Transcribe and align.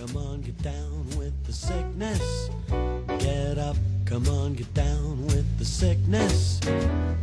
come 0.00 0.16
on, 0.16 0.40
get 0.40 0.56
down 0.62 1.06
with 1.18 1.44
the 1.44 1.52
sickness. 1.52 2.48
Get 3.18 3.58
up, 3.58 3.76
come 4.06 4.26
on, 4.28 4.54
get 4.54 4.72
down 4.72 5.26
with 5.26 5.58
the 5.58 5.64
sickness. 5.64 6.58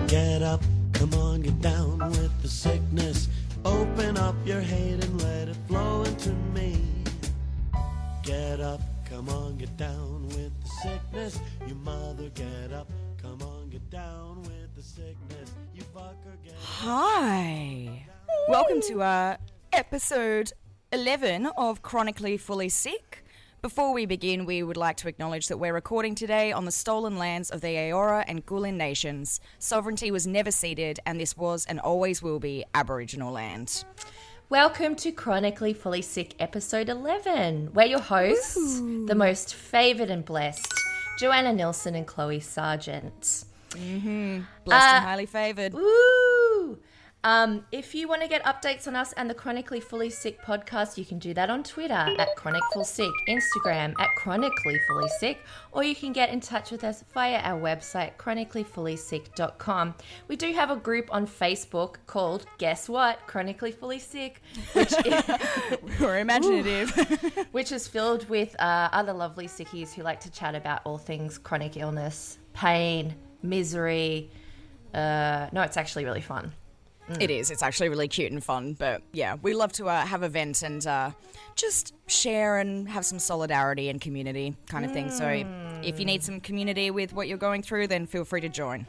Get 0.07 0.43
up, 0.43 0.61
come 0.93 1.11
on, 1.15 1.41
get 1.41 1.59
down 1.59 1.97
with 2.11 2.39
the 2.43 2.47
sickness. 2.47 3.29
Open 3.65 4.15
up 4.17 4.35
your 4.45 4.61
hate 4.61 5.03
and 5.03 5.21
let 5.23 5.47
it 5.47 5.57
flow 5.67 6.03
into 6.03 6.29
me. 6.53 6.79
Get 8.21 8.61
up, 8.61 8.81
come 9.09 9.27
on, 9.29 9.57
get 9.57 9.75
down 9.75 10.27
with 10.27 10.51
the 10.61 10.69
sickness. 10.83 11.39
You 11.65 11.73
mother, 11.73 12.29
get 12.35 12.71
up, 12.73 12.87
come 13.19 13.41
on, 13.41 13.69
get 13.71 13.89
down 13.89 14.43
with 14.43 14.75
the 14.75 14.83
sickness. 14.83 15.51
You 15.73 15.81
fucker, 15.95 16.35
get 16.43 16.53
up. 16.53 16.59
Hi. 16.61 18.05
Welcome 18.47 18.81
to 18.81 19.01
uh, 19.01 19.37
episode 19.73 20.53
11 20.93 21.47
of 21.57 21.81
Chronically 21.81 22.37
Fully 22.37 22.69
Sick. 22.69 23.25
Before 23.61 23.91
we 23.93 24.05
begin, 24.05 24.45
we 24.45 24.63
would 24.63 24.77
like 24.77 24.95
to 24.97 25.09
acknowledge 25.09 25.47
that 25.49 25.57
we're 25.57 25.73
recording 25.73 26.15
today 26.15 26.53
on 26.53 26.63
the 26.63 26.71
stolen 26.71 27.17
lands 27.17 27.49
of 27.49 27.59
the 27.59 27.67
Eora 27.75 28.23
and 28.25 28.45
Kulin 28.45 28.77
nations. 28.77 29.41
Sovereignty 29.59 30.11
was 30.11 30.25
never 30.25 30.49
ceded, 30.49 30.99
and 31.05 31.19
this 31.19 31.35
was 31.35 31.65
and 31.65 31.81
always 31.81 32.21
will 32.21 32.39
be 32.39 32.63
Aboriginal 32.73 33.33
land. 33.33 33.83
Welcome 34.49 34.95
to 34.97 35.11
Chronically 35.11 35.73
Fully 35.73 36.01
Sick, 36.01 36.35
episode 36.39 36.87
11. 36.87 37.73
We're 37.73 37.87
your 37.87 37.99
hosts, 37.99 38.79
the 38.79 39.15
most 39.15 39.55
favoured 39.55 40.09
and 40.09 40.23
blessed, 40.23 40.73
Joanna 41.19 41.51
Nilsson 41.51 41.95
and 41.95 42.07
Chloe 42.07 42.39
Sargent. 42.39 43.43
Blessed 43.71 43.83
Uh, 43.85 44.95
and 44.95 45.05
highly 45.05 45.25
favoured. 45.25 45.73
Woo! 45.73 46.79
Um, 47.23 47.65
if 47.71 47.95
you 47.95 48.07
want 48.07 48.21
to 48.21 48.27
get 48.27 48.43
updates 48.43 48.87
on 48.87 48.95
us 48.95 49.11
and 49.13 49.29
the 49.29 49.33
Chronically 49.33 49.79
Fully 49.79 50.09
Sick 50.09 50.41
podcast, 50.43 50.97
you 50.97 51.03
can 51.03 51.17
do 51.19 51.33
that 51.33 51.49
on 51.49 51.63
Twitter 51.63 51.93
at 51.93 52.35
Chronic 52.35 52.61
Full 52.73 52.85
Sick, 52.85 53.09
Instagram 53.27 53.93
at 53.99 54.09
Chronically 54.15 54.79
Fully 54.87 55.09
Sick, 55.09 55.39
or 55.71 55.83
you 55.83 55.95
can 55.95 56.13
get 56.13 56.29
in 56.29 56.39
touch 56.39 56.69
with 56.71 56.83
us 56.83 57.03
via 57.13 57.39
our 57.39 57.59
website, 57.59 58.15
chronicallyfullysick.com. 58.17 59.95
We 60.27 60.35
do 60.35 60.53
have 60.53 60.69
a 60.69 60.75
group 60.75 61.09
on 61.11 61.25
Facebook 61.25 61.95
called, 62.05 62.45
guess 62.59 62.87
what, 62.87 63.19
Chronically 63.25 63.71
Fully 63.71 63.99
Sick, 63.99 64.41
which 64.73 64.93
is, 65.05 65.23
We're 65.99 66.19
imaginative. 66.19 66.91
which 67.51 67.71
is 67.71 67.87
filled 67.87 68.29
with 68.29 68.55
uh, 68.61 68.89
other 68.93 69.11
lovely 69.11 69.47
sickies 69.47 69.91
who 69.91 70.03
like 70.03 70.19
to 70.21 70.31
chat 70.31 70.53
about 70.53 70.81
all 70.85 70.99
things 70.99 71.39
chronic 71.39 71.77
illness, 71.77 72.37
pain, 72.53 73.15
misery. 73.41 74.29
Uh, 74.93 75.49
no, 75.51 75.63
it's 75.63 75.77
actually 75.77 76.05
really 76.05 76.21
fun. 76.21 76.53
It 77.19 77.29
is. 77.29 77.51
It's 77.51 77.63
actually 77.63 77.89
really 77.89 78.07
cute 78.07 78.31
and 78.31 78.43
fun. 78.43 78.73
But 78.73 79.01
yeah, 79.13 79.37
we 79.41 79.53
love 79.53 79.71
to 79.73 79.87
uh, 79.87 80.05
have 80.05 80.23
events 80.23 80.61
and 80.63 80.85
uh, 80.85 81.11
just 81.55 81.93
share 82.07 82.57
and 82.59 82.87
have 82.89 83.05
some 83.05 83.19
solidarity 83.19 83.89
and 83.89 83.99
community 84.01 84.55
kind 84.67 84.83
of 84.85 84.91
thing. 84.91 85.09
So 85.09 85.27
if 85.83 85.99
you 85.99 86.05
need 86.05 86.23
some 86.23 86.39
community 86.41 86.91
with 86.91 87.13
what 87.13 87.27
you're 87.27 87.37
going 87.37 87.61
through, 87.61 87.87
then 87.87 88.05
feel 88.07 88.25
free 88.25 88.41
to 88.41 88.49
join. 88.49 88.85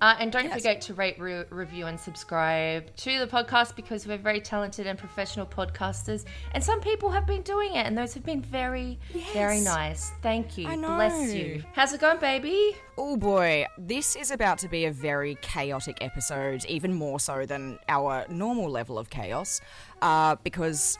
Uh, 0.00 0.16
and 0.18 0.32
don't 0.32 0.50
forget 0.52 0.80
to 0.82 0.94
rate, 0.94 1.18
re- 1.18 1.44
review, 1.50 1.86
and 1.86 1.98
subscribe 1.98 2.94
to 2.96 3.18
the 3.18 3.26
podcast 3.26 3.74
because 3.76 4.06
we're 4.06 4.18
very 4.18 4.40
talented 4.40 4.86
and 4.86 4.98
professional 4.98 5.46
podcasters. 5.46 6.24
And 6.52 6.62
some 6.62 6.80
people 6.80 7.10
have 7.10 7.26
been 7.26 7.42
doing 7.42 7.74
it, 7.74 7.86
and 7.86 7.96
those 7.96 8.14
have 8.14 8.24
been 8.24 8.42
very, 8.42 8.98
very 9.32 9.60
nice. 9.60 10.12
Thank 10.22 10.58
you. 10.58 10.68
I 10.68 10.76
Bless 10.76 11.32
you. 11.32 11.64
How's 11.72 11.92
it 11.92 12.00
going, 12.00 12.18
baby? 12.18 12.76
Oh 12.96 13.16
boy, 13.16 13.66
this 13.78 14.14
is 14.14 14.30
about 14.30 14.58
to 14.58 14.68
be 14.68 14.84
a 14.84 14.92
very 14.92 15.36
chaotic 15.42 15.98
episode, 16.00 16.64
even 16.66 16.92
more 16.92 17.18
so 17.18 17.44
than 17.46 17.78
our 17.88 18.24
normal 18.28 18.70
level 18.70 18.98
of 18.98 19.10
chaos, 19.10 19.60
uh, 20.02 20.36
because 20.44 20.98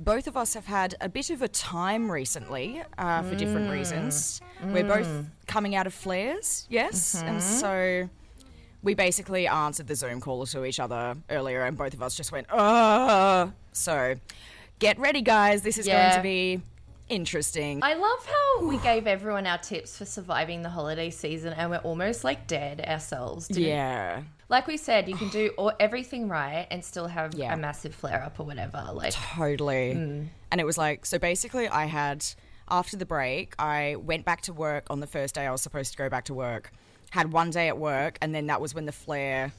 both 0.00 0.26
of 0.26 0.36
us 0.36 0.54
have 0.54 0.66
had 0.66 0.94
a 1.00 1.08
bit 1.08 1.30
of 1.30 1.42
a 1.42 1.48
time 1.48 2.10
recently 2.10 2.82
uh, 2.98 3.22
for 3.22 3.34
different 3.34 3.70
reasons. 3.70 4.40
We're 4.64 4.84
both 4.84 5.08
coming 5.46 5.74
out 5.74 5.86
of 5.86 5.94
flares, 5.94 6.66
yes, 6.70 7.22
and 7.24 7.42
so 7.42 8.08
we 8.82 8.94
basically 8.94 9.46
answered 9.46 9.86
the 9.88 9.94
Zoom 9.94 10.20
call 10.20 10.46
to 10.46 10.64
each 10.64 10.80
other 10.80 11.16
earlier, 11.30 11.64
and 11.64 11.76
both 11.76 11.94
of 11.94 12.02
us 12.02 12.14
just 12.16 12.32
went, 12.32 12.46
"Ugh." 12.50 13.52
So, 13.72 14.14
get 14.78 14.98
ready, 14.98 15.22
guys. 15.22 15.62
This 15.62 15.78
is 15.78 15.86
going 15.86 16.14
to 16.14 16.22
be 16.22 16.60
interesting. 17.08 17.80
I 17.82 17.94
love 17.94 18.26
how 18.26 18.66
we 18.66 18.76
gave 18.78 19.06
everyone 19.06 19.46
our 19.46 19.58
tips 19.58 19.96
for 19.96 20.04
surviving 20.04 20.62
the 20.62 20.68
holiday 20.68 21.10
season, 21.10 21.52
and 21.54 21.70
we're 21.70 21.78
almost 21.78 22.24
like 22.24 22.46
dead 22.46 22.80
ourselves. 22.86 23.48
Yeah. 23.50 24.22
Like 24.50 24.66
we 24.66 24.76
said, 24.76 25.08
you 25.08 25.16
can 25.16 25.28
do 25.30 25.48
all, 25.58 25.72
everything 25.80 26.28
right 26.28 26.66
and 26.70 26.84
still 26.84 27.06
have 27.06 27.34
Yeah. 27.34 27.52
a 27.54 27.56
massive 27.56 27.94
flare 27.94 28.22
up 28.22 28.38
or 28.40 28.44
whatever. 28.44 28.90
Like, 28.92 29.12
Totally. 29.14 29.94
Mm. 29.94 30.26
And 30.50 30.60
it 30.60 30.64
was 30.64 30.78
like, 30.78 31.04
so 31.06 31.18
basically, 31.18 31.68
I 31.68 31.86
had, 31.86 32.24
after 32.68 32.96
the 32.96 33.06
break, 33.06 33.54
I 33.58 33.96
went 33.96 34.24
back 34.24 34.42
to 34.42 34.52
work 34.52 34.86
on 34.90 35.00
the 35.00 35.06
first 35.06 35.34
day 35.34 35.46
I 35.46 35.50
was 35.52 35.62
supposed 35.62 35.92
to 35.92 35.98
go 35.98 36.08
back 36.08 36.24
to 36.26 36.34
work, 36.34 36.72
had 37.10 37.32
one 37.32 37.50
day 37.50 37.68
at 37.68 37.78
work, 37.78 38.18
and 38.20 38.34
then 38.34 38.46
that 38.48 38.60
was 38.60 38.74
when 38.74 38.84
the 38.86 38.92
flare, 38.92 39.52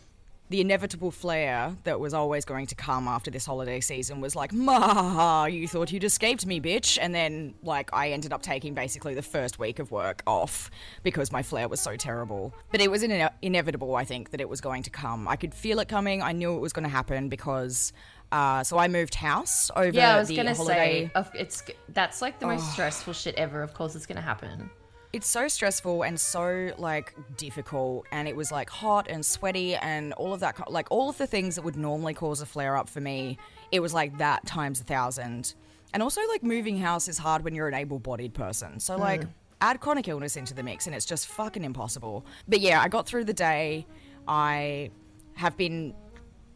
the 0.50 0.62
inevitable 0.62 1.12
flare 1.12 1.76
that 1.84 2.00
was 2.00 2.14
always 2.14 2.44
going 2.46 2.66
to 2.68 2.76
come 2.76 3.08
after 3.08 3.30
this 3.30 3.46
holiday 3.46 3.80
season 3.80 4.20
was 4.20 4.36
like, 4.36 4.52
Ma, 4.52 5.46
you 5.46 5.68
thought 5.68 5.92
you'd 5.92 6.04
escaped 6.04 6.46
me, 6.46 6.60
bitch. 6.60 6.98
And 7.00 7.14
then, 7.14 7.54
like, 7.64 7.90
I 7.94 8.12
ended 8.12 8.34
up 8.34 8.42
taking 8.42 8.74
basically 8.74 9.14
the 9.14 9.22
first 9.22 9.60
week 9.60 9.80
of 9.80 9.92
work 9.92 10.24
off 10.26 10.72
because 11.04 11.32
my 11.32 11.44
flare 11.44 11.68
was 11.68 11.80
so 11.80 11.96
terrible. 11.96 12.54
But 12.72 12.82
it 12.82 12.90
was 12.90 13.04
ine- 13.04 13.30
inevitable, 13.42 13.96
I 13.96 14.06
think, 14.06 14.32
that 14.32 14.42
it 14.42 14.50
was 14.50 14.60
going 14.60 14.84
to 14.84 14.90
come. 14.90 15.28
I 15.28 15.36
could 15.36 15.54
feel 15.54 15.80
it 15.80 15.88
coming. 15.88 16.22
I 16.22 16.32
knew 16.32 16.56
it 16.56 16.60
was 16.60 16.74
going 16.74 16.86
to 16.86 16.90
happen 16.90 17.30
because. 17.30 17.94
Uh, 18.32 18.64
so 18.64 18.78
I 18.78 18.88
moved 18.88 19.16
house 19.16 19.72
over 19.76 19.90
yeah, 19.90 20.14
I 20.16 20.20
was 20.20 20.28
the 20.28 20.36
gonna 20.36 20.54
holiday. 20.54 21.10
say, 21.16 21.26
it's 21.34 21.64
that's 21.90 22.22
like 22.22 22.40
the 22.40 22.46
most 22.46 22.74
stressful 22.74 23.14
shit 23.14 23.34
ever. 23.34 23.64
Of 23.64 23.74
course, 23.74 23.96
it's 23.96 24.06
gonna 24.06 24.22
happen. 24.22 24.70
It's 25.12 25.28
so 25.28 25.48
stressful 25.48 26.04
and 26.04 26.20
so 26.20 26.72
like 26.78 27.16
difficult 27.36 28.06
and 28.12 28.28
it 28.28 28.36
was 28.36 28.52
like 28.52 28.70
hot 28.70 29.08
and 29.10 29.26
sweaty 29.26 29.76
and 29.76 30.14
all 30.14 30.34
of 30.34 30.40
that 30.40 30.72
like 30.72 30.88
all 30.92 31.10
of 31.10 31.18
the 31.18 31.26
things 31.26 31.56
that 31.56 31.64
would 31.64 31.76
normally 31.76 32.14
cause 32.14 32.42
a 32.42 32.46
flare 32.46 32.78
up 32.78 32.88
for 32.88 33.02
me 33.02 33.38
it 33.72 33.80
was 33.80 33.94
like 33.94 34.18
that 34.18 34.46
times 34.46 34.82
a 34.82 34.84
thousand. 34.84 35.54
And 35.94 36.04
also 36.04 36.22
like 36.28 36.44
moving 36.44 36.78
house 36.78 37.08
is 37.08 37.18
hard 37.18 37.44
when 37.44 37.56
you're 37.56 37.68
an 37.68 37.74
able-bodied 37.74 38.34
person. 38.34 38.80
So 38.80 38.96
hmm. 38.96 39.02
like 39.02 39.24
add 39.62 39.80
chronic 39.80 40.08
illness 40.08 40.36
into 40.36 40.54
the 40.54 40.64
mix 40.64 40.88
and 40.88 40.96
it's 40.96 41.06
just 41.06 41.28
fucking 41.28 41.64
impossible. 41.64 42.26
But 42.48 42.62
yeah 42.62 42.82
i 42.82 42.88
got 42.88 43.06
through 43.06 43.26
the 43.26 43.34
day. 43.34 43.86
I 44.28 44.92
have 45.36 45.58
been 45.58 45.94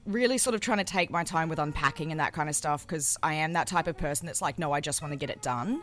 really 0.05 0.37
sort 0.37 0.53
of 0.53 0.61
trying 0.61 0.79
to 0.79 0.83
take 0.83 1.09
my 1.09 1.23
time 1.23 1.49
with 1.49 1.59
unpacking 1.59 2.11
and 2.11 2.19
that 2.19 2.33
kind 2.33 2.49
of 2.49 2.55
stuff 2.55 2.85
because 2.85 3.17
I 3.23 3.35
am 3.35 3.53
that 3.53 3.67
type 3.67 3.87
of 3.87 3.97
person 3.97 4.25
that's 4.25 4.41
like, 4.41 4.59
no, 4.59 4.71
I 4.73 4.81
just 4.81 5.01
want 5.01 5.13
to 5.13 5.17
get 5.17 5.29
it 5.29 5.41
done. 5.41 5.81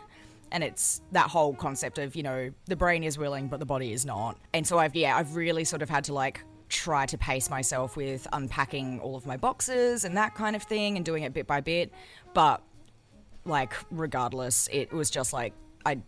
And 0.53 0.65
it's 0.65 1.01
that 1.13 1.31
whole 1.31 1.55
concept 1.55 1.99
of, 1.99 2.17
you 2.17 2.23
know, 2.23 2.51
the 2.67 2.77
brain 2.77 3.05
is 3.05 3.19
willing, 3.19 3.49
but 3.49 3.61
the 3.61 3.67
body 3.67 3.93
is 3.93 4.05
not. 4.05 4.39
And 4.53 4.67
so 4.67 4.79
I've, 4.79 4.97
yeah, 4.97 5.17
I've 5.17 5.37
really 5.37 5.65
sort 5.65 5.83
of 5.83 5.89
had 5.89 6.05
to 6.05 6.15
like 6.15 6.43
try 6.69 7.07
to 7.07 7.19
pace 7.19 7.51
myself 7.51 7.97
with 7.97 8.27
unpacking 8.33 9.01
all 9.01 9.17
of 9.17 9.27
my 9.27 9.37
boxes 9.37 10.05
and 10.05 10.17
that 10.17 10.35
kind 10.35 10.57
of 10.57 10.63
thing 10.63 10.97
and 10.97 11.05
doing 11.05 11.23
it 11.23 11.33
bit 11.33 11.47
by 11.47 11.61
bit. 11.61 11.93
But 12.35 12.63
like, 13.45 13.75
regardless, 13.91 14.69
it 14.73 14.93
was 14.93 15.11
just 15.11 15.33
like, 15.33 15.53
I, 15.87 16.01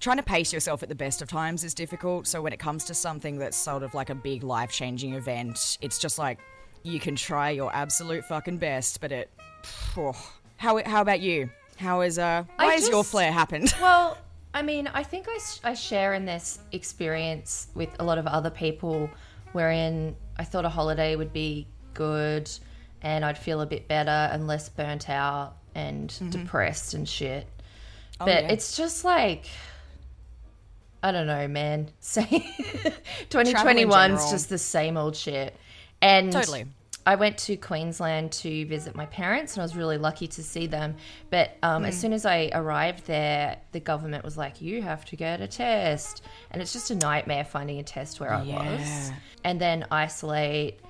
trying 0.00 0.18
to 0.18 0.22
pace 0.22 0.52
yourself 0.52 0.82
at 0.82 0.88
the 0.88 0.94
best 0.94 1.22
of 1.22 1.28
times 1.28 1.64
is 1.64 1.74
difficult. 1.74 2.26
So 2.26 2.42
when 2.42 2.52
it 2.52 2.58
comes 2.58 2.84
to 2.84 2.94
something 2.94 3.38
that's 3.38 3.56
sort 3.56 3.82
of 3.82 3.94
like 3.94 4.10
a 4.10 4.14
big 4.14 4.42
life 4.42 4.70
changing 4.70 5.14
event, 5.14 5.78
it's 5.80 5.98
just 5.98 6.18
like 6.18 6.38
you 6.82 6.98
can 6.98 7.16
try 7.16 7.50
your 7.50 7.74
absolute 7.74 8.24
fucking 8.24 8.58
best, 8.58 9.00
but 9.00 9.12
it. 9.12 9.30
oh. 9.96 10.12
How 10.58 10.80
how 10.84 11.02
about 11.02 11.18
you? 11.18 11.50
How 11.76 12.00
is 12.02 12.18
uh? 12.18 12.44
Why 12.56 12.74
has 12.74 12.88
your 12.88 13.04
flare 13.04 13.32
happened? 13.32 13.74
Well, 13.80 14.16
I 14.54 14.62
mean, 14.62 14.86
I 14.88 15.02
think 15.02 15.26
I 15.28 15.38
I 15.70 15.74
share 15.74 16.14
in 16.14 16.24
this 16.26 16.58
experience 16.72 17.68
with 17.74 17.88
a 17.98 18.04
lot 18.04 18.18
of 18.18 18.26
other 18.26 18.50
people, 18.50 19.08
wherein 19.52 20.14
I 20.38 20.44
thought 20.44 20.64
a 20.64 20.68
holiday 20.68 21.16
would 21.16 21.32
be 21.32 21.66
good, 21.94 22.50
and 23.00 23.24
I'd 23.24 23.38
feel 23.38 23.60
a 23.62 23.66
bit 23.66 23.88
better 23.88 24.10
and 24.10 24.46
less 24.46 24.68
burnt 24.68 25.08
out 25.08 25.56
and 25.74 26.12
depressed 26.30 26.94
and 26.94 27.08
shit. 27.08 27.46
but 28.18 28.26
Mm-hmm. 28.28 28.28
Oh, 28.28 28.40
yeah. 28.48 28.52
it's 28.52 28.76
just 28.76 29.04
like. 29.04 29.46
I 31.04 31.10
don't 31.10 31.26
know, 31.26 31.48
man. 31.48 31.88
Say 32.00 32.46
2021's 33.30 34.30
just 34.30 34.48
the 34.48 34.58
same 34.58 34.96
old 34.96 35.16
shit. 35.16 35.56
And 36.00 36.30
Totally. 36.32 36.66
I 37.04 37.16
went 37.16 37.36
to 37.38 37.56
Queensland 37.56 38.30
to 38.32 38.64
visit 38.66 38.94
my 38.94 39.06
parents, 39.06 39.54
and 39.54 39.62
I 39.62 39.64
was 39.64 39.74
really 39.74 39.98
lucky 39.98 40.28
to 40.28 40.42
see 40.42 40.66
them. 40.68 40.94
But 41.30 41.56
um, 41.62 41.82
Hmm. 41.82 41.88
as 41.88 41.98
soon 41.98 42.12
as 42.12 42.24
I 42.24 42.50
arrived 42.52 43.06
there, 43.06 43.56
the 43.72 43.80
government 43.80 44.24
was 44.24 44.36
like, 44.36 44.60
"You 44.62 44.82
have 44.82 45.04
to 45.06 45.16
get 45.16 45.40
a 45.40 45.48
test," 45.48 46.22
and 46.50 46.62
it's 46.62 46.72
just 46.72 46.90
a 46.90 46.94
nightmare 46.94 47.44
finding 47.44 47.78
a 47.80 47.82
test 47.82 48.20
where 48.20 48.32
I 48.32 48.42
was. 48.42 49.12
And 49.44 49.60
then 49.60 49.84
isolate, 49.90 50.80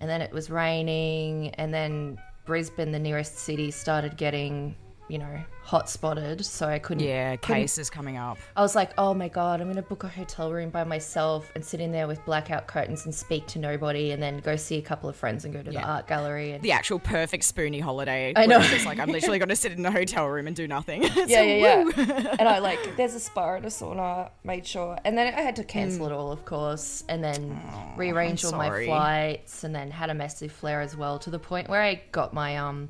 and 0.00 0.10
then 0.10 0.20
it 0.20 0.32
was 0.32 0.50
raining, 0.50 1.50
and 1.54 1.72
then 1.72 2.18
Brisbane, 2.44 2.92
the 2.92 2.98
nearest 2.98 3.38
city, 3.38 3.70
started 3.70 4.18
getting, 4.18 4.76
you 5.14 5.20
know, 5.20 5.38
hot 5.62 5.88
spotted, 5.88 6.44
so 6.44 6.66
I 6.66 6.80
couldn't. 6.80 7.04
Yeah, 7.06 7.36
couldn't- 7.36 7.62
cases 7.62 7.88
coming 7.88 8.16
up. 8.16 8.36
I 8.56 8.62
was 8.62 8.74
like, 8.74 8.90
oh 8.98 9.14
my 9.14 9.28
god, 9.28 9.60
I'm 9.60 9.68
gonna 9.68 9.80
book 9.80 10.02
a 10.02 10.08
hotel 10.08 10.52
room 10.52 10.70
by 10.70 10.82
myself 10.82 11.52
and 11.54 11.64
sit 11.64 11.80
in 11.80 11.92
there 11.92 12.08
with 12.08 12.22
blackout 12.26 12.66
curtains 12.66 13.04
and 13.04 13.14
speak 13.14 13.46
to 13.46 13.60
nobody, 13.60 14.10
and 14.10 14.20
then 14.20 14.38
go 14.40 14.56
see 14.56 14.76
a 14.76 14.82
couple 14.82 15.08
of 15.08 15.14
friends 15.14 15.44
and 15.44 15.54
go 15.54 15.62
to 15.62 15.70
the 15.70 15.80
art 15.80 16.08
gallery. 16.08 16.50
And 16.50 16.62
The 16.62 16.72
actual 16.72 16.98
perfect 16.98 17.44
spoony 17.44 17.78
holiday. 17.78 18.32
I 18.34 18.46
know. 18.46 18.58
It's 18.60 18.84
like 18.84 18.98
I'm 18.98 19.08
literally 19.12 19.38
to 19.38 19.54
sit 19.54 19.70
in 19.70 19.86
a 19.86 19.90
hotel 19.92 20.26
room 20.26 20.48
and 20.48 20.56
do 20.56 20.66
nothing. 20.66 21.04
Yeah, 21.28 21.40
a 21.42 21.60
yeah, 21.60 21.84
yeah. 21.96 22.36
and 22.40 22.48
I 22.48 22.58
like, 22.58 22.96
there's 22.96 23.14
a 23.14 23.20
spa 23.20 23.54
and 23.54 23.64
a 23.64 23.68
sauna, 23.68 24.30
made 24.42 24.66
sure, 24.66 24.98
and 25.04 25.16
then 25.16 25.32
I 25.32 25.42
had 25.42 25.54
to 25.56 25.64
cancel 25.64 26.06
Mm. 26.06 26.10
it 26.10 26.12
all, 26.12 26.32
of 26.32 26.44
course, 26.44 27.04
and 27.08 27.22
then 27.22 27.60
rearrange 27.96 28.44
all 28.44 28.52
my 28.52 28.84
flights, 28.84 29.62
and 29.62 29.72
then 29.72 29.92
had 29.92 30.10
a 30.10 30.14
massive 30.14 30.50
flare 30.50 30.80
as 30.80 30.96
well, 30.96 31.20
to 31.20 31.30
the 31.30 31.38
point 31.38 31.68
where 31.68 31.80
I 31.82 32.02
got 32.10 32.34
my 32.34 32.56
um. 32.56 32.88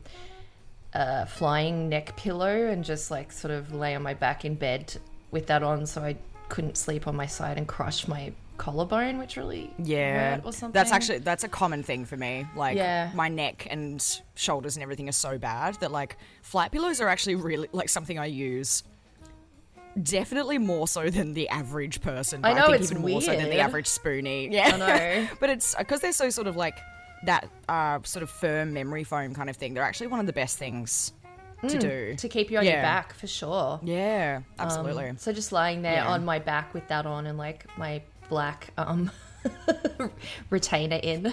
Uh, 0.95 1.25
flying 1.25 1.89
neck 1.89 2.17
pillow 2.17 2.69
and 2.69 2.85
just 2.85 3.11
like 3.11 3.33
sort 3.33 3.51
of 3.53 3.75
lay 3.75 3.97
on 3.97 4.03
my 4.03 4.15
back 4.15 4.45
in 4.45 4.55
bed 4.55 4.97
with 5.33 5.49
that 5.49 5.61
on 5.63 5.87
so 5.87 6.01
I 6.03 6.17
couldn't 6.49 6.77
sleep 6.77 7.09
on 7.09 7.17
my 7.17 7.27
side 7.27 7.59
and 7.59 7.67
crush 7.67 8.07
my 8.07 8.33
collarbone, 8.59 9.19
which 9.19 9.37
really 9.37 9.75
Yeah, 9.79 10.37
hurt 10.37 10.45
or 10.45 10.53
something. 10.53 10.73
that's 10.73 10.93
actually 10.93 11.19
that's 11.19 11.43
a 11.43 11.49
common 11.49 11.83
thing 11.83 12.05
for 12.05 12.17
me. 12.17 12.47
Like 12.55 12.77
Yeah. 12.77 13.11
my 13.13 13.29
neck 13.29 13.67
and 13.69 14.01
shoulders 14.37 14.77
and 14.77 14.85
everything 14.85 15.09
are 15.09 15.13
so 15.13 15.37
bad 15.37 15.75
that 15.81 15.91
like 15.91 16.17
flat 16.43 16.71
pillows 16.71 17.01
are 17.01 17.09
actually 17.09 17.35
really 17.35 17.69
like 17.73 17.89
something 17.89 18.17
I 18.17 18.27
use. 18.27 18.85
Definitely 20.01 20.59
more 20.59 20.89
so 20.89 21.09
than 21.11 21.35
the 21.35 21.49
average 21.49 22.01
person. 22.03 22.45
I 22.45 22.53
but 22.53 22.61
know, 22.61 22.67
think 22.71 22.83
it's 22.83 22.91
even 22.93 23.03
more 23.03 23.21
so 23.21 23.31
than 23.35 23.51
the 23.51 23.59
average 23.61 23.87
spoonie. 23.87 24.53
Yeah, 24.53 24.71
I 24.75 24.77
know. 24.77 25.29
but 25.41 25.51
it's 25.51 25.75
because 25.77 26.01
they're 26.01 26.13
so 26.13 26.31
sort 26.31 26.47
of 26.49 26.57
like 26.57 26.79
that 27.27 27.49
uh, 27.69 27.99
sort 28.05 28.23
of 28.23 28.31
firm 28.31 28.73
memory 28.73 29.05
foam 29.05 29.35
kind 29.35 29.49
of 29.51 29.57
thing. 29.57 29.75
They're 29.75 29.83
actually 29.83 30.09
one 30.09 30.21
of 30.21 30.27
the 30.27 30.33
best 30.33 30.59
things 30.59 31.13
to 31.69 31.79
do. 31.79 32.11
Hmm, 32.11 32.17
to 32.17 32.29
keep 32.29 32.51
you 32.51 32.59
on 32.59 32.65
your 32.65 32.75
back 32.75 33.15
for 33.15 33.27
sure. 33.27 33.81
Yeah, 33.83 34.41
Um, 34.59 34.67
absolutely. 34.67 35.13
so 35.17 35.33
just 35.33 35.51
lying 35.53 35.81
there 35.83 35.95
Yeah. 35.95 36.09
on 36.09 36.25
my 36.25 36.39
back 36.39 36.75
with 36.75 36.87
that 36.89 37.07
on 37.07 37.27
and 37.27 37.39
like 37.39 37.67
my 37.79 38.03
black 38.29 38.71
um 38.77 39.11
retainer 40.51 40.97
in, 41.03 41.33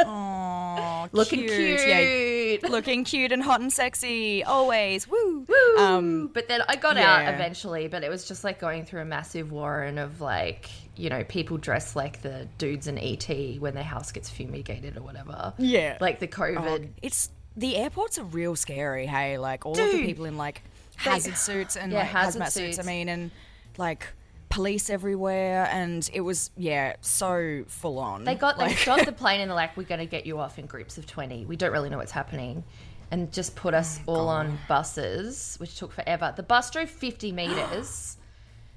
Aw, 0.00 1.08
looking 1.12 1.40
cute. 1.40 1.80
Yeah, 1.86 2.56
looking 2.68 3.04
cute 3.04 3.32
and 3.32 3.42
hot 3.42 3.60
and 3.60 3.72
sexy 3.72 4.44
always. 4.44 5.08
Woo. 5.08 5.46
Woo! 5.48 5.76
Um, 5.78 6.30
but 6.32 6.48
then 6.48 6.62
I 6.68 6.76
got 6.76 6.96
out 6.96 7.32
eventually, 7.32 7.88
but 7.88 8.02
it 8.02 8.10
was 8.10 8.26
just 8.26 8.44
like 8.44 8.58
going 8.60 8.84
through 8.84 9.02
a 9.02 9.04
massive 9.04 9.52
warren 9.52 9.98
of 9.98 10.20
like, 10.20 10.70
you 10.96 11.10
know, 11.10 11.24
people 11.24 11.56
dressed 11.56 11.96
like 11.96 12.22
the 12.22 12.48
dudes 12.58 12.86
in 12.86 12.98
ET 12.98 13.28
when 13.60 13.74
their 13.74 13.84
house 13.84 14.12
gets 14.12 14.30
fumigated 14.30 14.96
or 14.96 15.02
whatever. 15.02 15.54
Yeah. 15.58 15.98
Like 16.00 16.18
the 16.18 16.28
COVID. 16.28 16.88
It's 17.02 17.30
the 17.56 17.76
airports 17.76 18.18
are 18.18 18.24
real 18.24 18.56
scary. 18.56 19.06
Hey, 19.06 19.38
like 19.38 19.66
all 19.66 19.72
of 19.72 19.92
the 19.92 20.04
people 20.04 20.24
in 20.24 20.36
like 20.36 20.62
hazard 20.96 21.36
suits 21.36 21.76
and 21.76 21.92
Yeah, 21.92 22.00
like 22.00 22.08
hazmat 22.08 22.52
suits. 22.52 22.78
I 22.78 22.82
mean, 22.82 23.08
and 23.08 23.30
like 23.78 24.06
police 24.50 24.90
everywhere, 24.90 25.66
and 25.72 26.08
it 26.12 26.20
was 26.20 26.50
yeah, 26.56 26.96
so 27.00 27.64
full 27.68 27.98
on. 27.98 28.24
They 28.24 28.34
got 28.34 28.58
they 28.58 28.66
like, 28.66 28.84
got 28.84 29.06
the 29.06 29.12
plane 29.22 29.40
and 29.40 29.50
they're 29.50 29.56
like, 29.56 29.76
we're 29.76 29.84
going 29.84 30.00
to 30.00 30.06
get 30.06 30.26
you 30.26 30.38
off 30.38 30.58
in 30.58 30.66
groups 30.66 30.98
of 30.98 31.06
twenty. 31.06 31.46
We 31.46 31.56
don't 31.56 31.72
really 31.72 31.88
know 31.88 31.96
what's 31.96 32.12
happening, 32.12 32.62
and 33.10 33.32
just 33.32 33.56
put 33.56 33.72
us 33.72 34.00
Oh, 34.06 34.14
all 34.14 34.28
on 34.28 34.58
buses, 34.68 35.56
which 35.58 35.78
took 35.78 35.92
forever. 35.92 36.34
The 36.36 36.42
bus 36.42 36.70
drove 36.70 36.90
fifty 36.90 37.32
meters. 37.40 38.18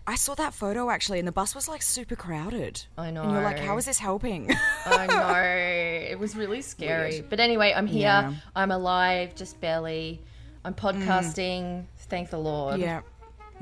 I 0.05 0.15
saw 0.15 0.35
that 0.35 0.53
photo 0.53 0.89
actually, 0.89 1.19
and 1.19 1.27
the 1.27 1.31
bus 1.33 1.55
was 1.55 1.67
like 1.67 1.81
super 1.81 2.15
crowded. 2.15 2.83
I 2.97 3.09
know. 3.09 3.23
And 3.23 3.31
you're 3.31 3.41
like, 3.41 3.59
how 3.59 3.77
is 3.77 3.85
this 3.85 3.99
helping? 3.99 4.51
I 4.85 5.07
know 5.07 6.09
it 6.11 6.19
was 6.19 6.35
really 6.35 6.61
scary. 6.61 7.21
But 7.27 7.39
anyway, 7.39 7.73
I'm 7.75 7.87
here. 7.87 8.01
Yeah. 8.01 8.33
I'm 8.53 8.71
alive, 8.71 9.33
just 9.33 9.61
barely. 9.61 10.21
I'm 10.65 10.73
mm. 10.73 10.77
podcasting. 10.77 11.85
Thank 11.97 12.29
the 12.29 12.37
Lord. 12.37 12.79
yeah. 12.79 13.01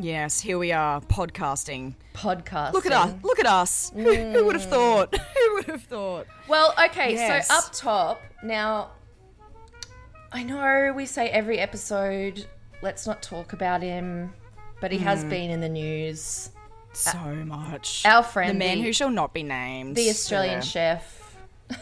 Yes, 0.01 0.39
here 0.41 0.57
we 0.57 0.71
are 0.71 0.99
podcasting. 1.01 1.93
Podcasting. 2.15 2.73
Look 2.73 2.85
at 2.87 2.91
us! 2.91 3.13
Look 3.23 3.39
at 3.39 3.45
us! 3.45 3.91
Who, 3.95 4.15
who 4.15 4.45
would 4.45 4.55
have 4.55 4.65
thought? 4.65 5.15
Who 5.37 5.53
would 5.55 5.65
have 5.65 5.83
thought? 5.83 6.25
Well, 6.47 6.73
okay, 6.85 7.13
Yes. 7.13 7.47
so 7.49 7.53
up 7.55 7.71
top 7.71 8.21
now. 8.43 8.89
I 10.31 10.41
know 10.43 10.91
we 10.95 11.05
say 11.05 11.29
every 11.29 11.59
episode, 11.59 12.47
let's 12.81 13.05
not 13.05 13.21
talk 13.21 13.53
about 13.53 13.83
him, 13.83 14.33
but 14.79 14.91
he 14.91 14.97
Hmm. 14.97 15.03
has 15.03 15.23
been 15.23 15.51
in 15.51 15.61
the 15.61 15.69
news. 15.69 16.49
So 16.93 17.19
much. 17.45 18.03
Our 18.05 18.23
friend, 18.23 18.55
the 18.55 18.59
man 18.59 18.77
the- 18.79 18.83
who 18.85 18.93
shall 18.93 19.11
not 19.11 19.33
be 19.35 19.43
named, 19.43 19.95
The 19.95 20.09
Australian 20.09 20.55
Yeah. 20.55 20.59
chef. 20.61 21.37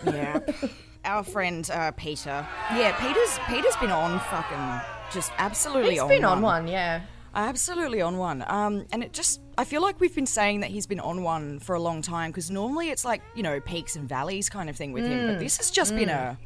Yeah. 0.05 0.39
Our 1.05 1.23
friend 1.23 1.67
uh, 1.71 1.91
Peter. 1.91 2.45
Yeah, 2.75 2.91
Peter's 2.99 3.39
Peter's 3.47 3.75
been 3.77 3.91
on 3.91 4.19
fucking 4.19 4.81
just 5.13 5.31
absolutely 5.37 5.91
He's 5.91 6.01
on 6.01 6.09
been 6.09 6.25
on 6.25 6.41
one, 6.41 6.67
yeah. 6.67 7.01
Absolutely 7.35 8.01
on 8.01 8.17
one. 8.17 8.43
Um, 8.47 8.85
and 8.91 9.03
it 9.03 9.13
just 9.13 9.41
I 9.57 9.63
feel 9.63 9.81
like 9.81 9.99
we've 9.99 10.15
been 10.15 10.25
saying 10.25 10.61
that 10.61 10.69
he's 10.71 10.87
been 10.87 10.99
on 10.99 11.21
one 11.23 11.59
for 11.59 11.75
a 11.75 11.79
long 11.79 12.01
time 12.01 12.31
because 12.31 12.49
normally 12.49 12.89
it's 12.89 13.05
like 13.05 13.21
you 13.35 13.43
know 13.43 13.59
peaks 13.59 13.95
and 13.95 14.07
valleys 14.09 14.49
kind 14.49 14.69
of 14.69 14.75
thing 14.75 14.91
with 14.93 15.05
him, 15.05 15.19
Mm. 15.19 15.27
but 15.33 15.39
this 15.39 15.57
has 15.57 15.69
just 15.71 15.95
been 15.95 16.09
a, 16.09 16.37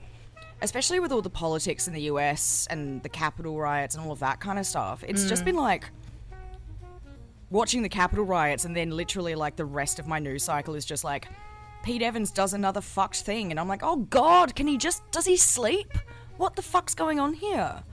especially 0.62 1.00
with 1.00 1.12
all 1.12 1.22
the 1.22 1.30
politics 1.30 1.88
in 1.88 1.94
the 1.94 2.02
U.S. 2.04 2.68
and 2.70 3.02
the 3.04 3.10
Capitol 3.10 3.58
riots 3.58 3.96
and 3.96 4.06
all 4.06 4.12
of 4.12 4.20
that 4.20 4.40
kind 4.40 4.60
of 4.60 4.66
stuff. 4.66 5.04
It's 5.08 5.24
Mm. 5.24 5.30
just 5.30 5.46
been 5.46 5.56
like 5.56 5.90
watching 7.50 7.82
the 7.84 7.90
Capitol 7.90 8.26
riots 8.26 8.66
and 8.66 8.76
then 8.76 8.92
literally 8.92 9.36
like 9.36 9.56
the 9.56 9.66
rest 9.66 10.00
of 10.00 10.08
my 10.08 10.20
news 10.20 10.44
cycle 10.44 10.76
is 10.76 10.86
just 10.86 11.04
like 11.04 11.28
Pete 11.84 12.02
Evans 12.02 12.32
does 12.32 12.54
another 12.54 12.82
fucked 12.82 13.22
thing 13.22 13.52
and 13.52 13.60
I'm 13.60 13.68
like, 13.68 13.84
"Oh 13.84 13.98
god, 13.98 14.56
can 14.56 14.68
he 14.68 14.78
just 14.78 15.02
does 15.12 15.26
he 15.26 15.38
sleep? 15.38 15.92
What 16.38 16.56
the 16.56 16.62
fuck's 16.62 16.96
going 16.96 17.20
on 17.20 17.34
here?" 17.34 17.84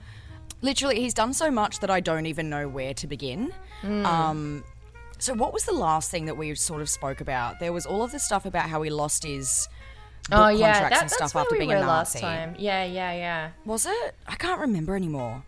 Literally, 0.61 0.99
he's 1.01 1.13
done 1.13 1.33
so 1.33 1.49
much 1.49 1.79
that 1.79 1.89
I 1.89 1.99
don't 1.99 2.25
even 2.25 2.49
know 2.49 2.67
where 2.67 2.93
to 2.95 3.07
begin. 3.07 3.51
Um 3.83 4.63
so 5.17 5.33
what 5.35 5.53
was 5.53 5.65
the 5.65 5.73
last 5.73 6.09
thing 6.09 6.25
that 6.25 6.35
we 6.35 6.55
sort 6.55 6.81
of 6.81 6.89
spoke 6.89 7.21
about? 7.21 7.59
There 7.59 7.71
was 7.73 7.85
all 7.85 8.01
of 8.03 8.11
the 8.11 8.19
stuff 8.19 8.45
about 8.45 8.69
how 8.69 8.81
he 8.81 8.89
lost 8.89 9.23
his 9.23 9.67
book 10.29 10.39
Oh 10.39 10.47
yeah, 10.49 10.73
contracts 10.73 10.89
that, 10.95 11.01
and 11.01 11.09
that's 11.09 11.13
stuff 11.15 11.35
where 11.35 11.41
after 11.43 11.53
we 11.55 11.59
being 11.59 11.69
were 11.69 11.75
a 11.75 11.79
last 11.81 12.15
Nazi. 12.15 12.25
time. 12.25 12.55
Yeah, 12.57 12.83
yeah, 12.85 13.11
yeah. 13.13 13.49
Was 13.65 13.85
it? 13.85 14.15
I 14.27 14.35
can't 14.35 14.59
remember 14.59 14.95
anymore. 14.95 15.43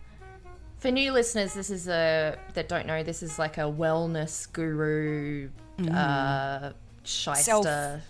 For 0.77 0.91
new 0.91 1.11
listeners, 1.11 1.53
this 1.53 1.69
is 1.69 1.87
a 1.87 2.37
that 2.55 2.67
don't 2.69 2.85
know. 2.85 3.01
This 3.03 3.23
is 3.23 3.39
like 3.39 3.57
a 3.57 3.61
wellness 3.61 4.51
guru, 4.51 5.49
uh, 5.91 6.71
shyster. 7.03 7.41
Self- 7.41 8.01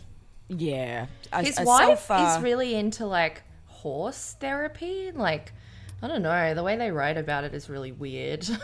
Yeah. 0.50 1.06
A- 1.32 1.44
His 1.44 1.60
a 1.60 1.64
wife 1.64 2.06
self, 2.08 2.12
uh, 2.12 2.36
is 2.38 2.44
really 2.44 2.76
into 2.76 3.06
like 3.06 3.44
horse 3.68 4.36
therapy. 4.40 5.12
Like, 5.14 5.54
I 6.04 6.08
don't 6.10 6.22
know. 6.22 6.54
The 6.54 6.62
way 6.64 6.76
they 6.76 6.92
write 6.92 7.18
about 7.18 7.46
it 7.46 7.54
is 7.54 7.70
really 7.70 7.92
weird. 7.94 8.46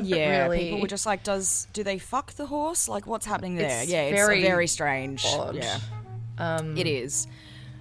Yeah, 0.00 0.44
really. 0.44 0.58
people 0.60 0.80
were 0.80 0.86
just 0.86 1.06
like, 1.06 1.24
"Does 1.24 1.66
do 1.72 1.82
they 1.82 1.98
fuck 1.98 2.32
the 2.34 2.46
horse? 2.46 2.88
Like, 2.88 3.04
what's 3.06 3.26
happening 3.26 3.56
there?" 3.56 3.82
It's 3.82 3.90
yeah, 3.90 4.02
it's 4.02 4.16
very 4.16 4.40
very 4.40 4.68
strange. 4.68 5.24
odd. 5.26 5.56
Yeah, 5.56 5.80
Um, 6.38 6.76
it 6.78 6.86
is. 6.86 7.26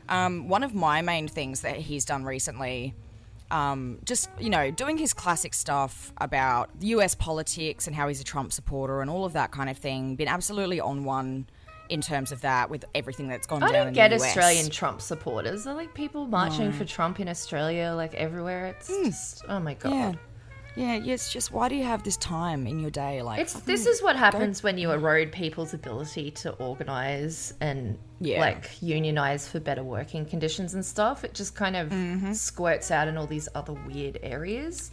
Um, 0.10 0.50
one 0.50 0.64
of 0.64 0.74
my 0.74 1.04
main 1.04 1.28
things 1.28 1.62
that 1.62 1.76
he's 1.78 2.04
done 2.04 2.24
recently, 2.24 2.96
um, 3.52 4.00
just 4.04 4.30
you 4.40 4.50
know, 4.50 4.72
doing 4.72 4.98
his 4.98 5.14
classic 5.14 5.54
stuff 5.54 6.12
about 6.18 6.72
U.S. 6.82 7.14
politics 7.14 7.86
and 7.86 7.96
how 7.96 8.08
he's 8.08 8.20
a 8.20 8.24
Trump 8.26 8.52
supporter 8.52 9.02
and 9.02 9.10
all 9.10 9.24
of 9.24 9.34
that 9.34 9.52
kind 9.52 9.70
of 9.70 9.78
thing. 9.78 10.16
Been 10.16 10.28
absolutely 10.28 10.80
on 10.80 11.04
one 11.04 11.46
in 11.92 12.02
terms 12.02 12.32
of 12.32 12.42
that 12.42 12.70
with 12.70 12.86
everything 12.96 13.28
that's 13.28 13.46
gone 13.46 13.62
I 13.62 13.68
down. 13.68 13.74
don't 13.74 13.88
in 13.90 13.94
get 13.94 14.10
the 14.10 14.16
US. 14.16 14.24
Australian 14.24 14.70
Trump 14.70 15.02
supporters. 15.02 15.66
They're 15.66 15.74
like 15.74 15.94
people 15.94 16.26
marching 16.26 16.72
for 16.72 16.86
Trump 16.86 17.20
in 17.20 17.28
Australia, 17.28 17.94
like 17.96 18.14
everywhere. 18.16 18.68
It's 18.68 18.88
just, 18.88 19.44
oh 19.50 19.60
my 19.60 19.74
god. 19.76 20.16
Hmm. 20.16 20.22
Yeah, 20.80 20.96
yeah. 20.96 21.14
It's 21.16 21.34
just 21.34 21.52
why 21.52 21.68
do 21.68 21.76
you 21.76 21.84
have 21.84 22.04
this 22.04 22.16
time 22.16 22.66
in 22.66 22.80
your 22.80 22.92
day? 22.92 23.22
Like, 23.22 23.42
It's 23.42 23.54
this 23.62 23.86
is 23.86 24.02
what 24.02 24.16
happens 24.16 24.64
when 24.64 24.78
you 24.78 24.92
erode 24.92 25.34
people's 25.34 25.74
ability 25.74 26.32
to 26.32 26.52
organize 26.52 27.54
and 27.60 27.98
Yeah. 28.22 28.40
like 28.40 28.82
unionize 28.82 29.50
for 29.50 29.60
better 29.60 29.84
working 29.84 30.26
conditions 30.26 30.74
and 30.74 30.86
stuff. 30.86 31.26
It 31.26 31.34
just 31.34 31.56
kind 31.56 31.76
of 31.76 31.90
Mm-hmm. 31.90 32.32
squirts 32.34 32.90
out 32.90 33.10
in 33.10 33.18
all 33.18 33.28
these 33.28 33.50
other 33.54 33.74
weird 33.74 34.18
areas. 34.24 34.92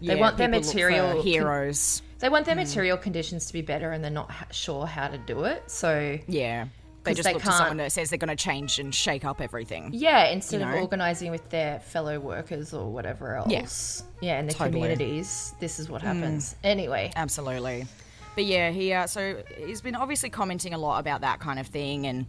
They 0.00 0.14
yeah, 0.14 0.20
want 0.20 0.36
their 0.36 0.48
people 0.48 0.60
look 0.60 0.70
for 0.70 0.76
material 0.76 1.12
con- 1.14 1.22
heroes. 1.22 2.02
They 2.18 2.28
want 2.28 2.42
Mm. 2.44 2.46
their 2.46 2.56
material 2.56 2.96
conditions 2.96 3.46
to 3.46 3.52
be 3.52 3.62
better, 3.62 3.92
and 3.92 4.02
they're 4.04 4.10
not 4.10 4.30
ha- 4.30 4.46
sure 4.50 4.86
how 4.86 5.08
to 5.08 5.18
do 5.18 5.44
it. 5.44 5.70
So 5.70 6.18
Yeah. 6.26 6.66
They 7.02 7.14
just 7.14 7.26
they 7.26 7.32
look 7.32 7.42
can't- 7.42 7.54
someone 7.54 7.76
that 7.78 7.92
says 7.92 8.10
they're 8.10 8.18
going 8.18 8.28
to 8.28 8.36
change 8.36 8.78
and 8.78 8.94
shake 8.94 9.24
up 9.24 9.40
everything. 9.40 9.88
yeah, 9.94 10.26
instead 10.26 10.60
You 10.60 10.66
of 10.66 10.74
organizing 10.74 11.30
with 11.30 11.48
their 11.48 11.80
fellow 11.80 12.20
workers 12.20 12.74
or 12.74 12.90
whatever 12.92 13.36
else, 13.36 14.02
yeah, 14.20 14.38
in 14.38 14.46
the 14.46 14.52
Totally. 14.52 14.70
Mm. 14.70 14.72
communities, 14.74 15.54
this 15.60 15.78
is 15.80 15.88
what 15.88 16.02
happens. 16.02 16.56
Anyway, 16.62 17.10
Absolutely. 17.16 17.86
But 18.34 18.44
yeah, 18.44 18.70
he 18.70 18.92
uh, 18.92 19.06
so 19.06 19.42
he's 19.66 19.80
been 19.80 19.96
obviously 19.96 20.28
commenting 20.30 20.74
a 20.74 20.78
lot 20.78 21.00
about 21.00 21.22
that 21.22 21.40
kind 21.40 21.58
of 21.58 21.66
thing, 21.66 22.06
and 22.06 22.26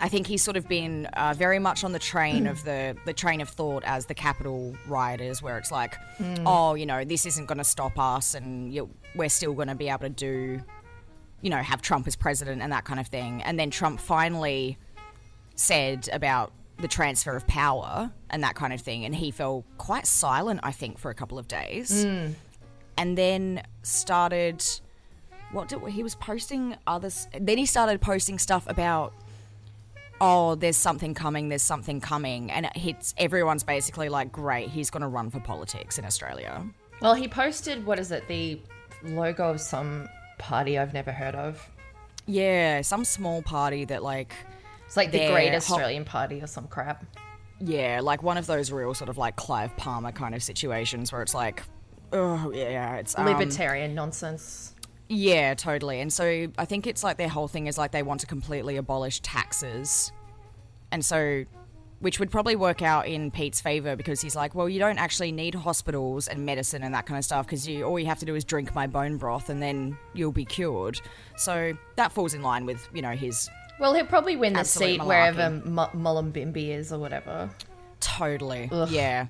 I 0.00 0.08
think 0.08 0.26
he's 0.26 0.42
sort 0.42 0.56
of 0.56 0.68
been 0.68 1.06
uh, 1.06 1.34
very 1.36 1.58
much 1.58 1.84
on 1.84 1.92
the 1.92 1.98
train 1.98 2.46
of 2.46 2.64
the 2.64 2.96
the 3.04 3.12
train 3.12 3.40
of 3.40 3.48
thought 3.48 3.82
as 3.84 4.06
the 4.06 4.14
Capitol 4.14 4.76
rioters, 4.86 5.42
where 5.42 5.58
it's 5.58 5.70
like, 5.70 5.96
oh, 6.46 6.74
you 6.74 6.86
know, 6.86 7.04
this 7.04 7.26
isn't 7.26 7.46
going 7.46 7.58
to 7.58 7.64
stop 7.64 7.98
us, 7.98 8.34
and 8.34 8.72
you, 8.72 8.90
we're 9.14 9.28
still 9.28 9.52
going 9.54 9.68
to 9.68 9.74
be 9.74 9.88
able 9.88 10.00
to 10.00 10.08
do, 10.08 10.60
you 11.42 11.50
know, 11.50 11.58
have 11.58 11.82
Trump 11.82 12.06
as 12.06 12.16
president 12.16 12.62
and 12.62 12.72
that 12.72 12.84
kind 12.84 13.00
of 13.00 13.06
thing. 13.06 13.42
And 13.42 13.58
then 13.58 13.70
Trump 13.70 14.00
finally 14.00 14.78
said 15.54 16.08
about 16.12 16.52
the 16.78 16.88
transfer 16.88 17.36
of 17.36 17.46
power 17.46 18.10
and 18.30 18.42
that 18.42 18.56
kind 18.56 18.72
of 18.72 18.80
thing. 18.80 19.04
And 19.04 19.14
he 19.14 19.30
fell 19.30 19.64
quite 19.78 20.06
silent, 20.06 20.60
I 20.62 20.72
think, 20.72 20.98
for 20.98 21.10
a 21.10 21.14
couple 21.14 21.38
of 21.38 21.46
days. 21.46 22.04
And 22.98 23.16
then 23.16 23.62
started. 23.82 24.64
What 25.52 25.68
did 25.68 25.80
he 25.82 26.02
was 26.02 26.16
posting 26.16 26.76
others? 26.84 27.28
Then 27.38 27.58
he 27.58 27.66
started 27.66 28.00
posting 28.00 28.40
stuff 28.40 28.64
about 28.68 29.12
oh, 30.20 30.54
there's 30.54 30.76
something 30.76 31.14
coming, 31.14 31.48
there's 31.48 31.62
something 31.62 32.00
coming. 32.00 32.50
And 32.50 32.66
it 32.66 32.76
hits, 32.76 33.14
everyone's 33.18 33.62
basically 33.64 34.08
like, 34.08 34.32
great, 34.32 34.68
he's 34.68 34.90
going 34.90 35.02
to 35.02 35.08
run 35.08 35.30
for 35.30 35.40
politics 35.40 35.98
in 35.98 36.04
Australia. 36.04 36.64
Well, 37.00 37.14
he 37.14 37.28
posted 37.28 37.84
what 37.84 37.98
is 37.98 38.10
it? 38.12 38.26
The 38.28 38.60
logo 39.02 39.50
of 39.50 39.60
some 39.60 40.08
party 40.38 40.78
I've 40.78 40.94
never 40.94 41.12
heard 41.12 41.34
of. 41.34 41.68
Yeah, 42.26 42.80
some 42.82 43.04
small 43.04 43.42
party 43.42 43.84
that, 43.86 44.02
like, 44.02 44.32
It's 44.86 44.96
like 44.96 45.10
the 45.12 45.26
Great 45.28 45.50
ho- 45.50 45.56
Australian 45.56 46.04
Party 46.04 46.40
or 46.40 46.46
some 46.46 46.66
crap. 46.68 47.04
yeah, 47.60 48.00
like 48.02 48.22
one 48.22 48.38
of 48.38 48.46
those 48.46 48.72
real 48.72 48.94
sort 48.94 49.10
of 49.10 49.18
like 49.18 49.36
Clive 49.36 49.76
Palmer 49.76 50.12
kind 50.12 50.34
of 50.34 50.42
situations 50.42 51.12
where 51.12 51.20
it's 51.22 51.34
like, 51.34 51.62
oh, 52.12 52.50
yeah, 52.54 52.96
it's. 52.96 53.18
Um, 53.18 53.26
Libertarian 53.26 53.94
nonsense. 53.94 54.73
Yeah, 55.08 55.54
totally. 55.54 56.00
And 56.00 56.12
so 56.12 56.48
I 56.56 56.64
think 56.64 56.86
it's 56.86 57.04
like 57.04 57.16
their 57.18 57.28
whole 57.28 57.48
thing 57.48 57.66
is 57.66 57.76
like 57.76 57.92
they 57.92 58.02
want 58.02 58.20
to 58.20 58.26
completely 58.26 58.76
abolish 58.76 59.20
taxes. 59.20 60.12
And 60.90 61.04
so, 61.04 61.44
which 62.00 62.18
would 62.18 62.30
probably 62.30 62.56
work 62.56 62.82
out 62.82 63.06
in 63.06 63.30
Pete's 63.30 63.60
favor 63.60 63.96
because 63.96 64.20
he's 64.20 64.36
like, 64.36 64.54
well, 64.54 64.68
you 64.68 64.78
don't 64.78 64.98
actually 64.98 65.32
need 65.32 65.54
hospitals 65.54 66.28
and 66.28 66.44
medicine 66.44 66.82
and 66.82 66.94
that 66.94 67.06
kind 67.06 67.18
of 67.18 67.24
stuff 67.24 67.46
because 67.46 67.66
you 67.66 67.84
all 67.84 67.98
you 67.98 68.06
have 68.06 68.18
to 68.20 68.26
do 68.26 68.34
is 68.34 68.44
drink 68.44 68.74
my 68.74 68.86
bone 68.86 69.16
broth 69.16 69.48
and 69.50 69.62
then 69.62 69.96
you'll 70.14 70.32
be 70.32 70.44
cured. 70.44 71.00
So 71.36 71.72
that 71.96 72.12
falls 72.12 72.34
in 72.34 72.42
line 72.42 72.66
with 72.66 72.88
you 72.94 73.02
know 73.02 73.12
his 73.12 73.48
Well, 73.78 73.94
he'll 73.94 74.06
probably 74.06 74.36
win 74.36 74.52
the 74.54 74.64
seat 74.64 75.02
wherever 75.02 75.42
M- 75.42 75.62
Mullumbimby 75.64 76.68
is 76.68 76.92
or 76.92 76.98
whatever. 76.98 77.50
Totally. 78.00 78.70
Yeah. 78.88 79.26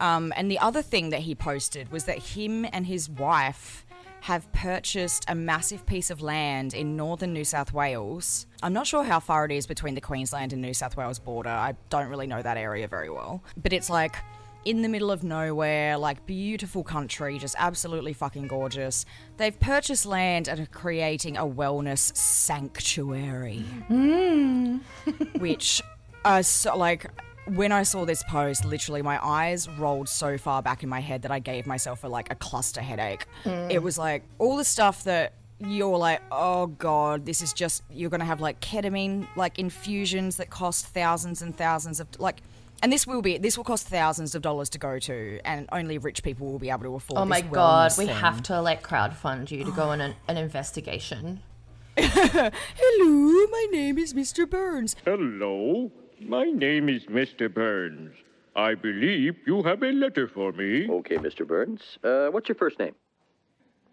Um, 0.00 0.32
and 0.36 0.50
the 0.50 0.58
other 0.58 0.82
thing 0.82 1.10
that 1.10 1.20
he 1.20 1.34
posted 1.34 1.92
was 1.92 2.04
that 2.04 2.18
him 2.18 2.66
and 2.72 2.86
his 2.86 3.08
wife 3.08 3.83
have 4.24 4.50
purchased 4.52 5.22
a 5.28 5.34
massive 5.34 5.84
piece 5.84 6.10
of 6.10 6.22
land 6.22 6.72
in 6.72 6.96
northern 6.96 7.34
New 7.34 7.44
South 7.44 7.74
Wales. 7.74 8.46
I'm 8.62 8.72
not 8.72 8.86
sure 8.86 9.04
how 9.04 9.20
far 9.20 9.44
it 9.44 9.52
is 9.52 9.66
between 9.66 9.94
the 9.94 10.00
Queensland 10.00 10.54
and 10.54 10.62
New 10.62 10.72
South 10.72 10.96
Wales 10.96 11.18
border. 11.18 11.50
I 11.50 11.74
don't 11.90 12.08
really 12.08 12.26
know 12.26 12.40
that 12.40 12.56
area 12.56 12.88
very 12.88 13.10
well. 13.10 13.44
But 13.54 13.74
it's 13.74 13.90
like 13.90 14.16
in 14.64 14.80
the 14.80 14.88
middle 14.88 15.10
of 15.10 15.24
nowhere, 15.24 15.98
like 15.98 16.24
beautiful 16.24 16.82
country, 16.82 17.38
just 17.38 17.54
absolutely 17.58 18.14
fucking 18.14 18.46
gorgeous. 18.46 19.04
They've 19.36 19.60
purchased 19.60 20.06
land 20.06 20.48
and 20.48 20.58
are 20.58 20.66
creating 20.72 21.36
a 21.36 21.44
wellness 21.44 22.16
sanctuary 22.16 23.58
which 25.38 25.82
uh, 26.24 26.40
so, 26.40 26.74
like 26.78 27.10
when 27.46 27.72
I 27.72 27.82
saw 27.82 28.04
this 28.04 28.22
post, 28.24 28.64
literally 28.64 29.02
my 29.02 29.24
eyes 29.24 29.68
rolled 29.68 30.08
so 30.08 30.38
far 30.38 30.62
back 30.62 30.82
in 30.82 30.88
my 30.88 31.00
head 31.00 31.22
that 31.22 31.30
I 31.30 31.38
gave 31.38 31.66
myself 31.66 32.04
a 32.04 32.08
like 32.08 32.30
a 32.30 32.34
cluster 32.34 32.80
headache. 32.80 33.26
Hmm. 33.42 33.70
It 33.70 33.82
was 33.82 33.98
like 33.98 34.22
all 34.38 34.56
the 34.56 34.64
stuff 34.64 35.04
that 35.04 35.34
you're 35.58 35.96
like, 35.96 36.20
oh 36.32 36.66
god, 36.66 37.26
this 37.26 37.42
is 37.42 37.52
just 37.52 37.82
you're 37.90 38.10
gonna 38.10 38.24
have 38.24 38.40
like 38.40 38.60
ketamine 38.60 39.26
like 39.36 39.58
infusions 39.58 40.36
that 40.38 40.50
cost 40.50 40.86
thousands 40.86 41.42
and 41.42 41.56
thousands 41.56 42.00
of 42.00 42.08
like. 42.18 42.40
And 42.82 42.92
this 42.92 43.06
will 43.06 43.22
be 43.22 43.38
this 43.38 43.56
will 43.56 43.64
cost 43.64 43.88
thousands 43.88 44.34
of 44.34 44.42
dollars 44.42 44.68
to 44.70 44.78
go 44.78 44.98
to, 44.98 45.40
and 45.44 45.68
only 45.72 45.96
rich 45.96 46.22
people 46.22 46.50
will 46.50 46.58
be 46.58 46.70
able 46.70 46.82
to 46.82 46.94
afford. 46.96 47.20
Oh 47.20 47.24
my 47.24 47.40
this 47.40 47.50
god, 47.50 47.92
we 47.96 48.06
thing. 48.06 48.16
have 48.16 48.42
to 48.44 48.60
like 48.60 48.82
crowdfund 48.82 49.50
you 49.50 49.64
to 49.64 49.70
go 49.70 49.84
on 49.84 50.00
an, 50.02 50.14
an 50.28 50.36
investigation. 50.36 51.40
Hello, 51.96 53.46
my 53.50 53.66
name 53.70 53.96
is 53.98 54.12
Mr. 54.12 54.48
Burns. 54.50 54.96
Hello, 55.04 55.92
my 56.26 56.44
name 56.44 56.88
is 56.88 57.04
Mr. 57.04 57.52
Burns. 57.52 58.14
I 58.56 58.74
believe 58.74 59.36
you 59.46 59.62
have 59.62 59.82
a 59.82 59.92
letter 59.92 60.28
for 60.28 60.52
me. 60.52 60.88
Okay, 60.88 61.16
Mr. 61.16 61.46
Burns. 61.46 61.98
Uh, 62.04 62.28
what's 62.28 62.48
your 62.48 62.56
first 62.56 62.78
name? 62.78 62.94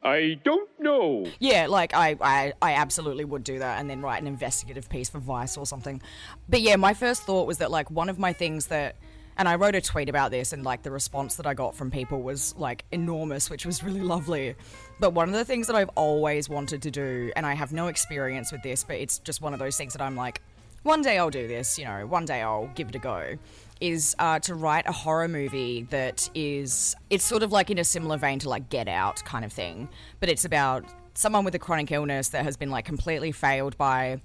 I 0.03 0.39
don't 0.43 0.69
know. 0.79 1.25
Yeah, 1.39 1.67
like 1.67 1.93
I, 1.93 2.17
I, 2.21 2.53
I 2.61 2.73
absolutely 2.73 3.25
would 3.25 3.43
do 3.43 3.59
that 3.59 3.79
and 3.79 3.89
then 3.89 4.01
write 4.01 4.21
an 4.21 4.27
investigative 4.27 4.89
piece 4.89 5.09
for 5.09 5.19
Vice 5.19 5.57
or 5.57 5.65
something. 5.65 6.01
But 6.49 6.61
yeah, 6.61 6.75
my 6.75 6.93
first 6.93 7.23
thought 7.23 7.45
was 7.45 7.59
that 7.59 7.69
like 7.69 7.91
one 7.91 8.09
of 8.09 8.17
my 8.17 8.33
things 8.33 8.67
that 8.67 8.95
and 9.37 9.47
I 9.47 9.55
wrote 9.55 9.75
a 9.75 9.81
tweet 9.81 10.09
about 10.09 10.31
this 10.31 10.53
and 10.53 10.63
like 10.63 10.83
the 10.83 10.91
response 10.91 11.35
that 11.35 11.47
I 11.47 11.53
got 11.53 11.75
from 11.75 11.89
people 11.89 12.21
was 12.21 12.55
like 12.57 12.83
enormous, 12.91 13.49
which 13.49 13.65
was 13.65 13.83
really 13.83 14.01
lovely. 14.01 14.55
But 14.99 15.13
one 15.13 15.29
of 15.29 15.35
the 15.35 15.45
things 15.45 15.67
that 15.67 15.75
I've 15.75 15.89
always 15.95 16.49
wanted 16.49 16.81
to 16.83 16.91
do, 16.91 17.31
and 17.35 17.45
I 17.45 17.53
have 17.53 17.71
no 17.71 17.87
experience 17.87 18.51
with 18.51 18.61
this, 18.61 18.83
but 18.83 18.97
it's 18.97 19.19
just 19.19 19.41
one 19.41 19.53
of 19.53 19.59
those 19.59 19.77
things 19.77 19.93
that 19.93 20.01
I'm 20.01 20.15
like, 20.15 20.41
one 20.83 21.01
day 21.01 21.17
I'll 21.17 21.29
do 21.29 21.47
this, 21.47 21.77
you 21.77 21.85
know, 21.85 22.07
one 22.07 22.25
day 22.25 22.41
I'll 22.41 22.69
give 22.75 22.89
it 22.89 22.95
a 22.95 22.99
go, 22.99 23.37
is 23.79 24.15
uh, 24.19 24.39
to 24.39 24.55
write 24.55 24.87
a 24.87 24.91
horror 24.91 25.27
movie 25.27 25.83
that 25.89 26.29
is, 26.33 26.95
it's 27.09 27.23
sort 27.23 27.43
of 27.43 27.51
like 27.51 27.69
in 27.69 27.77
a 27.77 27.83
similar 27.83 28.17
vein 28.17 28.39
to 28.39 28.49
like 28.49 28.69
Get 28.69 28.87
Out 28.87 29.23
kind 29.25 29.45
of 29.45 29.53
thing, 29.53 29.89
but 30.19 30.29
it's 30.29 30.45
about 30.45 30.85
someone 31.13 31.43
with 31.43 31.55
a 31.55 31.59
chronic 31.59 31.91
illness 31.91 32.29
that 32.29 32.43
has 32.43 32.57
been 32.57 32.69
like 32.69 32.85
completely 32.85 33.31
failed 33.31 33.77
by 33.77 34.21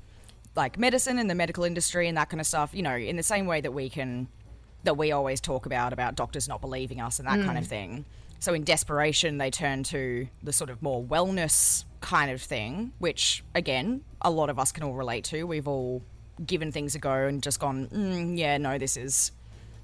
like 0.55 0.79
medicine 0.79 1.19
and 1.19 1.29
the 1.29 1.35
medical 1.35 1.65
industry 1.65 2.09
and 2.09 2.17
that 2.17 2.31
kind 2.31 2.41
of 2.41 2.47
stuff, 2.47 2.71
you 2.73 2.83
know, 2.83 2.97
in 2.97 3.17
the 3.17 3.23
same 3.23 3.47
way 3.47 3.61
that 3.61 3.73
we 3.73 3.91
can, 3.91 4.29
that 4.85 4.97
we 4.97 5.13
always 5.13 5.41
talk 5.41 5.67
about, 5.67 5.93
about 5.93 6.15
doctors 6.15 6.49
not 6.49 6.61
believing 6.61 7.01
us 7.01 7.19
and 7.19 7.29
that 7.29 7.45
kind 7.45 7.59
of 7.59 7.67
thing. 7.67 8.05
So 8.39 8.55
in 8.55 8.65
desperation, 8.65 9.39
they 9.39 9.51
turn 9.51 9.83
to 9.85 10.29
the 10.43 10.53
sort 10.53 10.71
of 10.71 10.83
more 10.83 11.03
wellness 11.03 11.85
kind 12.01 12.31
of 12.31 12.41
thing, 12.41 12.93
which 12.99 13.43
again, 13.55 14.03
a 14.23 14.31
lot 14.31 14.49
of 14.49 14.59
us 14.59 14.73
can 14.73 14.85
all 14.85 14.95
relate 14.95 15.25
to. 15.25 15.45
We've 15.45 15.69
all 15.69 16.03
given 16.45 16.73
things 16.73 16.95
a 16.95 16.99
go 16.99 17.13
and 17.13 17.43
just 17.43 17.61
gone, 17.61 17.87
mm, 17.89 18.39
yeah, 18.39 18.59
no, 18.59 18.79
this 18.79 18.97
is 18.97 19.33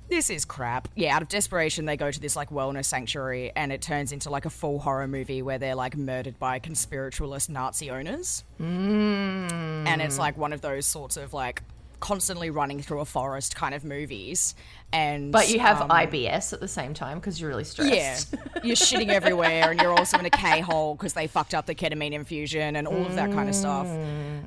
this 0.09 0.29
is 0.29 0.45
crap. 0.45 0.89
Yeah, 0.95 1.17
out 1.17 1.23
of 1.23 1.29
desperation, 1.29 1.87
they 1.87 1.97
go 1.97 2.11
to 2.11 2.21
this 2.21 2.37
like 2.37 2.51
wellness 2.51 2.85
sanctuary, 2.85 3.53
and 3.57 3.73
it 3.73 3.81
turns 3.81 4.13
into 4.13 4.29
like 4.31 4.45
a 4.45 4.51
full 4.51 4.79
horror 4.79 5.09
movie 5.09 5.41
where 5.41 5.59
they're 5.59 5.75
like 5.75 5.97
murdered 5.97 6.39
by 6.39 6.59
conspiritualist 6.59 7.49
Nazi 7.49 7.91
owners. 7.91 8.45
Mm. 8.61 9.87
And 9.87 10.03
it's 10.03 10.19
like 10.19 10.37
one 10.37 10.53
of 10.53 10.61
those 10.61 10.87
sorts 10.87 11.17
of 11.17 11.33
like 11.33 11.63
constantly 12.03 12.51
running 12.51 12.83
through 12.83 13.01
a 13.01 13.05
forest 13.07 13.57
kind 13.57 13.75
of 13.75 13.85
movies. 13.85 14.55
And 14.93 15.33
But 15.33 15.49
you 15.49 15.59
have 15.61 15.81
um, 15.81 15.89
IBS 15.89 16.53
at 16.53 16.61
the 16.61 16.69
same 16.69 16.93
time 16.93 17.19
because 17.19 17.41
you're 17.41 17.49
really 17.49 17.65
stressed. 17.65 17.95
yeah, 17.95 18.19
you're 18.63 18.77
shitting 18.77 19.09
everywhere, 19.09 19.71
and 19.71 19.81
you're 19.81 19.97
also 19.97 20.19
in 20.19 20.27
a 20.27 20.31
K 20.31 20.61
hole 20.61 20.95
because 20.95 21.15
they 21.15 21.27
fucked 21.29 21.55
up 21.55 21.65
the 21.65 21.75
ketamine 21.75 22.13
infusion 22.13 22.77
and 22.77 22.87
all 22.87 23.07
of 23.07 23.15
that 23.15 23.33
kind 23.33 23.49
of 23.49 23.55
stuff. 23.55 23.89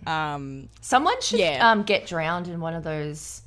Um, 0.05 0.69
Someone 0.81 1.19
should 1.21 1.39
Yeah. 1.39 1.71
um, 1.71 1.81
get 1.81 2.05
drowned 2.05 2.47
in 2.47 2.59
one 2.59 2.75
of 2.75 2.83
those. 2.83 3.41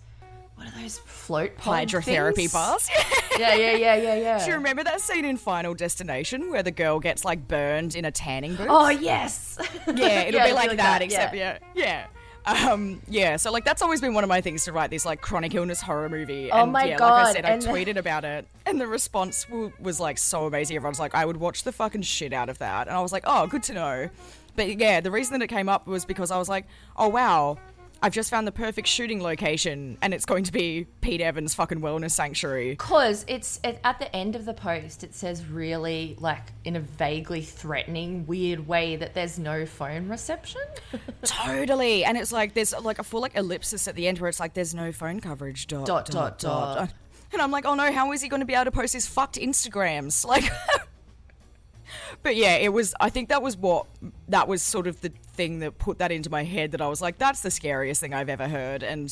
What 0.56 0.66
are 0.66 0.80
those 0.82 0.98
float 0.98 1.56
hydrotherapy 1.58 2.34
things? 2.34 2.52
bars. 2.52 2.88
Yeah, 3.38 3.54
yeah, 3.54 3.70
yeah, 3.76 3.94
yeah, 3.94 4.14
yeah. 4.16 4.38
Do 4.44 4.46
you 4.50 4.54
remember 4.56 4.82
that 4.82 5.00
scene 5.00 5.24
in 5.24 5.36
Final 5.36 5.72
Destination 5.72 6.50
where 6.50 6.64
the 6.64 6.72
girl 6.72 6.98
gets 6.98 7.24
like 7.24 7.46
burned 7.46 7.94
in 7.94 8.04
a 8.04 8.10
tanning 8.10 8.56
booth? 8.56 8.66
Oh 8.68 8.88
yes. 8.88 9.56
yeah, 9.86 10.22
it'll 10.22 10.40
Yeah, 10.40 10.46
be 10.48 10.52
like, 10.52 10.76
that, 10.76 11.00
yeah. 11.00 11.04
except 11.04 11.36
yeah, 11.36 11.58
yeah. 11.76 12.06
Um, 12.48 13.00
yeah, 13.08 13.36
so 13.36 13.52
like 13.52 13.64
that's 13.64 13.82
always 13.82 14.00
been 14.00 14.14
one 14.14 14.24
of 14.24 14.28
my 14.28 14.40
things 14.40 14.64
to 14.64 14.72
write 14.72 14.90
this 14.90 15.04
like 15.04 15.20
chronic 15.20 15.54
illness 15.54 15.80
horror 15.82 16.08
movie. 16.08 16.50
Oh 16.50 16.62
and, 16.62 16.72
my 16.72 16.84
yeah, 16.84 16.90
Like 16.92 16.98
God, 16.98 17.26
I 17.26 17.32
said, 17.32 17.44
I 17.44 17.50
and- 17.50 17.62
tweeted 17.62 17.96
about 17.96 18.24
it, 18.24 18.46
and 18.64 18.80
the 18.80 18.86
response 18.86 19.44
w- 19.44 19.72
was 19.80 20.00
like 20.00 20.16
so 20.18 20.46
amazing. 20.46 20.76
Everyone's 20.76 20.98
like, 21.00 21.14
I 21.14 21.24
would 21.24 21.36
watch 21.36 21.62
the 21.64 21.72
fucking 21.72 22.02
shit 22.02 22.32
out 22.32 22.48
of 22.48 22.58
that, 22.58 22.88
and 22.88 22.96
I 22.96 23.00
was 23.00 23.12
like, 23.12 23.24
oh, 23.26 23.46
good 23.46 23.62
to 23.64 23.74
know. 23.74 24.08
But 24.56 24.78
yeah, 24.78 25.00
the 25.00 25.10
reason 25.10 25.38
that 25.38 25.44
it 25.44 25.48
came 25.48 25.68
up 25.68 25.86
was 25.86 26.04
because 26.04 26.30
I 26.30 26.38
was 26.38 26.48
like, 26.48 26.66
oh 26.96 27.08
wow, 27.08 27.58
I've 28.00 28.12
just 28.12 28.30
found 28.30 28.46
the 28.46 28.52
perfect 28.52 28.86
shooting 28.86 29.20
location, 29.20 29.98
and 30.02 30.14
it's 30.14 30.24
going 30.24 30.44
to 30.44 30.52
be 30.52 30.86
Pete 31.00 31.20
Evans' 31.20 31.54
fucking 31.54 31.80
wellness 31.80 32.12
sanctuary. 32.12 32.70
Because 32.70 33.24
it's 33.26 33.58
it, 33.64 33.80
at 33.82 33.98
the 33.98 34.14
end 34.14 34.36
of 34.36 34.44
the 34.44 34.54
post, 34.54 35.02
it 35.02 35.14
says 35.14 35.44
really 35.46 36.16
like 36.20 36.52
in 36.64 36.76
a 36.76 36.80
vaguely 36.80 37.42
threatening, 37.42 38.24
weird 38.26 38.68
way 38.68 38.94
that 38.96 39.14
there's 39.14 39.38
no 39.38 39.66
phone 39.66 40.08
reception. 40.08 40.62
Totally. 41.24 42.04
And 42.04 42.16
it's 42.16 42.30
like 42.30 42.54
there's 42.54 42.72
like 42.80 43.00
a 43.00 43.04
full 43.04 43.20
like 43.20 43.36
ellipsis 43.36 43.88
at 43.88 43.96
the 43.96 44.06
end 44.06 44.18
where 44.18 44.28
it's 44.28 44.40
like 44.40 44.54
there's 44.54 44.74
no 44.74 44.92
phone 44.92 45.18
coverage. 45.20 45.66
Dot 45.66 45.86
Dot, 45.86 46.06
dot, 46.06 46.38
dot. 46.38 46.92
And 47.32 47.42
I'm 47.42 47.50
like, 47.50 47.66
oh 47.66 47.74
no, 47.74 47.92
how 47.92 48.12
is 48.12 48.22
he 48.22 48.28
going 48.28 48.40
to 48.40 48.46
be 48.46 48.54
able 48.54 48.66
to 48.66 48.70
post 48.70 48.92
his 48.92 49.06
fucked 49.06 49.36
Instagrams? 49.36 50.24
Like, 50.28 50.44
but 52.22 52.36
yeah, 52.36 52.56
it 52.56 52.72
was. 52.72 52.94
I 53.00 53.08
think 53.10 53.30
that 53.30 53.42
was 53.42 53.56
what 53.56 53.86
that 54.28 54.46
was 54.46 54.62
sort 54.62 54.86
of 54.86 55.00
the 55.00 55.10
thing 55.38 55.61
that 55.61 55.78
put 55.78 55.99
that 56.00 56.12
into 56.12 56.28
my 56.28 56.45
head. 56.45 56.73
That 56.73 56.83
I 56.83 56.88
was 56.88 57.00
like, 57.00 57.16
that's 57.16 57.40
the 57.40 57.50
scariest 57.50 58.00
thing 58.02 58.12
I've 58.12 58.28
ever 58.28 58.47
heard. 58.49 58.83
And 58.83 59.11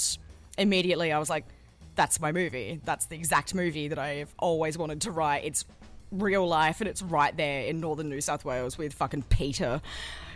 immediately 0.58 1.10
I 1.12 1.18
was 1.18 1.30
like, 1.30 1.46
that's 1.94 2.20
my 2.20 2.32
movie. 2.32 2.80
That's 2.84 3.06
the 3.06 3.16
exact 3.16 3.54
movie 3.54 3.88
that 3.88 3.98
I've 3.98 4.34
always 4.38 4.76
wanted 4.76 5.00
to 5.02 5.10
write. 5.10 5.44
It's 5.44 5.64
real 6.12 6.46
life 6.46 6.80
and 6.82 6.88
it's 6.88 7.00
right 7.00 7.34
there 7.34 7.62
in 7.62 7.80
northern 7.80 8.10
New 8.10 8.20
South 8.20 8.44
Wales 8.44 8.76
with 8.76 8.92
fucking 8.92 9.22
Peter. 9.30 9.80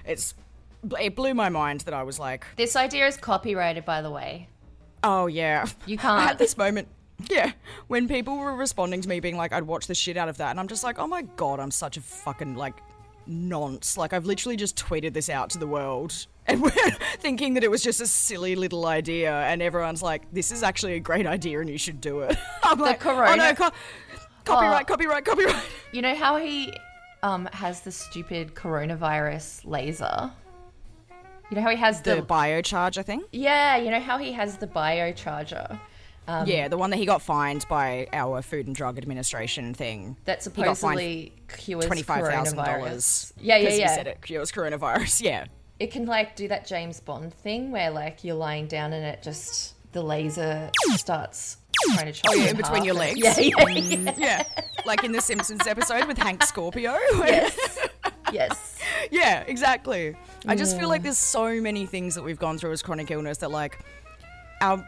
It's 0.06 0.32
it 0.98 1.14
blew 1.14 1.34
my 1.34 1.50
mind 1.50 1.82
that 1.82 1.92
I 1.92 2.02
was 2.04 2.18
like, 2.18 2.46
this 2.56 2.74
idea 2.76 3.06
is 3.06 3.18
copyrighted, 3.18 3.84
by 3.84 4.00
the 4.00 4.10
way. 4.10 4.48
Oh 5.04 5.26
yeah. 5.26 5.66
You 5.86 5.98
can't- 6.04 6.22
had 6.22 6.38
this 6.38 6.56
moment. 6.56 6.88
Yeah, 7.28 7.52
when 7.88 8.08
people 8.08 8.38
were 8.38 8.56
responding 8.56 9.02
to 9.02 9.08
me 9.08 9.20
being 9.20 9.36
like, 9.36 9.52
"I'd 9.52 9.64
watch 9.64 9.86
the 9.86 9.94
shit 9.94 10.16
out 10.16 10.30
of 10.30 10.38
that," 10.38 10.52
and 10.52 10.58
I'm 10.58 10.68
just 10.68 10.82
like, 10.82 10.98
"Oh 10.98 11.06
my 11.06 11.20
god, 11.36 11.60
I'm 11.60 11.70
such 11.70 11.98
a 11.98 12.00
fucking 12.00 12.54
like 12.56 12.76
nonce. 13.26 13.96
Like 13.96 14.12
I've 14.12 14.26
literally 14.26 14.56
just 14.56 14.76
tweeted 14.76 15.12
this 15.12 15.28
out 15.28 15.50
to 15.50 15.58
the 15.58 15.66
world. 15.66 16.26
And 16.46 16.62
we're 16.62 16.70
thinking 17.18 17.54
that 17.54 17.62
it 17.62 17.70
was 17.70 17.80
just 17.80 18.00
a 18.00 18.08
silly 18.08 18.56
little 18.56 18.86
idea, 18.86 19.32
and 19.32 19.62
everyone's 19.62 20.02
like, 20.02 20.22
"This 20.32 20.50
is 20.50 20.64
actually 20.64 20.94
a 20.94 20.98
great 20.98 21.24
idea, 21.24 21.60
and 21.60 21.70
you 21.70 21.78
should 21.78 22.00
do 22.00 22.20
it." 22.20 22.36
I'm 22.64 22.78
like, 22.80 23.06
"Oh 23.06 23.12
no, 23.36 23.54
co- 23.54 23.70
copyright, 24.44 24.82
Oh. 24.82 24.84
copyright, 24.92 25.24
copyright." 25.24 25.62
You 25.92 26.02
know 26.02 26.16
how 26.16 26.38
he 26.38 26.72
um, 27.22 27.48
has 27.52 27.82
the 27.82 27.92
stupid 27.92 28.54
coronavirus 28.56 29.60
laser? 29.64 30.32
You 31.50 31.56
know 31.56 31.62
how 31.62 31.70
he 31.70 31.76
has 31.76 32.00
The 32.00 32.16
the. 32.16 32.22
biocharger 32.22 33.04
thing. 33.04 33.22
yeah, 33.30 33.76
you 33.76 33.90
know 33.92 34.00
how 34.00 34.18
he 34.18 34.32
has 34.32 34.56
the 34.56 34.66
biocharger 34.66 35.78
Um, 36.30 36.46
yeah, 36.46 36.68
the 36.68 36.76
one 36.76 36.90
that 36.90 36.96
he 36.98 37.06
got 37.06 37.22
fined 37.22 37.66
by 37.68 38.06
our 38.12 38.40
Food 38.42 38.66
and 38.66 38.76
Drug 38.76 38.98
Administration 38.98 39.74
thing. 39.74 40.16
that 40.26 40.42
supposedly 40.42 41.32
cures 41.48 41.86
twenty-five 41.86 42.24
thousand 42.26 42.58
coronavirus. 42.58 42.64
dollars. 42.78 43.32
Yeah, 43.40 43.56
yeah, 43.56 43.70
He 43.70 43.76
said 43.88 44.06
it 44.06 44.22
cures 44.22 44.52
coronavirus. 44.52 45.22
Yeah. 45.30 45.46
It 45.80 45.90
can 45.90 46.04
like 46.04 46.36
do 46.36 46.46
that 46.48 46.66
James 46.66 47.00
Bond 47.00 47.32
thing 47.32 47.70
where 47.70 47.90
like 47.90 48.22
you're 48.22 48.34
lying 48.36 48.66
down 48.66 48.92
and 48.92 49.04
it 49.04 49.22
just 49.22 49.74
the 49.92 50.02
laser 50.02 50.70
starts 50.96 51.56
trying 51.94 52.06
to 52.06 52.12
chop 52.12 52.30
Oh, 52.30 52.34
yeah, 52.34 52.50
in 52.50 52.56
between 52.58 52.84
your 52.84 52.94
legs. 52.94 53.18
Yeah, 53.18 53.38
yeah, 53.40 53.68
yeah. 53.68 54.14
yeah, 54.18 54.42
like 54.84 55.04
in 55.04 55.12
the 55.12 55.20
Simpsons 55.22 55.66
episode 55.66 56.04
with 56.06 56.18
Hank 56.18 56.42
Scorpio. 56.44 56.92
yes, 57.14 57.88
yes. 58.30 58.78
yeah, 59.10 59.40
exactly. 59.46 60.14
I 60.46 60.54
just 60.54 60.78
feel 60.78 60.88
like 60.88 61.02
there's 61.02 61.18
so 61.18 61.60
many 61.62 61.86
things 61.86 62.14
that 62.14 62.22
we've 62.22 62.38
gone 62.38 62.58
through 62.58 62.72
as 62.72 62.82
chronic 62.82 63.10
illness 63.10 63.38
that 63.38 63.50
like 63.50 63.78
our 64.60 64.86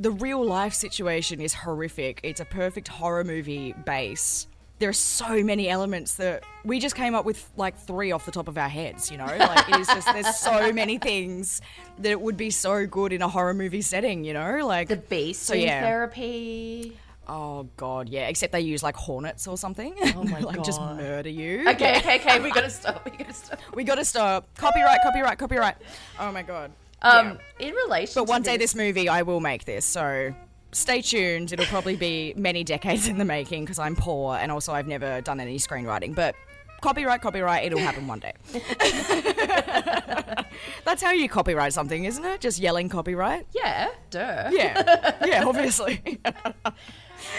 the 0.00 0.10
real 0.10 0.44
life 0.44 0.74
situation 0.74 1.40
is 1.40 1.54
horrific. 1.54 2.20
It's 2.22 2.40
a 2.40 2.44
perfect 2.44 2.88
horror 2.88 3.24
movie 3.24 3.72
base. 3.84 4.46
There 4.78 4.90
are 4.90 4.92
so 4.92 5.42
many 5.42 5.70
elements 5.70 6.14
that 6.16 6.42
we 6.64 6.78
just 6.80 6.94
came 6.94 7.14
up 7.14 7.24
with 7.24 7.50
like 7.56 7.78
three 7.78 8.12
off 8.12 8.26
the 8.26 8.30
top 8.30 8.46
of 8.46 8.58
our 8.58 8.68
heads, 8.68 9.10
you 9.10 9.16
know? 9.16 9.24
Like 9.24 9.68
it 9.70 9.76
is 9.80 9.86
just 9.86 10.06
there's 10.12 10.36
so 10.36 10.70
many 10.74 10.98
things 10.98 11.62
that 11.98 12.10
it 12.10 12.20
would 12.20 12.36
be 12.36 12.50
so 12.50 12.86
good 12.86 13.12
in 13.14 13.22
a 13.22 13.28
horror 13.28 13.54
movie 13.54 13.80
setting, 13.80 14.22
you 14.22 14.34
know? 14.34 14.66
Like 14.66 14.88
The 14.88 14.96
beast 14.96 15.44
So, 15.44 15.54
yeah. 15.54 15.80
therapy. 15.80 16.94
Oh 17.26 17.66
god, 17.78 18.10
yeah. 18.10 18.28
Except 18.28 18.52
they 18.52 18.60
use 18.60 18.82
like 18.82 18.96
hornets 18.96 19.48
or 19.48 19.56
something. 19.56 19.94
Oh 20.14 20.24
my 20.24 20.40
like 20.50 20.62
just 20.62 20.80
murder 20.80 21.30
you. 21.30 21.68
Okay, 21.70 21.96
okay, 21.98 22.16
okay. 22.20 22.40
We 22.40 22.50
gotta 22.50 22.70
stop. 22.70 23.02
We 23.04 23.12
gotta 23.12 23.32
stop. 23.32 23.58
We 23.74 23.82
gotta 23.82 24.04
stop. 24.04 24.46
Copyright, 24.56 24.98
copyright, 25.02 25.38
copyright. 25.38 25.76
Oh 26.20 26.30
my 26.30 26.42
god. 26.42 26.70
Um, 27.02 27.38
Yeah. 27.60 27.68
in 27.68 27.74
relation, 27.74 28.14
But 28.14 28.28
one 28.28 28.42
day 28.42 28.56
this 28.56 28.74
movie 28.74 29.08
I 29.08 29.22
will 29.22 29.40
make 29.40 29.64
this, 29.64 29.84
so 29.84 30.34
stay 30.72 31.02
tuned. 31.02 31.52
It'll 31.52 31.66
probably 31.66 31.96
be 31.96 32.34
many 32.36 32.64
decades 32.64 33.06
in 33.08 33.18
the 33.18 33.24
making 33.24 33.64
because 33.64 33.78
I'm 33.78 33.96
poor 33.96 34.36
and 34.36 34.50
also 34.50 34.72
I've 34.72 34.88
never 34.88 35.20
done 35.20 35.38
any 35.40 35.58
screenwriting. 35.58 36.14
But 36.14 36.34
copyright, 36.80 37.20
copyright, 37.22 37.64
it'll 37.64 37.78
happen 37.78 38.06
one 38.06 38.20
day. 38.20 38.32
That's 40.84 41.02
how 41.02 41.10
you 41.12 41.28
copyright 41.28 41.72
something, 41.72 42.04
isn't 42.04 42.24
it? 42.24 42.40
Just 42.40 42.58
yelling 42.58 42.88
copyright? 42.88 43.46
yeah, 43.52 43.88
duh. 44.10 44.48
Yeah. 44.52 45.14
yeah, 45.24 45.44
obviously. 45.46 46.20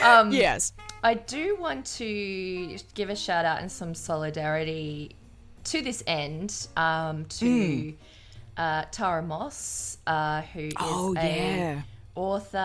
Um, 0.03 0.31
yes. 0.31 0.73
I 1.03 1.13
do 1.13 1.55
want 1.59 1.85
to 1.97 2.77
give 2.95 3.09
a 3.11 3.15
shout 3.15 3.45
out 3.45 3.61
and 3.61 3.71
some 3.71 3.93
solidarity 3.93 5.15
to 5.65 5.81
this 5.83 6.03
end 6.07 6.67
um, 6.75 7.25
to 7.25 7.93
uh, 8.57 8.85
Tara 8.91 9.21
Moss, 9.21 9.97
uh, 10.07 10.41
who 10.53 10.61
is 10.67 10.73
Oh, 10.77 11.15
a 11.17 11.83
author, 12.15 12.57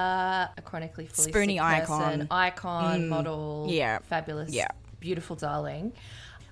a 0.57 0.63
chronically 0.65 1.07
fully 1.07 1.33
Spoonie 1.33 1.59
sick 1.79 1.87
person, 1.89 2.27
icon. 2.31 3.01
Mm. 3.03 3.09
model, 3.09 3.67
Yeah. 3.69 3.99
fabulous, 4.01 4.51
Yeah. 4.53 4.69
beautiful 5.01 5.37
darling. 5.37 5.93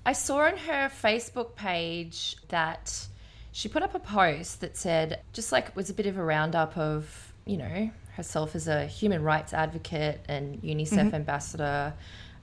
I 0.05 0.13
saw 0.13 0.39
on 0.45 0.57
her 0.57 0.89
Facebook 0.89 1.55
page 1.55 2.35
that 2.49 3.07
she 3.51 3.67
put 3.67 3.83
up 3.83 3.93
a 3.95 3.99
post 3.99 4.61
that 4.61 4.77
said, 4.77 5.21
just 5.33 5.51
like 5.51 5.69
it 5.69 5.75
was 5.75 5.89
a 5.89 5.93
bit 5.93 6.05
of 6.05 6.17
a 6.17 6.23
roundup 6.23 6.77
of, 6.77 7.33
you 7.45 7.57
know, 7.57 7.89
herself 8.15 8.55
as 8.55 8.67
a 8.67 8.85
human 8.85 9.23
rights 9.23 9.53
advocate 9.53 10.21
and 10.27 10.61
UNICEF 10.61 11.13
ambassador, 11.13 11.93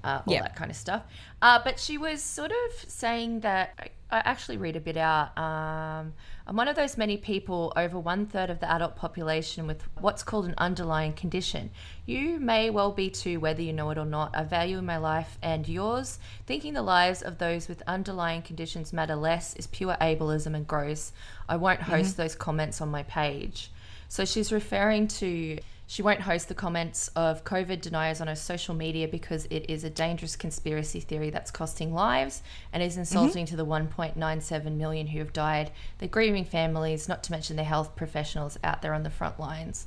uh, 0.04 0.22
all 0.26 0.34
that 0.34 0.56
kind 0.56 0.70
of 0.70 0.76
stuff. 0.76 1.02
Uh, 1.42 1.60
but 1.62 1.78
she 1.78 1.98
was 1.98 2.22
sort 2.22 2.50
of 2.50 2.90
saying 2.90 3.40
that 3.40 3.90
I, 4.10 4.22
actually 4.24 4.56
read 4.56 4.76
a 4.76 4.80
bit 4.80 4.96
out. 4.96 5.36
Um, 5.36 6.14
I'm 6.46 6.56
one 6.56 6.66
of 6.68 6.76
those 6.76 6.96
many 6.96 7.16
people, 7.16 7.72
over 7.76 7.98
one 7.98 8.26
third 8.26 8.48
of 8.48 8.58
the 8.60 8.70
adult 8.70 8.96
population, 8.96 9.66
with 9.66 9.82
what's 10.00 10.22
called 10.22 10.46
an 10.46 10.54
underlying 10.56 11.12
condition. 11.12 11.70
You 12.06 12.40
may 12.40 12.70
well 12.70 12.90
be 12.90 13.10
too, 13.10 13.38
whether 13.38 13.60
you 13.60 13.72
know 13.72 13.90
it 13.90 13.98
or 13.98 14.06
not. 14.06 14.34
I 14.34 14.44
value 14.44 14.80
my 14.80 14.96
life 14.96 15.36
and 15.42 15.68
yours. 15.68 16.18
Thinking 16.46 16.72
the 16.74 16.82
lives 16.82 17.22
of 17.22 17.38
those 17.38 17.68
with 17.68 17.82
underlying 17.86 18.42
conditions 18.42 18.92
matter 18.92 19.16
less 19.16 19.54
is 19.54 19.66
pure 19.66 19.96
ableism 20.00 20.54
and 20.54 20.66
gross. 20.66 21.12
I 21.48 21.56
won't 21.56 21.82
host 21.82 22.16
those 22.16 22.34
comments 22.34 22.80
on 22.80 22.88
my 22.88 23.02
page. 23.02 23.70
So 24.08 24.24
she's 24.24 24.50
referring 24.50 25.08
to 25.08 25.58
she 25.90 26.02
won't 26.02 26.20
host 26.20 26.48
the 26.48 26.54
comments 26.54 27.08
of 27.16 27.44
COVID 27.44 27.80
deniers 27.80 28.20
on 28.20 28.26
her 28.26 28.34
social 28.36 28.74
media 28.74 29.08
because 29.08 29.46
it 29.46 29.70
is 29.70 29.84
a 29.84 29.90
dangerous 29.90 30.36
conspiracy 30.36 31.00
theory 31.00 31.30
that's 31.30 31.50
costing 31.50 31.94
lives 31.94 32.42
and 32.74 32.82
is 32.82 32.92
mm-hmm. 32.92 33.00
insulting 33.00 33.46
to 33.46 33.56
the 33.56 33.64
1.97 33.64 34.76
million 34.76 35.06
who 35.06 35.18
have 35.18 35.32
died, 35.32 35.70
their 35.96 36.10
grieving 36.10 36.44
families, 36.44 37.08
not 37.08 37.22
to 37.24 37.32
mention 37.32 37.56
the 37.56 37.64
health 37.64 37.96
professionals 37.96 38.58
out 38.62 38.82
there 38.82 38.92
on 38.92 39.02
the 39.02 39.08
front 39.08 39.40
lines. 39.40 39.86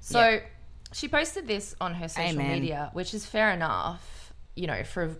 So 0.00 0.28
Yeah. 0.28 0.40
she 0.92 1.06
posted 1.06 1.46
this 1.46 1.76
on 1.80 1.94
her 1.94 2.08
social 2.08 2.32
Amen. 2.32 2.60
media, 2.60 2.90
which 2.92 3.14
is 3.14 3.24
fair 3.24 3.52
enough, 3.52 4.32
you 4.56 4.66
know, 4.66 4.82
for 4.82 5.18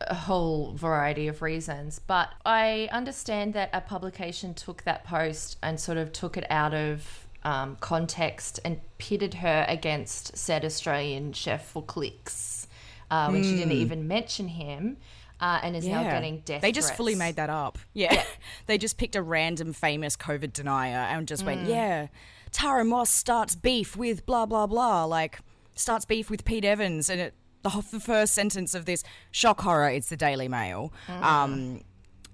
a 0.00 0.14
whole 0.14 0.74
variety 0.74 1.26
of 1.26 1.42
reasons. 1.42 1.98
But 1.98 2.32
I 2.44 2.88
understand 2.92 3.54
that 3.54 3.70
a 3.72 3.80
publication 3.80 4.54
took 4.54 4.84
that 4.84 5.02
post 5.02 5.58
and 5.60 5.80
sort 5.80 5.98
of 5.98 6.12
took 6.12 6.36
it 6.36 6.46
out 6.50 6.72
of 6.72 7.25
um, 7.46 7.76
context 7.78 8.58
and 8.64 8.80
pitted 8.98 9.34
her 9.34 9.64
against 9.68 10.36
said 10.36 10.64
Australian 10.64 11.32
chef 11.32 11.64
for 11.68 11.80
clicks 11.82 12.66
uh, 13.08 13.28
when 13.28 13.44
she 13.44 13.56
didn't 13.56 13.72
even 13.72 14.08
mention 14.08 14.48
him. 14.48 14.96
Uh, 15.38 15.60
and 15.62 15.76
is 15.76 15.86
now 15.86 16.02
getting 16.02 16.38
death. 16.46 16.62
They 16.62 16.72
just 16.72 16.94
fully 16.94 17.14
made 17.14 17.36
that 17.36 17.50
up. 17.50 17.78
Yeah. 17.92 18.24
they 18.66 18.78
just 18.78 18.96
picked 18.96 19.14
a 19.16 19.20
random 19.22 19.74
famous 19.74 20.16
COVID 20.16 20.54
denier 20.54 20.96
and 20.96 21.28
just 21.28 21.42
Mm. 21.42 21.46
went, 21.46 21.68
yeah, 21.68 22.06
Tara 22.52 22.86
Moss 22.86 23.10
starts 23.10 23.54
beef 23.54 23.98
with 23.98 24.24
blah, 24.24 24.46
blah, 24.46 24.66
blah. 24.66 25.04
Like, 25.04 25.40
starts 25.74 26.06
beef 26.06 26.30
with 26.30 26.46
Pete 26.46 26.64
Evans. 26.64 27.10
And 27.10 27.20
it, 27.20 27.34
the, 27.60 27.84
the 27.90 28.00
first 28.00 28.32
sentence 28.32 28.74
of 28.74 28.86
this 28.86 29.04
shock 29.30 29.60
horror, 29.60 29.90
it's 29.90 30.08
the 30.08 30.16
Daily 30.16 30.48
Mail. 30.48 30.90
Mm. 31.06 31.22
Um, 31.22 31.80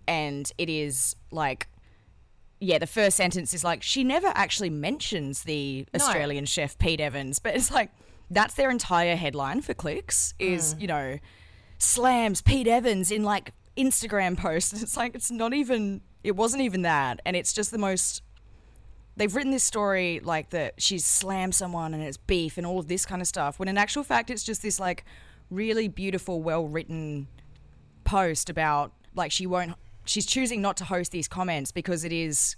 and 0.07 0.53
it 0.57 0.71
is 0.71 1.17
like, 1.33 1.67
yeah, 2.63 2.79
the 2.79 2.87
first 2.87 3.17
sentence 3.17 3.53
is 3.53 3.65
like, 3.65 3.83
she 3.83 4.05
never 4.05 4.29
actually 4.29 4.71
mentions 4.71 5.43
the 5.43 5.85
Australian 5.97 6.45
chef 6.45 6.79
Pete 6.79 7.01
Evans, 7.01 7.41
but 7.41 7.57
it's 7.57 7.73
like, 7.73 7.91
that's 8.31 8.55
their 8.55 8.71
entire 8.71 9.17
headline 9.17 9.63
for 9.63 9.75
clicks 9.75 10.33
is, 10.39 10.77
mm. 10.77 10.83
you 10.83 10.87
know, 10.87 11.19
slams 11.79 12.41
Pete 12.41 12.69
Evans 12.69 13.11
in 13.11 13.25
like 13.25 13.53
Instagram 13.77 14.39
posts. 14.39 14.73
It's 14.83 14.97
like, 14.97 15.17
it's 15.17 15.31
not 15.31 15.53
even, 15.53 16.03
it 16.23 16.37
wasn't 16.37 16.63
even 16.63 16.83
that. 16.83 17.21
And 17.27 17.35
it's 17.35 17.53
just 17.53 17.73
the 17.73 17.79
most, 17.79 18.23
they've 19.17 19.35
written 19.35 19.51
this 19.51 19.65
story 19.65 20.21
like 20.23 20.51
that 20.51 20.81
she's 20.81 21.05
slammed 21.05 21.57
someone 21.57 21.95
and 21.95 22.03
it's 22.03 22.17
beef 22.17 22.59
and 22.59 22.67
all 22.67 22.79
of 22.79 22.87
this 22.87 23.05
kind 23.05 23.21
of 23.21 23.27
stuff. 23.27 23.59
When 23.59 23.69
in 23.69 23.77
actual 23.77 24.05
fact, 24.05 24.31
it's 24.31 24.45
just 24.45 24.63
this 24.63 24.79
like 24.79 25.05
really 25.51 25.89
beautiful, 25.89 26.41
well 26.41 26.69
written 26.69 27.27
post 28.05 28.49
about 28.49 28.93
like 29.17 29.33
she 29.33 29.49
won't 29.49 29.75
she's 30.05 30.27
choosing 30.27 30.61
not 30.61 30.77
to 30.77 30.85
host 30.85 31.13
these 31.13 31.29
comments 31.29 31.73
because 31.73 32.05
it 32.05 32.13
is 32.13 32.57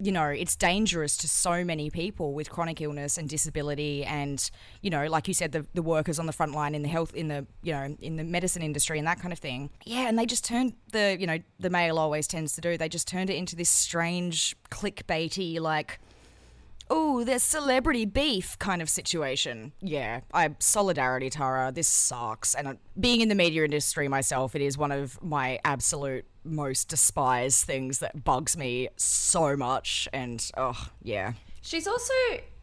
you 0.00 0.12
know 0.12 0.26
it's 0.26 0.54
dangerous 0.54 1.16
to 1.16 1.28
so 1.28 1.64
many 1.64 1.90
people 1.90 2.32
with 2.32 2.48
chronic 2.50 2.80
illness 2.80 3.18
and 3.18 3.28
disability 3.28 4.04
and 4.04 4.50
you 4.80 4.90
know 4.90 5.06
like 5.06 5.26
you 5.26 5.34
said 5.34 5.52
the, 5.52 5.66
the 5.74 5.82
workers 5.82 6.18
on 6.18 6.26
the 6.26 6.32
front 6.32 6.52
line 6.52 6.74
in 6.74 6.82
the 6.82 6.88
health 6.88 7.14
in 7.14 7.28
the 7.28 7.46
you 7.62 7.72
know 7.72 7.96
in 8.00 8.16
the 8.16 8.24
medicine 8.24 8.62
industry 8.62 8.98
and 8.98 9.06
that 9.06 9.20
kind 9.20 9.32
of 9.32 9.38
thing. 9.38 9.70
Yeah 9.84 10.08
and 10.08 10.18
they 10.18 10.26
just 10.26 10.44
turned 10.44 10.74
the 10.92 11.16
you 11.18 11.26
know 11.26 11.38
the 11.58 11.70
mail 11.70 11.98
always 11.98 12.26
tends 12.26 12.52
to 12.54 12.60
do 12.60 12.76
they 12.76 12.88
just 12.88 13.08
turned 13.08 13.30
it 13.30 13.34
into 13.34 13.56
this 13.56 13.70
strange 13.70 14.56
clickbaity 14.70 15.58
like 15.60 15.98
oh, 16.90 17.24
there's 17.24 17.42
celebrity 17.42 18.04
beef 18.04 18.58
kind 18.58 18.80
of 18.82 18.88
situation. 18.88 19.72
Yeah, 19.80 20.20
I 20.32 20.54
solidarity, 20.58 21.30
Tara. 21.30 21.72
This 21.72 21.88
sucks. 21.88 22.54
And 22.54 22.68
uh, 22.68 22.74
being 22.98 23.20
in 23.20 23.28
the 23.28 23.34
media 23.34 23.64
industry 23.64 24.08
myself, 24.08 24.54
it 24.54 24.62
is 24.62 24.78
one 24.78 24.92
of 24.92 25.22
my 25.22 25.58
absolute 25.64 26.24
most 26.44 26.88
despised 26.88 27.64
things 27.64 27.98
that 27.98 28.24
bugs 28.24 28.56
me 28.56 28.88
so 28.96 29.56
much. 29.56 30.08
And 30.12 30.50
oh, 30.56 30.88
yeah, 31.02 31.32
She's 31.68 31.86
also, 31.86 32.14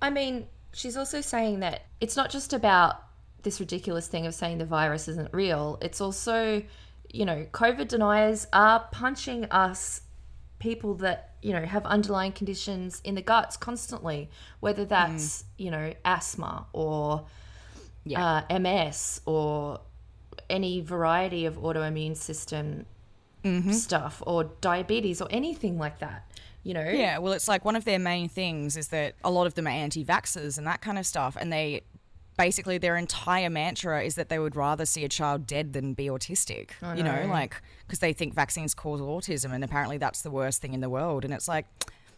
I 0.01 0.09
mean, 0.09 0.47
she's 0.73 0.97
also 0.97 1.21
saying 1.21 1.59
that 1.59 1.83
it's 2.01 2.15
not 2.15 2.31
just 2.31 2.53
about 2.53 3.03
this 3.43 3.59
ridiculous 3.59 4.07
thing 4.07 4.25
of 4.25 4.33
saying 4.33 4.57
the 4.57 4.65
virus 4.65 5.07
isn't 5.07 5.31
real. 5.31 5.77
It's 5.79 6.01
also, 6.01 6.63
you 7.13 7.25
know, 7.25 7.45
COVID 7.51 7.87
deniers 7.87 8.47
are 8.51 8.87
punching 8.91 9.45
us, 9.45 10.01
people 10.69 10.95
that, 10.95 11.17
you 11.41 11.53
know, 11.53 11.63
have 11.75 11.85
underlying 11.85 12.31
conditions 12.31 13.01
in 13.03 13.13
the 13.13 13.21
guts 13.21 13.55
constantly, 13.55 14.29
whether 14.65 14.83
that's, 14.83 15.43
you 15.57 15.69
know, 15.69 15.93
asthma 16.03 16.65
or 16.73 17.25
Yeah. 18.03 18.43
uh, 18.49 18.59
MS 18.59 19.21
or 19.25 19.79
any 20.49 20.81
variety 20.81 21.45
of 21.45 21.53
autoimmune 21.57 22.17
system 22.17 22.85
stuff 23.71 24.23
or 24.25 24.45
diabetes 24.61 25.21
or 25.21 25.27
anything 25.29 25.77
like 25.77 25.99
that. 25.99 26.19
You 26.63 26.73
know? 26.73 26.89
Yeah, 26.89 27.19
well, 27.19 27.33
it's 27.33 27.47
like 27.47 27.63
one 27.63 27.75
of 27.75 27.85
their 27.85 27.99
main 27.99 28.27
things 28.27 28.75
is 28.75 28.87
that 28.87 29.13
a 29.23 29.29
lot 29.29 29.45
of 29.45 29.53
them 29.53 29.67
are 29.67 29.77
anti 29.85 30.03
vaxxers 30.03 30.57
and 30.57 30.65
that 30.65 30.81
kind 30.81 30.97
of 30.97 31.05
stuff. 31.05 31.37
And 31.39 31.53
they 31.53 31.81
basically, 32.37 32.77
their 32.77 32.97
entire 32.97 33.49
mantra 33.49 34.03
is 34.03 34.15
that 34.15 34.29
they 34.29 34.39
would 34.39 34.55
rather 34.55 34.85
see 34.85 35.03
a 35.03 35.09
child 35.09 35.47
dead 35.47 35.73
than 35.73 35.93
be 35.93 36.07
autistic. 36.07 36.71
You 36.97 37.03
know, 37.03 37.11
like, 37.29 37.61
because 37.85 37.99
they 37.99 38.13
think 38.13 38.33
vaccines 38.33 38.73
cause 38.73 39.01
autism. 39.01 39.53
And 39.53 39.63
apparently 39.63 39.97
that's 39.97 40.21
the 40.21 40.31
worst 40.31 40.61
thing 40.61 40.73
in 40.73 40.81
the 40.81 40.89
world. 40.89 41.25
And 41.25 41.33
it's 41.33 41.47
like, 41.47 41.65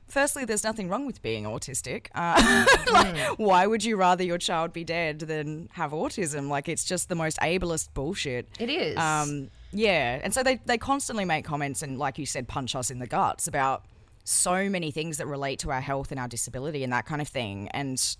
firstly, 0.07 0.45
there's 0.45 0.63
nothing 0.63 0.89
wrong 0.89 1.05
with 1.05 1.21
being 1.21 1.43
autistic. 1.43 2.07
Uh, 2.15 2.65
like, 2.91 3.39
why 3.39 3.67
would 3.67 3.83
you 3.83 3.95
rather 3.95 4.23
your 4.23 4.37
child 4.37 4.73
be 4.73 4.83
dead 4.83 5.19
than 5.19 5.69
have 5.73 5.91
autism? 5.91 6.49
Like, 6.49 6.67
it's 6.69 6.83
just 6.83 7.09
the 7.09 7.15
most 7.15 7.37
ableist 7.39 7.89
bullshit. 7.93 8.47
It 8.59 8.69
is. 8.69 8.97
Um, 8.97 9.49
yeah, 9.71 10.19
and 10.23 10.33
so 10.33 10.43
they 10.43 10.61
they 10.65 10.77
constantly 10.77 11.25
make 11.25 11.43
comments 11.43 11.81
and, 11.81 11.99
like 11.99 12.17
you 12.17 12.25
said, 12.25 12.47
punch 12.47 12.75
us 12.75 12.89
in 12.89 12.99
the 12.99 13.07
guts 13.07 13.47
about 13.47 13.83
so 14.23 14.69
many 14.69 14.91
things 14.91 15.17
that 15.17 15.27
relate 15.27 15.59
to 15.59 15.71
our 15.71 15.81
health 15.81 16.11
and 16.11 16.19
our 16.19 16.27
disability 16.27 16.83
and 16.83 16.91
that 16.91 17.05
kind 17.05 17.21
of 17.21 17.27
thing. 17.27 17.69
And 17.69 18.17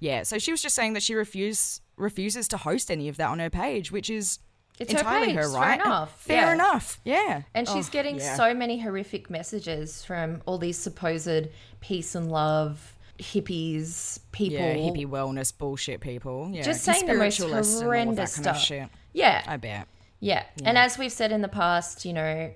yeah, 0.00 0.22
so 0.22 0.38
she 0.38 0.50
was 0.50 0.62
just 0.62 0.74
saying 0.74 0.92
that 0.94 1.02
she 1.02 1.14
refuse 1.14 1.80
refuses 1.96 2.46
to 2.48 2.56
host 2.56 2.90
any 2.90 3.08
of 3.08 3.16
that 3.16 3.28
on 3.28 3.38
her 3.40 3.50
page, 3.50 3.90
which 3.90 4.08
is 4.08 4.38
It's 4.78 4.92
entirely 4.92 5.32
her, 5.32 5.42
page, 5.42 5.50
fair 5.50 5.60
right. 5.60 5.80
enough, 5.80 6.20
Fair 6.22 6.36
yeah. 6.42 6.52
enough. 6.52 7.00
Yeah. 7.04 7.42
And 7.54 7.68
she's 7.68 7.88
Oh, 7.88 7.92
getting 7.92 8.18
yeah. 8.18 8.36
so 8.36 8.54
many 8.54 8.78
horrific 8.78 9.28
messages 9.30 10.04
from 10.04 10.40
all 10.46 10.58
these 10.58 10.78
supposed 10.78 11.48
peace 11.80 12.14
and 12.14 12.30
love 12.30 12.94
hippies 13.18 14.20
people. 14.30 14.58
yeah 14.58 14.74
hippie 14.74 15.06
wellness 15.06 15.56
bullshit 15.56 16.00
people. 16.00 16.50
Yeah, 16.52 16.62
Just 16.62 16.84
saying 16.84 17.06
the 17.06 17.14
most 17.14 17.40
and 17.40 17.52
all 17.52 17.58
of 17.58 17.66
that 17.66 17.82
horrendous 17.82 18.36
kind 18.36 18.46
of 18.46 18.56
stuff. 18.56 18.64
shit. 18.64 18.88
Yeah, 19.12 19.42
I 19.46 19.56
bet. 19.56 19.88
yeah. 20.20 20.44
And 20.64 20.78
as 20.78 20.96
we've 20.98 21.10
said 21.12 21.32
in 21.32 21.42
the 21.42 21.48
past, 21.48 22.04
you 22.04 22.12
know, 22.12 22.52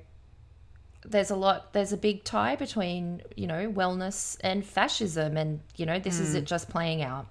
there's 1.05 1.31
a 1.33 1.37
lot. 1.37 1.72
There's 1.72 1.92
a 1.92 1.96
big 1.96 2.22
tie 2.22 2.55
between 2.55 3.22
you 3.37 3.48
know 3.48 3.68
wellness 3.72 4.37
and 4.42 4.64
fascism, 4.64 5.37
and 5.37 5.59
you 5.76 5.85
know 5.85 5.98
this 5.98 6.18
Mm. 6.18 6.22
is 6.22 6.35
it 6.37 6.44
just 6.44 6.68
playing 6.68 7.02
out. 7.02 7.26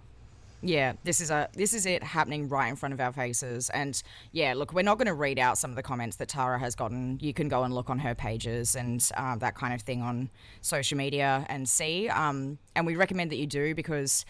Yeah, 0.64 0.94
this 1.04 1.22
is 1.22 1.32
a 1.32 1.50
this 1.54 1.74
is 1.74 1.86
it 1.86 2.04
happening 2.04 2.48
right 2.48 2.68
in 2.68 2.76
front 2.76 2.94
of 2.94 3.00
our 3.00 3.12
faces. 3.12 3.70
And 3.72 4.02
yeah, 4.32 4.54
look, 4.54 4.74
we're 4.74 4.84
not 4.84 4.98
going 4.98 5.08
to 5.08 5.14
read 5.14 5.40
out 5.40 5.58
some 5.58 5.72
of 5.72 5.76
the 5.76 5.84
comments 5.84 6.18
that 6.18 6.28
Tara 6.28 6.60
has 6.60 6.76
gotten. 6.76 7.18
You 7.20 7.34
can 7.34 7.50
go 7.50 7.64
and 7.64 7.74
look 7.74 7.90
on 7.90 8.00
her 8.00 8.14
pages 8.14 8.76
and 8.76 9.08
uh, 9.18 9.36
that 9.38 9.56
kind 9.56 9.74
of 9.74 9.82
thing 9.82 10.02
on 10.02 10.30
social 10.62 10.98
media 10.98 11.46
and 11.50 11.68
see. 11.68 12.10
Um, 12.10 12.60
and 12.76 12.86
we 12.86 12.96
recommend 12.96 13.32
that 13.32 13.38
you 13.38 13.48
do 13.48 13.74
because 13.74 14.24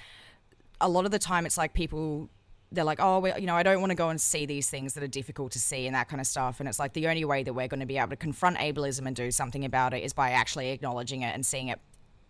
a 0.80 0.88
lot 0.88 1.06
of 1.06 1.12
the 1.12 1.20
time 1.20 1.46
it's 1.46 1.58
like 1.58 1.74
people 1.74 2.30
they're 2.74 2.86
like, 2.86 3.02
oh, 3.02 3.20
well, 3.20 3.38
you 3.38 3.48
know, 3.48 3.56
I 3.56 3.64
don't 3.64 3.82
want 3.82 3.92
to 3.92 3.96
go 3.96 4.08
and 4.08 4.20
see 4.20 4.46
these 4.46 4.70
things 4.70 4.94
that 4.94 5.04
are 5.04 5.08
difficult 5.08 5.52
to 5.52 5.60
see 5.60 5.88
and 5.88 5.96
that 5.96 6.08
kind 6.08 6.22
of 6.22 6.28
stuff. 6.28 6.62
And 6.62 6.70
it's 6.70 6.80
like 6.80 6.94
the 6.94 7.08
only 7.08 7.26
way 7.26 7.44
that 7.44 7.54
we're 7.54 7.68
going 7.68 7.82
to 7.82 7.86
be 7.86 7.98
able 7.98 8.12
to 8.12 8.16
confront 8.16 8.58
ableism 8.60 9.08
and 9.08 9.16
do 9.16 9.30
something 9.30 9.66
about 9.66 9.94
it 9.94 10.04
is 10.04 10.14
by 10.14 10.32
actually 10.32 10.70
acknowledging 10.70 11.22
it 11.22 11.36
and 11.36 11.46
seeing 11.46 11.68
it 11.68 11.80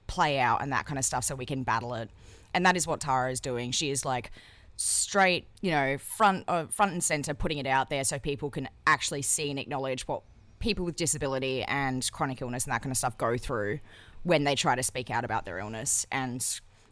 play 0.07 0.39
out 0.39 0.63
and 0.63 0.71
that 0.71 0.85
kind 0.87 0.97
of 0.97 1.05
stuff 1.05 1.23
so 1.23 1.35
we 1.35 1.45
can 1.45 1.61
battle 1.61 1.93
it. 1.93 2.09
And 2.53 2.65
that 2.65 2.75
is 2.75 2.87
what 2.87 2.99
Tara 2.99 3.31
is 3.31 3.39
doing. 3.39 3.71
She 3.71 3.89
is 3.89 4.05
like 4.05 4.31
straight, 4.75 5.47
you 5.61 5.71
know, 5.71 5.97
front 5.97 6.45
uh, 6.47 6.65
front 6.65 6.91
and 6.91 7.03
center 7.03 7.33
putting 7.33 7.57
it 7.57 7.67
out 7.67 7.89
there 7.89 8.03
so 8.03 8.17
people 8.19 8.49
can 8.49 8.67
actually 8.87 9.21
see 9.21 9.49
and 9.49 9.59
acknowledge 9.59 10.07
what 10.07 10.23
people 10.59 10.85
with 10.85 10.95
disability 10.95 11.63
and 11.63 12.09
chronic 12.11 12.41
illness 12.41 12.65
and 12.65 12.73
that 12.73 12.81
kind 12.81 12.91
of 12.91 12.97
stuff 12.97 13.17
go 13.17 13.37
through 13.37 13.79
when 14.23 14.43
they 14.43 14.55
try 14.55 14.75
to 14.75 14.83
speak 14.83 15.09
out 15.09 15.25
about 15.25 15.45
their 15.45 15.59
illness. 15.59 16.05
And 16.11 16.45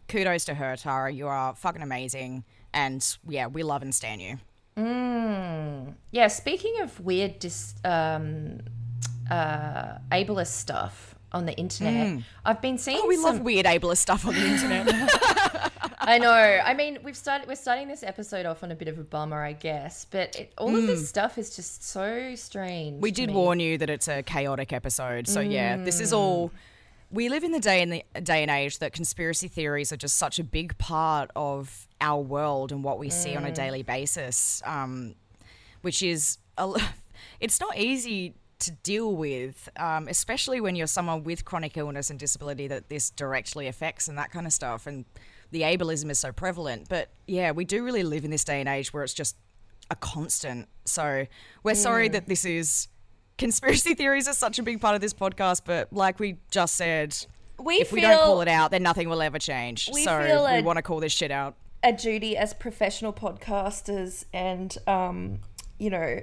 kudos 0.08 0.46
to 0.46 0.56
her, 0.56 0.76
Tara. 0.76 1.12
You 1.12 1.28
are 1.28 1.56
fucking 1.56 1.82
amazing. 1.82 2.44
And 2.74 3.06
yeah, 3.28 3.48
we 3.48 3.64
love 3.64 3.82
and 3.82 3.94
stand 3.94 4.22
you. 4.22 4.38
Yeah, 6.12 6.28
speaking 6.28 6.80
of 6.82 7.00
weird 7.02 7.40
dis, 7.40 7.76
um, 7.84 8.60
uh, 9.30 9.98
ableist 10.12 10.48
stuff 10.48 11.16
on 11.32 11.46
the 11.46 11.54
internet, 11.58 12.24
I've 12.46 12.62
been 12.62 12.78
seeing. 12.78 12.98
Mm. 12.98 13.04
Oh, 13.04 13.08
we 13.08 13.16
some, 13.16 13.24
love 13.26 13.42
weird 13.42 13.66
ableist 13.66 13.98
stuff 13.98 14.26
on 14.26 14.34
the 14.34 14.46
internet. 14.46 14.88
I 16.10 16.18
know. 16.18 16.32
I 16.32 16.74
mean, 16.74 16.98
we've 17.04 17.16
started. 17.16 17.48
We're 17.48 17.56
starting 17.56 17.88
this 17.88 18.02
episode 18.02 18.48
off 18.48 18.64
on 18.64 18.72
a 18.72 18.76
bit 18.76 18.88
of 18.88 18.98
a 18.98 19.04
bummer, 19.04 19.44
I 19.44 19.54
guess. 19.54 20.06
But 20.06 20.36
it, 20.36 20.54
all 20.58 20.76
of 20.76 20.88
this 20.88 21.08
stuff 21.08 21.38
is 21.38 21.56
just 21.56 21.84
so 21.84 22.34
strange. 22.36 22.98
Mm. 22.98 23.02
We 23.02 23.12
did 23.12 23.30
warn 23.32 23.60
you 23.60 23.78
that 23.78 23.90
it's 23.92 24.08
a 24.08 24.24
chaotic 24.24 24.74
episode. 24.74 25.28
So 25.28 25.40
yeah, 25.40 25.78
this 25.78 26.00
is 26.00 26.12
all. 26.12 26.52
We 27.12 27.30
live 27.30 27.44
in 27.44 27.52
the 27.52 27.60
day 27.60 27.82
in 27.82 27.90
the 27.90 28.04
day 28.22 28.42
and 28.42 28.52
age 28.52 28.80
that 28.80 28.94
conspiracy 28.94 29.48
theories 29.48 29.92
are 29.92 29.98
just 29.98 30.18
such 30.18 30.40
a 30.40 30.44
big 30.44 30.78
part 30.80 31.30
of 31.36 31.88
our 32.02 32.22
world 32.22 32.72
and 32.72 32.84
what 32.84 32.98
we 32.98 33.10
see 33.10 33.36
on 33.36 33.46
a 33.46 33.52
daily 33.52 33.84
basis, 33.84 34.62
um, 34.66 35.16
which 35.82 36.02
is 36.02 36.40
a, 36.58 36.74
it's 37.40 37.60
not 37.60 37.78
easy 37.78 38.34
to 38.60 38.72
deal 38.72 39.16
with, 39.16 39.70
um, 39.78 40.08
especially 40.08 40.60
when 40.60 40.76
you're 40.76 40.88
someone 40.88 41.24
with 41.24 41.46
chronic 41.46 41.78
illness 41.78 42.10
and 42.10 42.20
disability 42.20 42.68
that 42.68 42.90
this 42.90 43.10
directly 43.10 43.68
affects 43.68 44.08
and 44.08 44.18
that 44.18 44.32
kind 44.32 44.46
of 44.46 44.54
stuff. 44.54 44.86
And 44.86 45.06
the 45.52 45.62
ableism 45.62 46.10
is 46.10 46.20
so 46.20 46.32
prevalent. 46.32 46.88
But 46.90 47.10
yeah, 47.28 47.52
we 47.52 47.66
do 47.66 47.84
really 47.84 48.04
live 48.04 48.26
in 48.26 48.32
this 48.32 48.44
day 48.44 48.60
and 48.60 48.70
age 48.70 48.94
where 48.94 49.04
it's 49.04 49.14
just 49.14 49.36
a 49.90 49.96
constant. 49.96 50.68
So 50.86 51.26
we're 51.64 51.76
sorry 51.76 52.10
that 52.10 52.28
this 52.28 52.46
is 52.46 52.88
conspiracy 53.38 53.94
theories 53.96 54.28
are 54.28 54.34
such 54.34 54.60
a 54.60 54.64
big 54.64 54.82
part 54.82 54.96
of 54.96 55.02
this 55.02 55.14
podcast, 55.14 55.62
but 55.66 55.92
like 55.92 56.20
we 56.20 56.38
just 56.52 56.76
said, 56.76 57.16
We 57.58 57.76
if 57.76 57.92
we 57.92 58.02
don't 58.02 58.24
call 58.24 58.42
it 58.42 58.48
out, 58.48 58.72
then 58.72 58.84
nothing 58.84 59.10
will 59.10 59.22
ever 59.22 59.40
change. 59.40 59.90
We 59.94 60.04
so 60.04 60.22
feel 60.24 60.46
we 60.54 60.62
want 60.62 60.78
to 60.78 60.84
call 60.84 61.00
this 61.00 61.12
shit 61.14 61.32
out. 61.32 61.56
a 61.84 61.94
duty 61.94 62.38
as 62.38 62.54
professional 62.54 63.14
podcasters 63.14 64.26
and 64.34 64.78
um, 64.88 65.40
you 65.80 65.90
know 65.90 66.20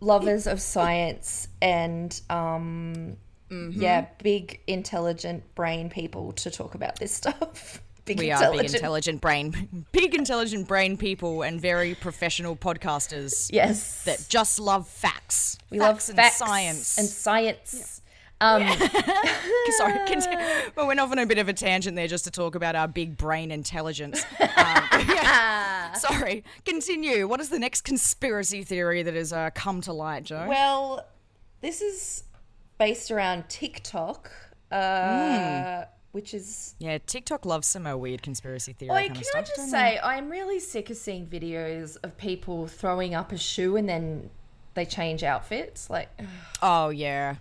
lovers 0.00 0.46
of 0.46 0.60
science 0.60 1.48
and 1.60 2.20
um, 2.30 3.16
Mm-hmm. 3.50 3.80
yeah, 3.80 4.06
big 4.22 4.60
intelligent 4.66 5.42
brain 5.54 5.88
people 5.88 6.32
to 6.32 6.50
talk 6.50 6.74
about 6.74 6.98
this 6.98 7.12
stuff. 7.16 7.80
Big 8.08 8.18
We 8.18 8.30
are 8.30 8.52
big 8.52 8.74
intelligent 8.74 9.20
brain, 9.20 9.86
big 9.92 10.14
intelligent 10.14 10.66
brain 10.66 10.96
people, 10.96 11.42
and 11.42 11.60
very 11.60 11.94
professional 11.94 12.56
podcasters 12.56 13.50
Yes, 13.52 14.04
that 14.04 14.26
just 14.28 14.58
love 14.58 14.88
facts. 14.88 15.58
we 15.70 15.78
facts 15.78 16.08
love 16.08 16.16
and 16.16 16.16
facts 16.24 16.36
science. 16.38 16.98
and 16.98 17.06
science. 17.06 18.02
Um, 18.40 18.62
Sorry, 19.78 19.98
continue. 20.06 20.38
but 20.74 20.84
we 20.84 20.88
went 20.88 21.00
off 21.00 21.10
on 21.10 21.18
a 21.18 21.26
bit 21.26 21.38
of 21.38 21.48
a 21.48 21.52
tangent 21.52 21.96
there 21.96 22.06
just 22.06 22.24
to 22.24 22.30
talk 22.30 22.54
about 22.54 22.76
our 22.76 22.86
big 22.86 23.16
brain 23.16 23.50
intelligence. 23.50 24.24
Um, 24.40 24.48
yeah. 24.56 25.92
Sorry, 25.94 26.44
continue. 26.64 27.26
What 27.26 27.40
is 27.40 27.48
the 27.48 27.58
next 27.58 27.82
conspiracy 27.82 28.62
theory 28.62 29.02
that 29.02 29.14
has 29.14 29.32
uh, 29.32 29.50
come 29.54 29.80
to 29.82 29.92
light, 29.92 30.22
Joe? 30.24 30.46
Well, 30.48 31.04
this 31.60 31.80
is 31.82 32.24
based 32.78 33.10
around 33.10 33.48
TikTok, 33.48 34.30
uh, 34.70 35.84
which 36.18 36.34
is. 36.34 36.74
yeah, 36.80 36.98
TikTok 36.98 37.46
loves 37.46 37.68
some 37.68 37.84
weird 38.00 38.22
conspiracy 38.22 38.72
theory 38.72 38.90
Oi, 38.90 39.06
kind 39.06 39.14
can 39.14 39.22
of 39.22 39.28
I 39.36 39.42
just 39.42 39.70
say, 39.70 40.00
I'm 40.02 40.28
really 40.28 40.58
sick 40.58 40.90
of 40.90 40.96
seeing 40.96 41.28
videos 41.28 41.96
of 42.02 42.18
people 42.18 42.66
throwing 42.66 43.14
up 43.14 43.30
a 43.30 43.38
shoe 43.38 43.76
and 43.76 43.88
then 43.88 44.28
they 44.74 44.84
change 44.84 45.22
outfits. 45.22 45.88
Like, 45.88 46.08
Oh 46.60 46.88
yeah. 46.88 47.36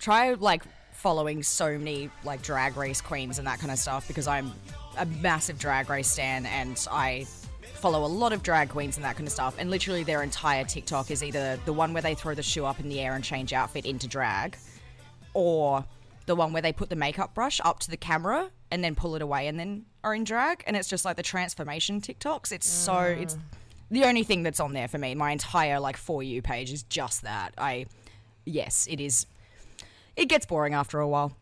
Try 0.00 0.32
like 0.32 0.62
following 0.92 1.42
so 1.42 1.76
many 1.76 2.08
like 2.24 2.40
drag 2.40 2.78
race 2.78 3.02
queens 3.02 3.36
and 3.36 3.46
that 3.46 3.58
kind 3.58 3.70
of 3.70 3.78
stuff 3.78 4.08
because 4.08 4.26
I'm 4.26 4.52
a 4.96 5.04
massive 5.04 5.58
drag 5.58 5.90
race 5.90 6.08
stan 6.08 6.46
and 6.46 6.82
I 6.90 7.26
follow 7.74 8.06
a 8.06 8.08
lot 8.08 8.32
of 8.32 8.42
drag 8.42 8.70
queens 8.70 8.96
and 8.96 9.04
that 9.04 9.16
kind 9.16 9.26
of 9.26 9.34
stuff 9.34 9.56
and 9.58 9.70
literally 9.70 10.02
their 10.02 10.22
entire 10.22 10.64
TikTok 10.64 11.10
is 11.10 11.22
either 11.22 11.58
the 11.66 11.74
one 11.74 11.92
where 11.92 12.00
they 12.00 12.14
throw 12.14 12.34
the 12.34 12.42
shoe 12.42 12.64
up 12.64 12.80
in 12.80 12.88
the 12.88 13.00
air 13.00 13.16
and 13.16 13.22
change 13.22 13.52
outfit 13.52 13.84
into 13.84 14.06
drag 14.06 14.56
or 15.34 15.84
the 16.26 16.36
one 16.36 16.52
where 16.52 16.62
they 16.62 16.72
put 16.72 16.90
the 16.90 16.96
makeup 16.96 17.34
brush 17.34 17.60
up 17.64 17.80
to 17.80 17.90
the 17.90 17.96
camera 17.96 18.50
and 18.70 18.82
then 18.82 18.94
pull 18.94 19.14
it 19.14 19.22
away 19.22 19.48
and 19.48 19.58
then 19.58 19.84
are 20.04 20.14
in 20.14 20.24
drag. 20.24 20.62
And 20.66 20.76
it's 20.76 20.88
just 20.88 21.04
like 21.04 21.16
the 21.16 21.22
transformation 21.22 22.00
TikToks. 22.00 22.52
It's 22.52 22.66
so 22.66 23.00
it's 23.00 23.36
the 23.90 24.04
only 24.04 24.22
thing 24.22 24.42
that's 24.42 24.60
on 24.60 24.72
there 24.72 24.88
for 24.88 24.98
me. 24.98 25.14
My 25.14 25.30
entire 25.30 25.80
like 25.80 25.96
for 25.96 26.22
you 26.22 26.42
page 26.42 26.72
is 26.72 26.82
just 26.84 27.22
that. 27.22 27.54
I 27.58 27.86
yes 28.44 28.88
it 28.90 29.00
is 29.00 29.26
it 30.16 30.26
gets 30.26 30.46
boring 30.46 30.74
after 30.74 30.98
a 31.00 31.08
while. 31.08 31.36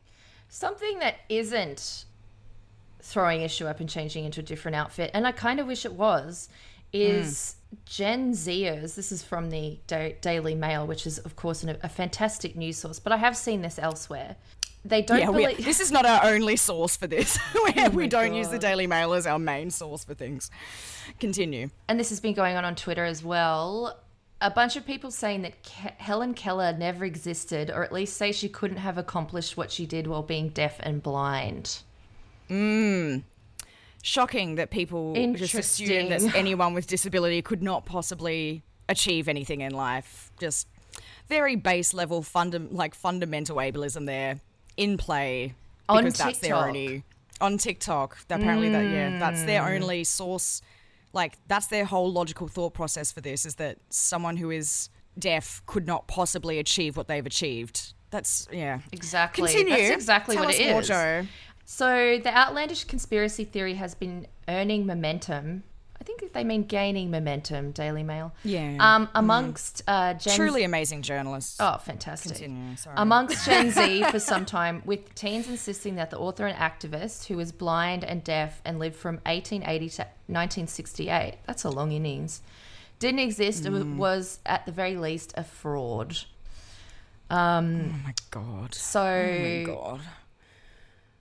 Something 0.49 0.99
that 0.99 1.17
isn't 1.29 2.05
throwing 3.03 3.43
a 3.43 3.49
shoe 3.49 3.67
up 3.67 3.81
and 3.81 3.89
changing 3.89 4.25
into 4.25 4.41
a 4.41 4.43
different 4.43 4.77
outfit, 4.77 5.11
and 5.15 5.27
I 5.27 5.33
kind 5.33 5.61
of 5.61 5.67
wish 5.67 5.85
it 5.85 5.93
was, 5.93 6.49
is 6.93 7.57
mm. 7.75 7.79
Gen 7.87 8.33
Zers. 8.33 8.95
This 8.95 9.13
is 9.13 9.23
from 9.23 9.51
the 9.51 9.79
da- 9.87 10.17
Daily 10.21 10.55
Mail, 10.55 10.87
which 10.87 11.07
is, 11.07 11.19
of 11.19 11.37
course, 11.37 11.63
an, 11.63 11.77
a 11.83 11.89
fantastic 11.89 12.57
news 12.57 12.79
source, 12.79 12.99
but 12.99 13.13
I 13.13 13.17
have 13.17 13.37
seen 13.37 13.63
this 13.63 13.79
elsewhere. 13.79 14.37
They 14.85 15.03
don't 15.03 15.19
yeah 15.19 15.27
believe. 15.27 15.65
this 15.65 15.79
is 15.79 15.93
not 15.93 16.07
our 16.07 16.25
only 16.25 16.57
source 16.57 16.97
for 16.97 17.07
this 17.07 17.39
oh 17.55 17.73
we, 17.77 17.89
we 17.89 18.07
don't 18.09 18.33
use 18.33 18.49
the 18.49 18.59
Daily 18.59 18.87
Mail 18.87 19.13
as 19.13 19.27
our 19.27 19.39
main 19.39 19.71
source 19.71 20.05
for 20.05 20.15
things 20.15 20.51
continue 21.19 21.69
and 21.89 22.01
this 22.01 22.09
has 22.09 22.21
been 22.21 22.35
going 22.35 22.57
on 22.57 22.65
on 22.65 22.75
Twitter 22.77 23.05
as 23.05 23.23
well. 23.23 24.01
A 24.43 24.51
bunch 24.51 24.77
of 24.77 24.87
people 24.87 25.11
saying 25.11 25.43
that 25.43 25.63
Ke- 25.63 25.99
Helen 25.99 26.33
Keller 26.33 26.73
never 26.73 27.05
existed, 27.05 27.69
or 27.71 27.85
at 27.85 27.93
least 27.93 28.17
say 28.17 28.33
she 28.33 28.49
couldn't 28.49 28.79
have 28.79 28.97
accomplished 28.97 29.55
what 29.59 29.71
she 29.71 29.85
did 29.85 30.07
while 30.07 30.23
being 30.23 30.49
deaf 30.49 30.77
and 30.81 31.03
blind. 31.03 31.81
Mmm. 32.49 33.23
shocking 34.03 34.55
that 34.55 34.71
people 34.71 35.15
just 35.35 35.55
assume 35.55 36.09
that 36.09 36.35
anyone 36.35 36.73
with 36.73 36.87
disability 36.87 37.43
could 37.43 37.63
not 37.63 37.85
possibly 37.85 38.63
achieve 38.89 39.29
anything 39.29 39.61
in 39.61 39.73
life. 39.73 40.33
Just 40.41 40.67
very 41.29 41.55
base 41.55 41.93
level, 41.93 42.23
funda- 42.23 42.67
like 42.71 42.95
fundamental 42.95 43.59
ableism 43.59 44.07
there 44.07 44.41
in 44.77 44.97
play 44.97 45.55
On 45.89 46.05
because 46.05 46.19
that's 46.19 46.39
their 46.39 46.51
TikTok. 46.51 46.67
only 46.69 47.05
on 47.41 47.59
TikTok. 47.59 48.19
Apparently, 48.29 48.69
that 48.71 48.83
yeah, 48.85 49.19
that's 49.19 49.43
their 49.45 49.63
Mm. 49.63 49.83
only 49.83 50.05
source. 50.05 50.61
Like 51.13 51.39
that's 51.49 51.67
their 51.69 51.85
whole 51.85 52.11
logical 52.13 52.49
thought 52.49 52.75
process 52.75 53.11
for 53.13 53.21
this 53.21 53.45
is 53.45 53.57
that 53.57 53.79
someone 53.89 54.37
who 54.37 54.51
is 54.51 54.89
deaf 55.19 55.63
could 55.67 55.87
not 55.87 56.07
possibly 56.07 56.59
achieve 56.59 56.97
what 56.97 57.09
they've 57.09 57.27
achieved. 57.27 57.95
That's 58.11 58.47
yeah. 58.53 58.81
Exactly. 58.93 59.49
Continue. 59.53 59.77
That's 59.77 59.95
exactly 59.95 60.37
Tell 60.37 60.45
what 60.47 60.55
it 60.55 60.71
more, 60.71 60.81
is. 60.83 60.89
Joe. 60.89 61.27
So 61.65 62.19
the 62.23 62.37
outlandish 62.37 62.85
conspiracy 62.85 63.45
theory 63.45 63.75
has 63.75 63.95
been 63.95 64.27
earning 64.49 64.87
momentum. 64.87 65.63
I 66.01 66.05
think 66.05 66.33
they 66.33 66.45
mean 66.45 66.63
gaining 66.63 67.11
momentum. 67.11 67.73
Daily 67.73 68.03
Mail. 68.03 68.33
Yeah. 68.43 68.77
Um, 68.81 69.09
amongst 69.15 69.83
uh, 69.87 70.15
Gen 70.15 70.35
Truly 70.35 70.65
amazing 70.65 71.03
journalists. 71.03 71.59
Oh, 71.61 71.77
fantastic. 71.77 72.33
Continue, 72.39 72.77
sorry. 72.77 72.95
Amongst 72.99 73.45
Gen 73.45 73.71
Z 73.71 74.05
for 74.11 74.19
some 74.19 74.47
time, 74.47 74.81
with 74.87 75.15
teens 75.15 75.47
insisting 75.49 75.97
that 75.97 76.11
the 76.11 76.19
author 76.19 76.47
and 76.47 76.57
activist, 76.57 77.27
who 77.27 77.37
was 77.37 77.53
blind 77.53 78.03
and 78.05 78.25
deaf 78.25 78.63
and 78.65 78.79
lived 78.79 78.97
from 78.97 79.17
1880 79.27 79.89
to 79.91 80.03
1968, 80.29 81.35
that's 81.47 81.65
a 81.65 81.71
long 81.71 81.93
innings, 81.93 82.41
didn't 82.99 83.21
exist, 83.21 83.67
it 83.67 83.73
Mm. 83.73 83.97
was 83.97 84.41
at 84.47 84.65
the 84.67 84.73
very 84.73 84.97
least 84.97 85.35
a 85.37 85.45
fraud. 85.45 86.17
Um, 87.29 87.93
oh 87.95 88.07
my 88.07 88.15
god. 88.31 88.75
So 88.75 89.01
Oh 89.03 89.43
my 89.43 89.63
god. 89.65 90.01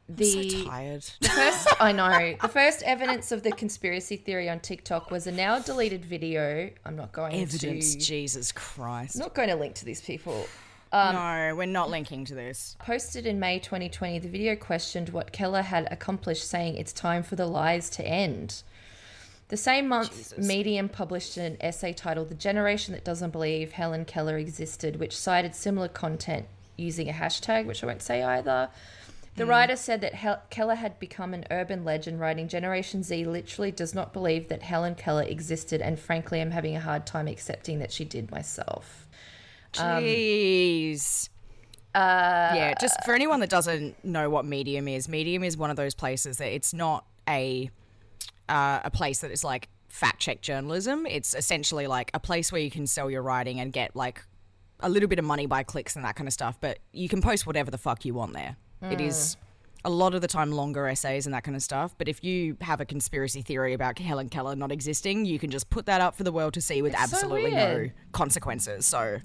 The 0.09 0.49
so 0.49 0.65
tired. 0.65 1.03
first 1.23 1.67
I 1.79 1.91
know 1.91 2.35
the 2.41 2.47
first 2.47 2.83
evidence 2.83 3.31
of 3.31 3.43
the 3.43 3.51
conspiracy 3.51 4.17
theory 4.17 4.49
on 4.49 4.59
TikTok 4.59 5.11
was 5.11 5.27
a 5.27 5.31
now 5.31 5.59
deleted 5.59 6.03
video. 6.03 6.69
I'm 6.85 6.95
not 6.95 7.11
going 7.11 7.35
Evidence, 7.35 7.95
to 7.95 8.01
Jesus 8.01 8.51
Christ. 8.51 9.17
not 9.17 9.33
going 9.35 9.49
to 9.49 9.55
link 9.55 9.75
to 9.75 9.85
these 9.85 10.01
people. 10.01 10.47
Um, 10.91 11.13
no, 11.13 11.55
we're 11.55 11.67
not 11.67 11.91
linking 11.91 12.25
to 12.25 12.35
this. 12.35 12.75
Posted 12.79 13.27
in 13.27 13.39
May 13.39 13.59
2020, 13.59 14.19
the 14.19 14.27
video 14.27 14.55
questioned 14.55 15.09
what 15.09 15.31
Keller 15.31 15.61
had 15.61 15.87
accomplished, 15.91 16.47
saying 16.47 16.77
it's 16.77 16.91
time 16.91 17.21
for 17.21 17.35
the 17.35 17.45
lies 17.45 17.91
to 17.91 18.05
end. 18.05 18.63
The 19.49 19.57
same 19.57 19.87
month, 19.87 20.37
Medium 20.37 20.89
published 20.89 21.37
an 21.37 21.57
essay 21.59 21.93
titled 21.93 22.29
The 22.29 22.35
Generation 22.35 22.93
That 22.93 23.03
Doesn't 23.03 23.31
Believe 23.31 23.71
Helen 23.71 24.05
Keller 24.05 24.37
Existed, 24.37 24.99
which 24.99 25.17
cited 25.17 25.55
similar 25.55 25.87
content 25.87 26.47
using 26.75 27.09
a 27.09 27.13
hashtag, 27.13 27.65
which 27.65 27.83
I 27.83 27.87
won't 27.87 28.01
say 28.01 28.23
either. 28.23 28.69
The 29.35 29.43
mm. 29.43 29.49
writer 29.49 29.75
said 29.75 30.01
that 30.01 30.15
Hel- 30.15 30.41
Keller 30.49 30.75
had 30.75 30.99
become 30.99 31.33
an 31.33 31.45
urban 31.51 31.85
legend, 31.85 32.19
writing 32.19 32.47
Generation 32.47 33.03
Z 33.03 33.25
literally 33.25 33.71
does 33.71 33.93
not 33.93 34.13
believe 34.13 34.49
that 34.49 34.63
Helen 34.63 34.95
Keller 34.95 35.23
existed, 35.23 35.81
and 35.81 35.99
frankly, 35.99 36.41
I'm 36.41 36.51
having 36.51 36.75
a 36.75 36.79
hard 36.79 37.05
time 37.05 37.27
accepting 37.27 37.79
that 37.79 37.91
she 37.91 38.05
did 38.05 38.31
myself. 38.31 39.07
Um, 39.77 40.03
Jeez. 40.03 41.29
Uh, 41.95 42.53
yeah, 42.53 42.73
just 42.79 43.03
for 43.03 43.13
anyone 43.13 43.39
that 43.39 43.49
doesn't 43.49 44.03
know 44.05 44.29
what 44.29 44.45
Medium 44.45 44.87
is, 44.87 45.09
Medium 45.09 45.43
is 45.43 45.57
one 45.57 45.69
of 45.69 45.75
those 45.75 45.95
places 45.95 46.37
that 46.37 46.53
it's 46.53 46.73
not 46.73 47.05
a 47.27 47.69
uh, 48.47 48.81
a 48.83 48.91
place 48.91 49.19
that 49.19 49.31
is 49.31 49.43
like 49.43 49.69
fact 49.87 50.19
check 50.19 50.41
journalism. 50.41 51.05
It's 51.05 51.33
essentially 51.33 51.87
like 51.87 52.11
a 52.13 52.19
place 52.19 52.51
where 52.51 52.61
you 52.61 52.71
can 52.71 52.87
sell 52.87 53.09
your 53.09 53.21
writing 53.21 53.59
and 53.59 53.73
get 53.73 53.95
like 53.95 54.23
a 54.79 54.89
little 54.89 55.09
bit 55.09 55.19
of 55.19 55.25
money 55.25 55.45
by 55.45 55.63
clicks 55.63 55.95
and 55.95 56.05
that 56.05 56.15
kind 56.15 56.27
of 56.27 56.33
stuff. 56.33 56.57
But 56.61 56.79
you 56.93 57.09
can 57.09 57.21
post 57.21 57.47
whatever 57.47 57.71
the 57.71 57.77
fuck 57.77 58.05
you 58.05 58.13
want 58.13 58.33
there. 58.33 58.55
It 58.81 59.01
is 59.01 59.35
mm. 59.35 59.37
a 59.85 59.89
lot 59.89 60.13
of 60.13 60.21
the 60.21 60.27
time 60.27 60.51
longer 60.51 60.87
essays 60.87 61.25
and 61.25 61.33
that 61.33 61.43
kind 61.43 61.55
of 61.55 61.61
stuff. 61.61 61.93
But 61.97 62.07
if 62.07 62.23
you 62.23 62.57
have 62.61 62.79
a 62.79 62.85
conspiracy 62.85 63.41
theory 63.41 63.73
about 63.73 63.99
Helen 63.99 64.29
Keller 64.29 64.55
not 64.55 64.71
existing, 64.71 65.25
you 65.25 65.39
can 65.39 65.49
just 65.49 65.69
put 65.69 65.85
that 65.87 66.01
up 66.01 66.15
for 66.15 66.23
the 66.23 66.31
world 66.31 66.53
to 66.53 66.61
see 66.61 66.81
with 66.81 66.93
so 66.93 66.99
absolutely 66.99 67.51
no 67.51 67.89
consequences. 68.11 68.85
So 68.85 69.19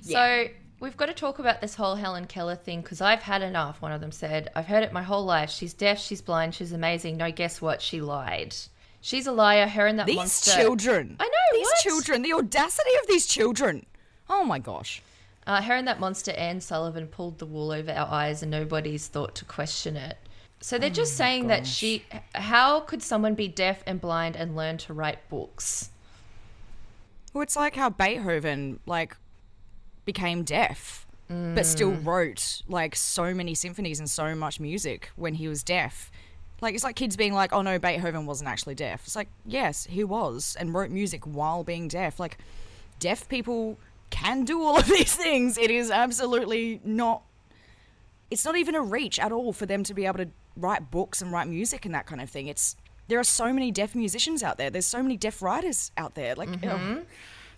So 0.00 0.48
we've 0.80 0.96
got 0.96 1.06
to 1.06 1.14
talk 1.14 1.38
about 1.38 1.60
this 1.60 1.74
whole 1.74 1.94
Helen 1.94 2.26
Keller 2.26 2.56
thing 2.56 2.80
because 2.80 3.00
I've 3.00 3.22
had 3.22 3.42
enough. 3.42 3.82
One 3.82 3.92
of 3.92 4.00
them 4.00 4.12
said, 4.12 4.50
I've 4.54 4.66
heard 4.66 4.82
it 4.82 4.92
my 4.92 5.02
whole 5.02 5.24
life. 5.24 5.50
She's 5.50 5.74
deaf, 5.74 5.98
she's 5.98 6.22
blind, 6.22 6.54
she's 6.54 6.72
amazing. 6.72 7.16
No, 7.16 7.30
guess 7.30 7.60
what? 7.60 7.82
She 7.82 8.00
lied. 8.00 8.54
She's 9.00 9.26
a 9.26 9.32
liar. 9.32 9.68
Her 9.68 9.86
and 9.86 9.98
that 9.98 10.06
These 10.06 10.16
monster. 10.16 10.52
children. 10.52 11.16
I 11.20 11.24
know, 11.24 11.58
These 11.58 11.66
what? 11.66 11.78
children. 11.78 12.22
The 12.22 12.32
audacity 12.32 12.90
of 13.00 13.06
these 13.06 13.26
children. 13.26 13.86
Oh 14.28 14.44
my 14.44 14.58
gosh. 14.58 15.00
Uh, 15.46 15.62
her 15.62 15.74
and 15.74 15.86
that 15.86 16.00
monster 16.00 16.32
Anne 16.32 16.60
Sullivan 16.60 17.06
pulled 17.06 17.38
the 17.38 17.46
wool 17.46 17.70
over 17.70 17.92
our 17.92 18.10
eyes, 18.12 18.42
and 18.42 18.50
nobody's 18.50 19.06
thought 19.06 19.34
to 19.36 19.44
question 19.44 19.96
it. 19.96 20.18
So 20.60 20.78
they're 20.78 20.90
just 20.90 21.16
saying 21.16 21.46
that 21.48 21.66
she. 21.66 22.04
How 22.34 22.80
could 22.80 23.02
someone 23.02 23.34
be 23.34 23.46
deaf 23.46 23.82
and 23.86 24.00
blind 24.00 24.34
and 24.36 24.56
learn 24.56 24.78
to 24.78 24.92
write 24.94 25.28
books? 25.28 25.90
Well, 27.32 27.42
it's 27.42 27.56
like 27.56 27.76
how 27.76 27.90
Beethoven 27.90 28.80
like 28.86 29.16
became 30.04 30.42
deaf, 30.42 31.06
but 31.28 31.66
still 31.66 31.92
Mm. 31.92 32.06
wrote 32.06 32.62
like 32.68 32.96
so 32.96 33.34
many 33.34 33.54
symphonies 33.54 33.98
and 33.98 34.08
so 34.08 34.34
much 34.34 34.58
music 34.58 35.10
when 35.16 35.34
he 35.34 35.46
was 35.46 35.62
deaf. 35.62 36.10
Like 36.62 36.74
it's 36.74 36.84
like 36.84 36.96
kids 36.96 37.16
being 37.16 37.34
like, 37.34 37.52
"Oh 37.52 37.60
no, 37.62 37.78
Beethoven 37.78 38.24
wasn't 38.24 38.48
actually 38.48 38.74
deaf." 38.74 39.02
It's 39.04 39.14
like, 39.16 39.28
yes, 39.44 39.84
he 39.84 40.02
was 40.04 40.56
and 40.58 40.72
wrote 40.72 40.90
music 40.90 41.24
while 41.26 41.62
being 41.62 41.86
deaf. 41.86 42.18
Like 42.18 42.38
deaf 42.98 43.28
people 43.28 43.76
can 44.10 44.44
do 44.44 44.62
all 44.62 44.78
of 44.78 44.86
these 44.96 45.14
things. 45.14 45.58
It 45.58 45.70
is 45.70 45.90
absolutely 45.90 46.80
not 46.84 47.22
it's 48.30 48.44
not 48.44 48.56
even 48.56 48.74
a 48.74 48.82
reach 48.82 49.18
at 49.20 49.30
all 49.30 49.52
for 49.52 49.66
them 49.66 49.84
to 49.84 49.94
be 49.94 50.04
able 50.04 50.18
to 50.18 50.28
write 50.56 50.90
books 50.90 51.22
and 51.22 51.30
write 51.30 51.46
music 51.46 51.84
and 51.84 51.94
that 51.94 52.06
kind 52.06 52.20
of 52.20 52.28
thing. 52.28 52.48
It's 52.48 52.76
there 53.08 53.20
are 53.20 53.24
so 53.24 53.52
many 53.52 53.70
deaf 53.70 53.94
musicians 53.94 54.42
out 54.42 54.58
there. 54.58 54.68
There's 54.68 54.86
so 54.86 55.00
many 55.02 55.16
deaf 55.16 55.40
writers 55.42 55.92
out 55.96 56.16
there. 56.16 56.34
Like 56.34 56.48
ugh. 56.66 57.04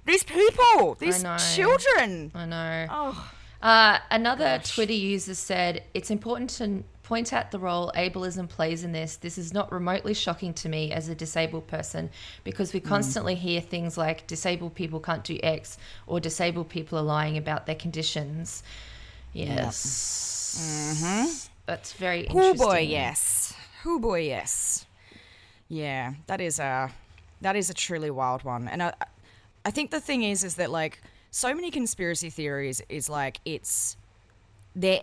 these 0.04 0.22
people, 0.22 0.94
these 1.00 1.22
know. 1.22 1.36
children. 1.54 2.30
I 2.34 2.44
know. 2.44 2.86
Oh, 2.90 3.30
Uh, 3.62 3.98
another 4.10 4.60
Twitter 4.62 4.92
user 4.92 5.34
said, 5.34 5.84
It's 5.94 6.10
important 6.10 6.50
to 6.50 6.84
point 7.08 7.32
out 7.32 7.50
the 7.50 7.58
role 7.58 7.90
ableism 7.96 8.46
plays 8.46 8.84
in 8.84 8.92
this. 8.92 9.16
This 9.16 9.38
is 9.38 9.54
not 9.54 9.72
remotely 9.72 10.12
shocking 10.12 10.52
to 10.54 10.68
me 10.68 10.92
as 10.92 11.08
a 11.08 11.14
disabled 11.14 11.66
person 11.66 12.10
because 12.44 12.74
we 12.74 12.80
mm. 12.80 12.84
constantly 12.84 13.34
hear 13.34 13.62
things 13.62 13.96
like 13.96 14.26
disabled 14.26 14.74
people 14.74 15.00
can't 15.00 15.24
do 15.24 15.38
X 15.42 15.78
or 16.06 16.20
disabled 16.20 16.68
people 16.68 16.98
are 16.98 17.02
lying 17.02 17.38
about 17.38 17.64
their 17.64 17.76
conditions. 17.76 18.62
Yes. 19.32 20.60
Mm-hmm. 20.60 21.48
That's 21.64 21.94
very 21.94 22.28
oh 22.28 22.36
interesting. 22.36 22.56
boy, 22.58 22.78
yes. 22.80 23.54
Oh 23.86 23.98
boy, 23.98 24.20
yes. 24.20 24.84
Yeah, 25.70 26.12
that 26.26 26.42
is 26.42 26.58
a 26.58 26.90
that 27.40 27.56
is 27.56 27.70
a 27.70 27.74
truly 27.74 28.10
wild 28.10 28.44
one. 28.44 28.68
And 28.68 28.82
I 28.82 28.92
I 29.64 29.70
think 29.70 29.90
the 29.90 30.00
thing 30.00 30.24
is 30.24 30.44
is 30.44 30.56
that 30.56 30.70
like 30.70 31.00
so 31.30 31.54
many 31.54 31.70
conspiracy 31.70 32.28
theories 32.28 32.82
is 32.90 33.08
like 33.08 33.40
it's 33.46 33.96
their 34.76 35.00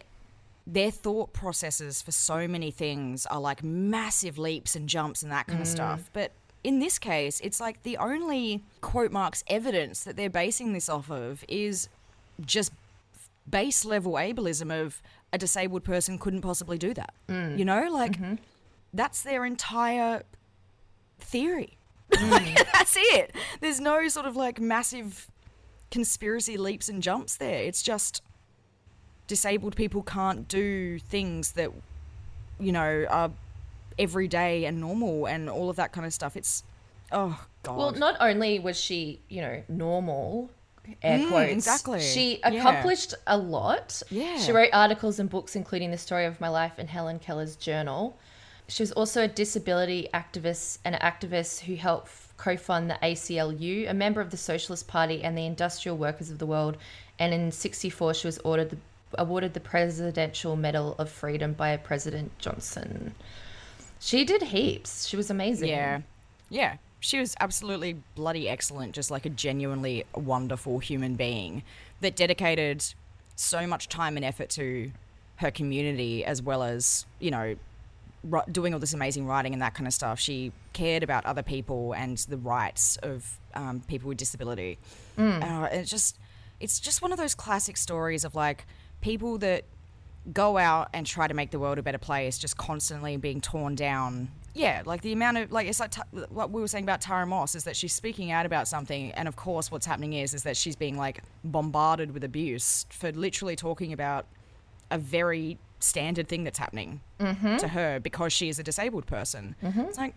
their 0.68 0.92
thought 0.92 1.32
processes 1.34 2.02
for 2.02 2.12
so 2.12 2.48
many 2.48 2.72
things 2.72 3.26
are 3.28 3.40
like 3.40 3.64
massive 3.64 4.38
leaps 4.38 4.76
and 4.76 4.90
jumps 4.90 5.22
and 5.22 5.32
that 5.32 5.48
kind 5.48 5.62
of 5.62 5.68
mm. 5.68 5.72
stuff. 5.72 6.10
But 6.12 6.32
in 6.64 6.80
this 6.80 6.98
case, 6.98 7.40
it's 7.42 7.60
like 7.60 7.84
the 7.84 7.98
only 7.98 8.64
quote 8.82 9.12
marks 9.12 9.44
evidence 9.48 10.04
that 10.04 10.18
they're 10.18 10.30
basing 10.30 10.74
this 10.74 10.90
off 10.90 11.12
of 11.12 11.46
is 11.48 11.88
just 12.44 12.72
base 13.48 13.86
level 13.86 14.14
ableism 14.14 14.72
of 14.72 15.02
a 15.32 15.38
disabled 15.38 15.84
person 15.84 16.18
couldn't 16.18 16.42
possibly 16.42 16.78
do 16.78 16.94
that. 16.96 17.14
Mm. 17.30 17.60
You 17.60 17.66
know, 17.66 17.88
like 17.92 18.14
mm-hmm. 18.14 18.36
that's 18.94 19.22
their 19.22 19.46
entire 19.46 20.24
theory. 21.20 21.78
Mm. 22.12 22.32
Like, 22.32 22.56
that's 22.74 22.96
it. 22.98 23.36
There's 23.60 23.80
no 23.80 24.08
sort 24.08 24.26
of 24.26 24.36
like 24.36 24.60
massive 24.60 25.30
conspiracy 25.92 26.58
leaps 26.58 26.90
and 26.90 27.04
jumps 27.04 27.38
there. 27.38 27.62
It's 27.62 27.84
just 27.84 28.24
disabled 29.28 29.76
people 29.76 30.04
can't 30.04 30.48
do 30.48 31.00
things 31.00 31.54
that 31.54 31.72
you 32.60 32.72
know 32.72 33.06
are 33.10 33.32
everyday 33.98 34.66
and 34.66 34.80
normal 34.80 35.26
and 35.26 35.50
all 35.50 35.70
of 35.70 35.76
that 35.78 35.92
kind 35.92 36.06
of 36.06 36.14
stuff. 36.14 36.36
It's 36.36 36.64
oh 37.12 37.46
god. 37.64 37.78
Well, 37.78 37.92
not 37.94 38.18
only 38.20 38.60
was 38.60 38.80
she, 38.80 39.20
you 39.30 39.42
know, 39.42 39.64
normal, 39.70 40.50
air 41.02 41.20
Mm, 41.20 41.30
quotes, 41.30 41.52
exactly. 41.52 42.00
she 42.02 42.40
Yeah. 42.40 42.50
accomplished 42.50 43.14
a 43.26 43.38
lot. 43.38 44.02
Yeah. 44.10 44.38
She 44.38 44.52
wrote 44.52 44.70
articles 44.74 45.20
and 45.20 45.30
books, 45.30 45.56
including 45.56 45.92
The 45.92 45.98
Story 45.98 46.26
of 46.26 46.40
My 46.42 46.50
Life 46.50 46.74
and 46.78 46.90
Helen 46.90 47.20
Keller's 47.20 47.56
Journal. 47.56 48.18
She 48.68 48.84
was 48.84 48.92
also 48.92 49.24
a 49.24 49.28
disability 49.28 50.10
activist 50.14 50.80
and 50.84 50.96
an 50.96 51.02
activist 51.02 51.62
who 51.62 51.76
helped 51.76 52.12
co 52.38 52.58
fund 52.58 52.90
the 52.90 52.96
ACLU, 53.02 53.90
a 53.90 53.94
member 53.94 54.20
of 54.22 54.30
the 54.32 54.38
Socialist 54.38 54.88
Party 54.88 55.24
and 55.24 55.38
the 55.38 55.46
Industrial 55.46 55.96
Workers 55.96 56.30
of 56.32 56.40
the 56.40 56.46
World. 56.46 56.76
And 57.20 57.34
in 57.34 57.52
64, 57.52 58.14
she 58.16 58.28
was 58.28 58.40
ordered 58.40 58.72
the, 58.72 58.78
awarded 59.18 59.54
the 59.54 59.60
Presidential 59.60 60.56
Medal 60.56 60.96
of 60.98 61.10
Freedom 61.10 61.54
by 61.54 61.76
President 61.78 62.38
Johnson. 62.40 63.16
She 64.00 64.24
did 64.26 64.42
heaps. 64.44 65.08
She 65.08 65.18
was 65.18 65.30
amazing. 65.30 65.70
Yeah. 65.70 66.02
Yeah. 66.50 66.78
She 67.00 67.20
was 67.20 67.36
absolutely 67.40 67.98
bloody 68.16 68.50
excellent, 68.50 68.94
just 68.94 69.12
like 69.12 69.26
a 69.26 69.30
genuinely 69.30 70.06
wonderful 70.16 70.80
human 70.80 71.16
being 71.16 71.64
that 72.02 72.16
dedicated 72.16 72.84
so 73.36 73.68
much 73.68 73.90
time 73.90 74.16
and 74.16 74.26
effort 74.26 74.50
to 74.52 74.92
her 75.38 75.52
community 75.52 76.24
as 76.26 76.42
well 76.42 76.64
as, 76.64 77.06
you 77.20 77.32
know, 77.32 77.56
doing 78.52 78.74
all 78.74 78.80
this 78.80 78.94
amazing 78.94 79.28
writing 79.28 79.54
and 79.54 79.62
that 79.62 79.76
kind 79.76 79.86
of 79.86 79.94
stuff. 79.94 80.20
She 80.20 80.52
cared 80.74 81.04
about 81.04 81.26
other 81.26 81.44
people 81.44 81.94
and 81.94 82.18
the 82.18 82.38
rights 82.38 82.98
of 83.04 83.40
um, 83.54 83.84
people 83.88 84.10
with 84.10 84.18
disability. 84.18 84.80
Uh, 85.18 85.68
it 85.72 85.84
just, 85.84 86.18
it's 86.60 86.80
just 86.80 87.02
one 87.02 87.12
of 87.12 87.20
those 87.20 87.36
classic 87.36 87.78
stories 87.78 88.26
of 88.26 88.34
like 88.34 88.66
people 89.06 89.38
that 89.38 89.64
go 90.34 90.58
out 90.58 90.90
and 90.92 91.06
try 91.06 91.28
to 91.28 91.36
make 91.36 91.52
the 91.52 91.60
world 91.60 91.78
a 91.78 91.84
better 91.84 92.00
place 92.00 92.40
just 92.40 92.58
constantly 92.58 93.18
being 93.18 93.40
torn 93.40 93.76
down. 93.76 94.28
Yeah 94.56 94.82
like 94.84 95.02
the 95.02 95.14
amount 95.14 95.38
of 95.38 95.52
like 95.52 95.68
it's 95.68 95.80
like 95.80 95.92
t- 95.92 96.02
what 96.30 96.50
we 96.50 96.60
were 96.60 96.68
saying 96.68 96.86
about 96.86 97.02
tara 97.02 97.26
moss 97.28 97.54
is 97.56 97.66
that 97.66 97.76
she's 97.76 97.94
speaking 97.94 98.32
out 98.32 98.46
about 98.46 98.68
something 98.68 99.12
and 99.12 99.28
of 99.28 99.36
course 99.36 99.70
what's 99.70 99.86
happening 99.86 100.14
is 100.14 100.34
is 100.34 100.44
that 100.44 100.56
she's 100.56 100.78
being 100.78 100.98
like 100.98 101.22
bombarded 101.44 102.14
with 102.14 102.24
abuse 102.24 102.86
for 102.90 103.12
literally 103.12 103.56
talking 103.56 103.92
about 103.92 104.26
a 104.90 104.98
very 104.98 105.60
standard 105.80 106.28
thing 106.28 106.44
that's 106.44 106.58
happening 106.58 107.02
mm-hmm. 107.20 107.58
to 107.58 107.68
her 107.68 108.00
because 108.00 108.34
she 108.34 108.50
is 108.50 108.58
a 108.58 108.64
disabled 108.64 109.06
person. 109.06 109.56
Mm-hmm. 109.62 109.82
It's 109.82 109.98
like 109.98 110.16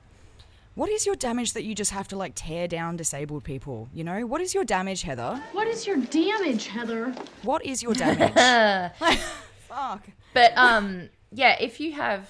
what 0.74 0.90
is 0.90 1.04
your 1.06 1.16
damage 1.16 1.52
that 1.54 1.64
you 1.64 1.74
just 1.74 1.90
have 1.90 2.06
to 2.08 2.16
like 2.16 2.32
tear 2.34 2.68
down 2.68 2.96
disabled 2.96 3.44
people 3.44 3.88
you 3.92 4.04
know 4.04 4.26
what 4.26 4.40
is 4.40 4.54
your 4.54 4.64
damage 4.64 5.02
heather 5.02 5.42
What 5.52 5.66
is 5.66 5.86
your 5.86 5.96
damage, 5.98 6.66
Heather? 6.68 7.12
what 7.42 7.64
is 7.64 7.82
your 7.82 7.94
damage 7.94 8.92
fuck 9.68 10.06
But 10.34 10.56
um, 10.56 11.08
yeah, 11.32 11.56
if 11.60 11.80
you 11.80 11.92
have, 11.92 12.28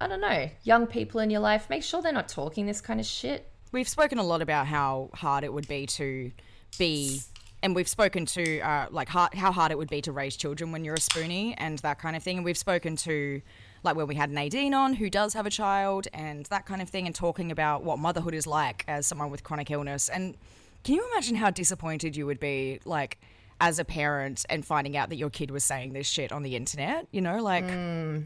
I 0.00 0.06
don't 0.08 0.20
know, 0.20 0.50
young 0.64 0.86
people 0.86 1.20
in 1.20 1.30
your 1.30 1.40
life, 1.40 1.68
make 1.70 1.82
sure 1.82 2.02
they're 2.02 2.12
not 2.12 2.28
talking 2.28 2.66
this 2.66 2.80
kind 2.80 3.00
of 3.00 3.06
shit. 3.06 3.50
we've 3.72 3.88
spoken 3.88 4.18
a 4.18 4.22
lot 4.22 4.42
about 4.42 4.66
how 4.66 5.10
hard 5.14 5.44
it 5.44 5.52
would 5.52 5.68
be 5.68 5.86
to 5.86 6.30
be 6.78 7.20
and 7.62 7.74
we've 7.74 7.88
spoken 7.88 8.26
to 8.26 8.60
uh, 8.60 8.86
like 8.90 9.08
hard, 9.08 9.34
how 9.34 9.52
hard 9.52 9.72
it 9.72 9.78
would 9.78 9.90
be 9.90 10.00
to 10.02 10.12
raise 10.12 10.36
children 10.36 10.72
when 10.72 10.84
you're 10.84 10.94
a 10.94 10.98
spoonie 10.98 11.54
and 11.58 11.78
that 11.80 11.98
kind 11.98 12.16
of 12.16 12.22
thing. 12.22 12.38
And 12.38 12.44
we've 12.44 12.58
spoken 12.58 12.96
to 12.96 13.42
like 13.82 13.96
when 13.96 14.06
we 14.06 14.14
had 14.14 14.30
Nadine 14.30 14.74
on 14.74 14.94
who 14.94 15.10
does 15.10 15.34
have 15.34 15.46
a 15.46 15.50
child 15.50 16.08
and 16.12 16.46
that 16.46 16.66
kind 16.66 16.82
of 16.82 16.88
thing 16.88 17.06
and 17.06 17.14
talking 17.14 17.50
about 17.50 17.82
what 17.82 17.98
motherhood 17.98 18.34
is 18.34 18.46
like 18.46 18.84
as 18.86 19.06
someone 19.06 19.30
with 19.30 19.42
chronic 19.42 19.70
illness. 19.70 20.08
And 20.08 20.36
can 20.84 20.94
you 20.94 21.06
imagine 21.12 21.36
how 21.36 21.50
disappointed 21.50 22.16
you 22.16 22.26
would 22.26 22.40
be 22.40 22.80
like 22.84 23.18
as 23.60 23.80
a 23.80 23.84
parent 23.84 24.46
and 24.48 24.64
finding 24.64 24.96
out 24.96 25.08
that 25.08 25.16
your 25.16 25.30
kid 25.30 25.50
was 25.50 25.64
saying 25.64 25.92
this 25.92 26.06
shit 26.06 26.30
on 26.30 26.44
the 26.44 26.54
internet 26.54 27.08
you 27.10 27.20
know? 27.20 27.42
Like 27.42 27.64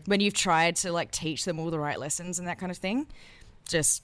when 0.06 0.20
you've 0.20 0.34
tried 0.34 0.76
to 0.76 0.92
like 0.92 1.10
teach 1.10 1.46
them 1.46 1.58
all 1.58 1.70
the 1.70 1.78
right 1.78 1.98
lessons 1.98 2.38
and 2.38 2.48
that 2.48 2.58
kind 2.58 2.70
of 2.70 2.76
thing 2.76 3.06
just 3.66 4.02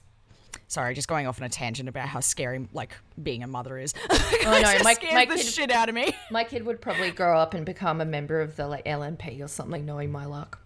sorry 0.69 0.93
just 0.95 1.07
going 1.09 1.27
off 1.27 1.41
on 1.41 1.45
a 1.45 1.49
tangent 1.49 1.89
about 1.89 2.07
how 2.07 2.21
scary 2.21 2.65
like 2.73 2.95
being 3.21 3.43
a 3.43 3.47
mother 3.47 3.77
is 3.77 3.93
Oh 4.09 4.15
no, 4.45 4.61
my, 4.83 4.95
my 5.13 5.25
the 5.25 5.35
kid, 5.35 5.45
shit 5.45 5.71
out 5.71 5.89
of 5.89 5.95
me 5.95 6.15
my 6.31 6.45
kid 6.45 6.65
would 6.65 6.79
probably 6.79 7.11
grow 7.11 7.37
up 7.37 7.53
and 7.53 7.65
become 7.65 7.99
a 7.99 8.05
member 8.05 8.39
of 8.39 8.55
the 8.55 8.67
like 8.67 8.85
LNP 8.85 9.43
or 9.43 9.47
something, 9.49 9.85
knowing 9.85 10.11
my 10.11 10.25
luck. 10.25 10.59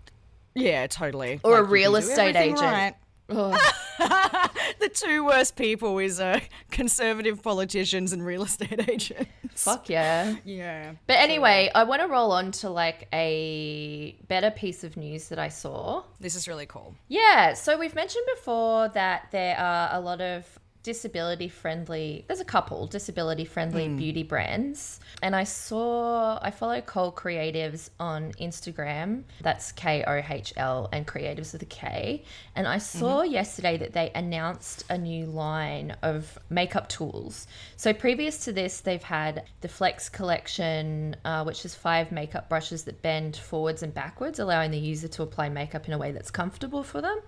yeah 0.53 0.85
totally 0.87 1.39
Or 1.43 1.57
a 1.57 1.61
Like, 1.61 1.67
you 1.69 1.73
real 1.73 1.95
estate 1.95 2.35
agent. 2.35 2.61
right. 2.61 2.93
the 4.79 4.89
two 4.93 5.25
worst 5.25 5.55
people 5.55 5.97
is 5.99 6.19
uh, 6.19 6.39
conservative 6.71 7.41
politicians 7.41 8.11
and 8.13 8.25
real 8.25 8.43
estate 8.43 8.89
agents 8.89 9.29
Fuck 9.55 9.87
yeah. 9.89 10.35
yeah 10.43 10.93
But 11.07 11.17
anyway, 11.17 11.69
I 11.73 11.83
want 11.83 12.01
to 12.01 12.07
roll 12.07 12.31
on 12.31 12.51
to 12.53 12.69
like 12.69 13.07
a 13.13 14.15
better 14.27 14.51
piece 14.51 14.83
of 14.83 14.97
news 14.97 15.29
that 15.29 15.39
I 15.39 15.47
saw. 15.49 16.03
this 16.19 16.35
is 16.35 16.47
really 16.47 16.65
cool 16.65 16.95
Yeah, 17.07 17.53
so 17.53 17.77
we've 17.77 17.95
mentioned 17.95 18.25
before 18.35 18.89
that 18.89 19.27
there 19.31 19.57
are 19.57 19.89
a 19.93 19.99
lot 20.01 20.19
of 20.21 20.59
disability 20.83 21.47
friendly 21.47 22.25
there's 22.27 22.41
a 22.41 22.45
couple 22.45 22.85
disability 22.87 23.45
friendly 23.45 23.87
beauty 23.87 24.21
brands. 24.21 24.99
And 25.21 25.35
i 25.35 25.45
saw 25.45 26.37
i 26.41 26.51
follow 26.51 26.81
Kohl 26.81 27.11
Kreatives 27.11 27.89
on 27.99 28.33
instagram. 28.33 29.23
That's 29.41 29.71
k-o-h-l 29.71 30.89
and 30.91 31.07
creatives 31.07 31.53
with 31.53 31.61
a 31.61 31.65
k. 31.65 32.23
And 32.55 32.67
i 32.67 32.77
saw 32.77 33.21
yesterday 33.23 33.77
that 33.77 33.93
they 33.93 34.11
announced 34.13 34.83
a 34.89 34.97
new 34.97 35.25
line 35.25 35.95
of 36.03 36.37
makeup 36.49 36.89
tools. 36.89 37.47
So 37.77 37.93
previous 37.93 38.43
to 38.45 38.51
this 38.51 38.81
they've 38.81 39.01
had 39.01 39.45
the 39.61 39.69
flex 39.69 40.09
collection 40.09 41.15
uh, 41.23 41.43
which 41.45 41.63
is 41.65 41.73
five 41.73 42.11
makeup 42.11 42.49
brushes 42.49 42.83
that 42.83 43.01
bend 43.01 43.37
forwards 43.37 43.83
and 43.83 43.93
backwards 43.93 44.39
allowing 44.39 44.71
the 44.71 44.79
user 44.79 45.07
to 45.07 45.23
apply 45.23 45.47
makeup 45.47 45.87
in 45.87 45.93
a 45.93 45.97
way 45.97 46.11
that's 46.11 46.31
comfortable 46.31 46.83
for 46.83 47.01
them 47.01 47.19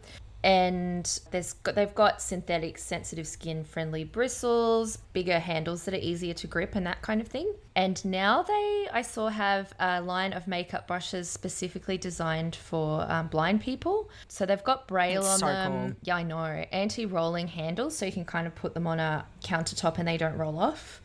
and 0.46 1.22
there's 1.32 1.54
got, 1.54 1.74
they've 1.74 1.96
got 1.96 2.22
synthetic 2.22 2.78
sensitive 2.78 3.28
skin 3.28 3.64
friendly 3.64 4.04
bristles 4.04 5.00
bigger 5.12 5.40
handles 5.40 5.86
that 5.86 5.96
are 5.96 5.98
easier 5.98 6.36
to 6.36 6.46
grip 6.46 6.76
and 6.76 6.86
that 6.86 7.02
kind 7.02 7.20
of 7.20 7.28
thing. 7.28 7.52
And 7.76 8.06
now 8.06 8.44
they 8.44 8.88
i 8.94 9.02
saw 9.02 9.30
have 9.30 9.74
a 9.80 10.02
line 10.02 10.34
of 10.34 10.48
makeup 10.48 10.86
brushes 10.86 11.28
specifically 11.28 11.98
designed 11.98 12.56
for 12.56 13.12
um, 13.12 13.28
blind 13.28 13.62
people. 13.62 14.08
So 14.28 14.46
they've 14.46 14.64
got 14.64 14.88
braille 14.88 15.24
That's 15.24 15.34
on 15.34 15.40
so 15.40 15.46
them. 15.48 15.72
cool. 15.72 15.96
yeah 16.04 16.16
i 16.18 16.22
know. 16.24 16.44
Anti-rolling 16.72 17.48
handles 17.48 17.98
so 17.98 18.06
you 18.06 18.12
can 18.12 18.24
kind 18.24 18.46
of 18.46 18.54
put 18.54 18.76
them 18.76 18.86
on 18.86 19.00
a 19.00 19.26
countertop 19.44 19.98
and 19.98 20.08
they 20.08 20.18
don't 20.18 20.38
roll 20.38 20.60
off. 20.60 21.02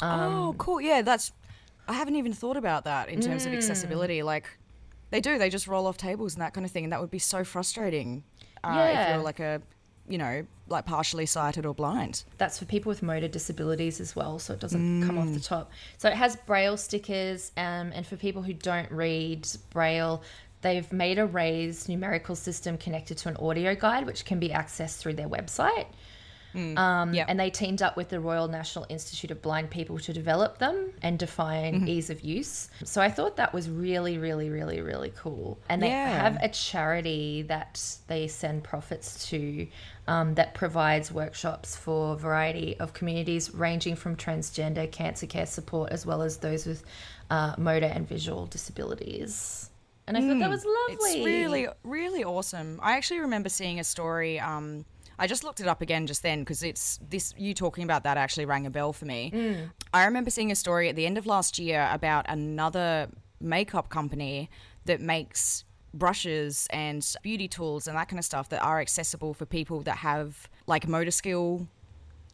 Oh 0.00 0.54
cool. 0.58 0.80
Yeah 0.80 1.02
that's 1.02 1.32
i 1.88 1.92
haven't 1.92 2.14
even 2.14 2.32
thought 2.32 2.56
about 2.56 2.84
that 2.84 3.08
in 3.08 3.20
terms 3.20 3.46
of 3.46 3.52
accessibility. 3.52 4.22
Like 4.22 4.46
they 5.10 5.20
do 5.20 5.38
they 5.38 5.50
just 5.50 5.66
roll 5.66 5.88
off 5.88 5.96
tables 5.96 6.34
and 6.34 6.42
that 6.42 6.54
kind 6.54 6.64
of 6.64 6.70
thing 6.70 6.84
and 6.84 6.92
that 6.92 7.00
would 7.00 7.10
be 7.10 7.18
so 7.18 7.42
frustrating 7.42 8.22
uh, 8.66 9.00
if 9.00 9.08
you're 9.14 9.24
like 9.24 9.40
a 9.40 9.60
you 10.08 10.18
know 10.18 10.46
like 10.68 10.84
partially 10.84 11.26
sighted 11.26 11.66
or 11.66 11.74
blind 11.74 12.24
that's 12.38 12.58
for 12.58 12.64
people 12.64 12.90
with 12.90 13.02
motor 13.02 13.28
disabilities 13.28 14.00
as 14.00 14.16
well, 14.16 14.38
so 14.38 14.52
it 14.54 14.60
doesn't 14.60 15.06
come 15.06 15.18
off 15.18 15.32
the 15.32 15.40
top. 15.40 15.70
So 15.98 16.08
it 16.08 16.14
has 16.14 16.36
braille 16.36 16.76
stickers, 16.76 17.52
um, 17.56 17.92
and 17.94 18.06
for 18.06 18.16
people 18.16 18.42
who 18.42 18.52
don't 18.52 18.90
read 18.90 19.46
braille, 19.70 20.22
they've 20.62 20.90
made 20.92 21.18
a 21.18 21.26
raised 21.26 21.88
numerical 21.88 22.34
system 22.34 22.76
connected 22.78 23.16
to 23.18 23.28
an 23.28 23.36
audio 23.36 23.74
guide, 23.74 24.06
which 24.06 24.24
can 24.24 24.40
be 24.40 24.48
accessed 24.48 24.98
through 24.98 25.14
their 25.14 25.28
website. 25.28 25.86
Um, 26.56 27.12
Yep. 27.14 27.26
And 27.28 27.38
they 27.38 27.50
teamed 27.50 27.82
up 27.82 27.96
with 27.96 28.08
the 28.08 28.18
Royal 28.20 28.48
National 28.48 28.86
Institute 28.88 29.30
of 29.30 29.42
Blind 29.42 29.70
People 29.70 29.98
to 29.98 30.12
develop 30.12 30.58
them 30.58 30.92
and 31.02 31.18
define 31.18 31.86
ease 31.88 32.10
of 32.10 32.20
use. 32.22 32.68
So 32.84 33.00
I 33.02 33.10
thought 33.10 33.36
that 33.36 33.52
was 33.52 33.68
really, 33.68 34.18
really, 34.18 34.48
really, 34.50 34.80
really 34.80 35.12
cool. 35.16 35.58
And 35.68 35.82
they 35.82 35.88
Yeah. 35.88 36.08
have 36.22 36.36
a 36.42 36.48
charity 36.48 37.42
that 37.42 37.80
they 38.06 38.26
send 38.28 38.64
profits 38.64 39.28
to 39.30 39.66
um, 40.08 40.34
that 40.34 40.54
provides 40.54 41.10
workshops 41.10 41.74
for 41.76 42.12
a 42.14 42.16
variety 42.16 42.76
of 42.78 42.92
communities 42.92 43.52
ranging 43.52 43.96
from 43.96 44.16
transgender 44.16 44.90
cancer 44.90 45.26
care 45.26 45.46
support 45.46 45.90
as 45.92 46.06
well 46.06 46.22
as 46.22 46.36
those 46.38 46.64
with 46.64 46.84
uh, 47.28 47.54
motor 47.58 47.86
and 47.86 48.08
visual 48.08 48.46
disabilities. 48.46 49.70
And 50.06 50.16
I 50.16 50.20
thought 50.20 50.38
that 50.38 50.48
was 50.50 50.64
lovely. 50.64 50.94
It's 51.18 51.26
really, 51.26 51.66
really 51.82 52.22
awesome. 52.22 52.78
I 52.82 52.96
actually 52.96 53.18
remember 53.20 53.48
seeing 53.48 53.80
a 53.80 53.84
story. 53.84 54.38
Um, 54.38 54.84
I 55.18 55.26
just 55.26 55.44
looked 55.44 55.60
it 55.60 55.66
up 55.66 55.80
again 55.80 56.06
just 56.06 56.22
then 56.22 56.40
because 56.40 56.62
it's 56.62 56.98
this. 57.08 57.32
You 57.36 57.54
talking 57.54 57.84
about 57.84 58.04
that 58.04 58.16
actually 58.16 58.44
rang 58.44 58.66
a 58.66 58.70
bell 58.70 58.92
for 58.92 59.06
me. 59.06 59.30
Mm. 59.34 59.70
I 59.92 60.04
remember 60.04 60.30
seeing 60.30 60.52
a 60.52 60.56
story 60.56 60.88
at 60.88 60.96
the 60.96 61.06
end 61.06 61.16
of 61.18 61.26
last 61.26 61.58
year 61.58 61.88
about 61.90 62.26
another 62.28 63.08
makeup 63.40 63.88
company 63.88 64.50
that 64.84 65.00
makes 65.00 65.64
brushes 65.92 66.66
and 66.70 67.06
beauty 67.22 67.48
tools 67.48 67.88
and 67.88 67.96
that 67.96 68.08
kind 68.08 68.18
of 68.18 68.24
stuff 68.24 68.48
that 68.50 68.62
are 68.62 68.80
accessible 68.80 69.32
for 69.32 69.46
people 69.46 69.80
that 69.82 69.98
have 69.98 70.48
like 70.66 70.86
motor 70.86 71.10
skill 71.10 71.66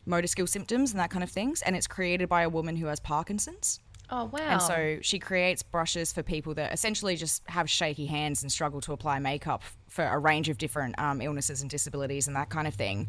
motor 0.05 0.27
skill 0.27 0.49
symptoms 0.49 0.91
and 0.91 0.99
that 0.99 1.11
kind 1.11 1.23
of 1.23 1.31
things 1.31 1.63
and 1.63 1.77
it's 1.77 1.87
created 1.87 2.29
by 2.29 2.43
a 2.43 2.49
woman 2.49 2.77
who 2.77 2.87
has 2.87 2.99
parkinson's 2.99 3.79
Oh, 4.15 4.27
wow. 4.27 4.41
and 4.41 4.61
so 4.61 4.99
she 5.01 5.19
creates 5.19 5.63
brushes 5.63 6.13
for 6.13 6.23
people 6.23 6.53
that 6.55 6.71
essentially 6.71 7.17
just 7.17 7.43
have 7.49 7.71
shaky 7.71 8.05
hands 8.05 8.43
and 8.43 8.53
struggle 8.53 8.83
to 8.83 8.93
apply 8.93 9.19
makeup 9.21 9.63
for 9.89 10.05
a 10.05 10.19
range 10.19 10.51
of 10.51 10.59
different 10.59 10.99
um, 10.99 11.23
illnesses 11.23 11.63
and 11.63 11.71
disabilities 11.71 12.27
and 12.27 12.37
that 12.37 12.51
kind 12.51 12.69
of 12.69 12.75
thing. 12.75 13.09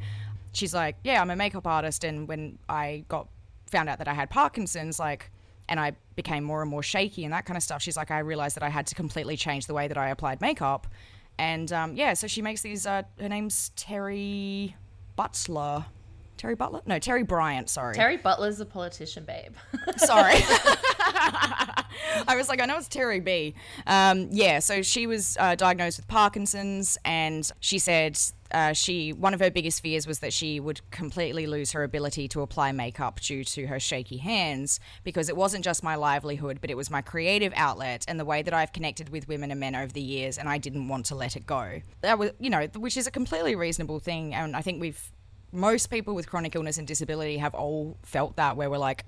She's 0.53 0.73
like, 0.73 0.95
yeah, 1.03 1.19
I'm 1.19 1.29
a 1.29 1.35
makeup 1.35 1.67
artist, 1.67 2.05
and 2.05 2.25
when 2.25 2.57
I 2.69 3.03
got 3.09 3.27
found 3.65 3.89
out 3.89 3.97
that 3.97 4.07
I 4.07 4.13
had 4.13 4.29
Parkinson's, 4.29 4.97
like, 4.97 5.29
and 5.67 5.77
I 5.77 5.91
became 6.15 6.45
more 6.45 6.61
and 6.61 6.71
more 6.71 6.83
shaky 6.83 7.25
and 7.25 7.33
that 7.33 7.45
kind 7.45 7.57
of 7.57 7.63
stuff, 7.63 7.81
she's 7.81 7.97
like, 7.97 8.09
I 8.09 8.19
realized 8.19 8.55
that 8.55 8.63
I 8.63 8.69
had 8.69 8.87
to 8.87 8.95
completely 8.95 9.35
change 9.35 9.67
the 9.67 9.73
way 9.73 9.89
that 9.89 9.97
I 9.97 10.09
applied 10.09 10.39
makeup, 10.39 10.87
and 11.37 11.73
um, 11.73 11.95
yeah, 11.95 12.13
so 12.13 12.27
she 12.27 12.41
makes 12.41 12.61
these. 12.61 12.85
Uh, 12.85 13.03
her 13.19 13.27
name's 13.27 13.71
Terri 13.75 14.73
Butler. 15.17 15.85
Terri 16.43 16.57
Butler? 16.57 16.81
No, 16.85 16.99
Terri 16.99 17.25
Bryant. 17.25 17.69
Sorry. 17.69 17.95
Terri 17.95 18.21
Butler's 18.21 18.59
a 18.59 18.65
politician, 18.65 19.23
babe. 19.23 19.53
Sorry. 19.97 20.33
I 22.27 22.35
was 22.35 22.49
like, 22.49 22.61
I 22.61 22.65
know 22.65 22.77
it's 22.77 22.89
Terry 22.89 23.21
B. 23.21 23.55
Um, 23.87 24.27
yeah, 24.31 24.59
so 24.59 24.81
she 24.81 25.07
was 25.07 25.37
uh, 25.39 25.55
diagnosed 25.55 25.99
with 25.99 26.07
Parkinson's, 26.07 26.97
and 27.05 27.49
she 27.61 27.79
said 27.79 28.19
uh, 28.51 28.73
she 28.73 29.13
one 29.13 29.33
of 29.33 29.39
her 29.39 29.49
biggest 29.49 29.81
fears 29.81 30.05
was 30.05 30.19
that 30.19 30.33
she 30.33 30.59
would 30.59 30.81
completely 30.91 31.47
lose 31.47 31.71
her 31.71 31.83
ability 31.83 32.27
to 32.27 32.41
apply 32.41 32.71
makeup 32.71 33.19
due 33.21 33.43
to 33.43 33.67
her 33.67 33.79
shaky 33.79 34.17
hands 34.17 34.79
because 35.03 35.29
it 35.29 35.37
wasn't 35.37 35.63
just 35.63 35.81
my 35.81 35.95
livelihood, 35.95 36.59
but 36.59 36.69
it 36.69 36.75
was 36.75 36.89
my 36.89 37.01
creative 37.01 37.53
outlet 37.55 38.03
and 38.07 38.19
the 38.19 38.25
way 38.25 38.41
that 38.41 38.53
I've 38.53 38.73
connected 38.73 39.09
with 39.09 39.29
women 39.29 39.49
and 39.49 39.59
men 39.59 39.75
over 39.75 39.93
the 39.93 40.01
years, 40.01 40.37
and 40.37 40.49
I 40.49 40.57
didn't 40.57 40.89
want 40.89 41.05
to 41.07 41.15
let 41.15 41.37
it 41.37 41.45
go. 41.45 41.81
That 42.01 42.19
was, 42.19 42.31
you 42.39 42.49
know, 42.49 42.67
which 42.75 42.97
is 42.97 43.07
a 43.07 43.11
completely 43.11 43.55
reasonable 43.55 43.99
thing, 43.99 44.33
and 44.33 44.57
I 44.57 44.61
think 44.61 44.81
we've 44.81 45.11
most 45.53 45.87
people 45.87 46.15
with 46.15 46.27
chronic 46.27 46.55
illness 46.55 46.77
and 46.77 46.87
disability 46.87 47.37
have 47.37 47.53
all 47.53 47.95
felt 48.03 48.35
that 48.35 48.57
where 48.57 48.69
we're 48.69 48.77
like 48.77 49.05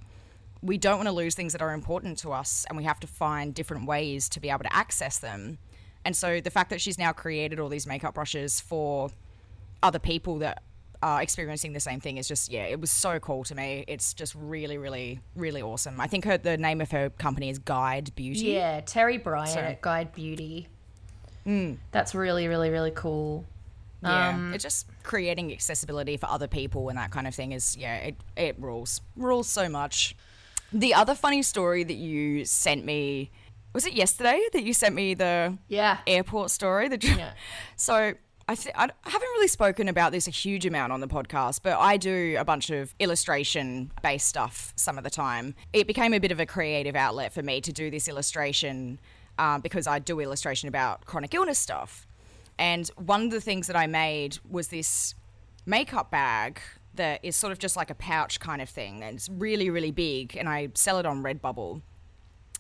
we 0.62 0.78
don't 0.78 0.98
want 0.98 1.08
to 1.08 1.12
lose 1.14 1.36
things 1.36 1.52
that 1.52 1.62
are 1.62 1.74
important 1.74 2.18
to 2.20 2.32
us 2.32 2.66
and 2.70 2.78
we 2.78 2.84
have 2.86 3.00
to 3.00 3.08
find 3.08 3.54
different 3.54 3.86
ways 3.86 4.30
to 4.30 4.40
be 4.40 4.50
able 4.50 4.64
to 4.64 4.76
access 4.76 5.20
them. 5.20 5.60
And 6.04 6.16
so 6.16 6.40
the 6.40 6.50
fact 6.50 6.70
that 6.72 6.82
she's 6.82 6.98
now 6.98 7.12
created 7.12 7.60
all 7.60 7.70
these 7.70 7.86
makeup 7.86 8.16
brushes 8.16 8.60
for 8.60 9.10
other 9.84 10.00
people 10.00 10.40
that 10.40 10.64
are 11.04 11.22
experiencing 11.22 11.74
the 11.74 11.80
same 11.80 12.00
thing 12.00 12.18
is 12.18 12.28
just 12.28 12.52
yeah, 12.52 12.64
it 12.64 12.80
was 12.80 12.90
so 12.90 13.20
cool 13.20 13.44
to 13.44 13.54
me. 13.54 13.86
It's 13.88 14.14
just 14.14 14.34
really, 14.34 14.78
really, 14.78 15.20
really 15.36 15.62
awesome. 15.62 16.00
I 16.00 16.08
think 16.08 16.26
her 16.26 16.38
the 16.38 16.58
name 16.58 16.82
of 16.82 16.90
her 16.92 17.12
company 17.12 17.50
is 17.50 17.60
Guide 17.60 18.16
Beauty. 18.16 18.46
Yeah, 18.54 18.82
Terry 18.82 19.18
Bryan 19.18 19.48
So- 19.54 19.60
at 19.60 19.82
Guide 19.82 20.14
Beauty. 20.14 20.68
Mm. 21.46 21.78
That's 21.92 22.16
really, 22.16 22.48
really, 22.48 22.72
really 22.72 22.92
cool. 22.92 23.46
Yeah, 24.04 24.30
Um, 24.30 24.54
it's 24.54 24.64
just 24.64 24.88
creating 25.04 25.52
accessibility 25.52 26.18
for 26.18 26.28
other 26.28 26.48
people 26.48 26.90
and 26.90 26.98
that 26.98 27.12
kind 27.12 27.28
of 27.28 27.34
thing 27.36 27.52
is 27.54 27.76
yeah, 27.78 27.96
it 27.98 28.16
it 28.36 28.56
rules 28.60 29.02
rules 29.16 29.48
so 29.50 29.68
much. 29.70 30.16
The 30.74 30.94
other 30.94 31.16
funny 31.16 31.42
story 31.42 31.84
that 31.84 31.94
you 31.96 32.46
sent 32.46 32.86
me 32.86 33.32
was 33.74 33.86
it 33.86 33.94
yesterday 33.94 34.40
that 34.54 34.64
you 34.64 34.74
sent 34.74 34.96
me 34.96 35.14
the 35.14 35.58
Yeah. 35.68 35.98
airport 36.08 36.52
story. 36.52 36.88
The 36.90 36.98
Yeah. 37.02 37.32
so 37.76 38.14
I, 38.48 38.54
th- 38.54 38.76
I 38.78 38.84
haven't 39.04 39.30
really 39.36 39.48
spoken 39.48 39.88
about 39.88 40.12
this 40.12 40.28
a 40.28 40.32
huge 40.32 40.68
amount 40.68 40.94
on 40.94 41.00
the 41.00 41.08
podcast, 41.08 41.62
but 41.64 41.80
I 41.80 41.98
do 41.98 42.36
a 42.38 42.46
bunch 42.46 42.70
of 42.70 42.94
illustration 43.00 43.92
based 44.04 44.28
stuff 44.28 44.72
some 44.76 45.00
of 45.00 45.04
the 45.04 45.10
time. 45.10 45.56
It 45.74 45.88
became 45.88 46.14
a 46.14 46.20
bit 46.20 46.32
of 46.32 46.40
a 46.40 46.46
creative 46.46 46.96
outlet 46.96 47.34
for 47.34 47.42
me 47.42 47.60
to 47.62 47.74
do 47.74 47.90
this 47.90 48.08
illustration 48.08 49.00
um, 49.40 49.62
because 49.62 49.88
I 49.88 49.98
do 49.98 50.20
illustration 50.20 50.70
about 50.70 51.06
chronic 51.06 51.34
illness 51.34 51.58
stuff. 51.58 52.06
And 52.58 52.88
one 52.96 53.24
of 53.24 53.32
the 53.32 53.42
things 53.42 53.68
that 53.68 53.76
I 53.76 53.88
made 53.88 54.40
was 54.50 54.70
this 54.70 55.16
makeup 55.66 56.12
bag 56.12 56.60
that 56.96 57.20
is 57.24 57.36
sort 57.36 57.52
of 57.52 57.60
just 57.60 57.76
like 57.76 57.90
a 57.90 57.96
pouch 57.96 58.40
kind 58.40 58.62
of 58.62 58.70
thing. 58.70 59.04
And 59.04 59.18
it's 59.18 59.30
really, 59.30 59.70
really 59.70 59.92
big. 59.92 60.36
And 60.38 60.48
I 60.48 60.70
sell 60.74 60.98
it 60.98 61.06
on 61.06 61.24
Redbubble 61.24 61.82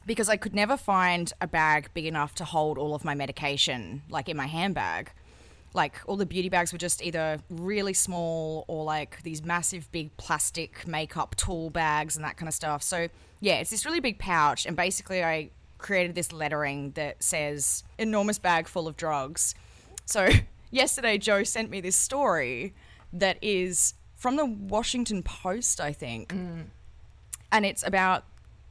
because 0.05 0.29
I 0.29 0.37
could 0.37 0.53
never 0.53 0.77
find 0.77 1.31
a 1.41 1.47
bag 1.47 1.89
big 1.93 2.05
enough 2.05 2.35
to 2.35 2.45
hold 2.45 2.77
all 2.77 2.93
of 2.93 3.03
my 3.03 3.15
medication, 3.15 4.03
like 4.09 4.29
in 4.29 4.37
my 4.37 4.47
handbag. 4.47 5.11
Like 5.73 5.99
all 6.05 6.15
the 6.15 6.25
beauty 6.25 6.47
bags 6.47 6.71
were 6.71 6.77
just 6.77 7.03
either 7.03 7.39
really 7.49 7.93
small 7.93 8.63
or 8.67 8.85
like 8.85 9.21
these 9.23 9.43
massive 9.43 9.91
big 9.91 10.15
plastic 10.15 10.87
makeup 10.87 11.35
tool 11.35 11.69
bags 11.69 12.15
and 12.15 12.23
that 12.23 12.37
kind 12.37 12.47
of 12.47 12.53
stuff. 12.53 12.81
So 12.81 13.09
yeah, 13.41 13.55
it's 13.55 13.71
this 13.71 13.85
really 13.85 13.99
big 13.99 14.17
pouch, 14.17 14.65
and 14.65 14.77
basically 14.77 15.21
I 15.21 15.49
created 15.77 16.15
this 16.15 16.31
lettering 16.31 16.91
that 16.91 17.21
says 17.21 17.83
"enormous 17.97 18.39
bag 18.39 18.69
full 18.69 18.87
of 18.87 18.95
drugs." 18.95 19.53
So 20.05 20.29
yesterday, 20.71 21.17
Joe 21.17 21.43
sent 21.43 21.69
me 21.69 21.81
this 21.81 21.95
story 21.95 22.73
that 23.13 23.37
is 23.41 23.93
from 24.15 24.35
the 24.35 24.45
Washington 24.45 25.23
Post, 25.23 25.79
I 25.81 25.91
think. 25.93 26.31
And 27.51 27.65
it's 27.65 27.85
about 27.85 28.25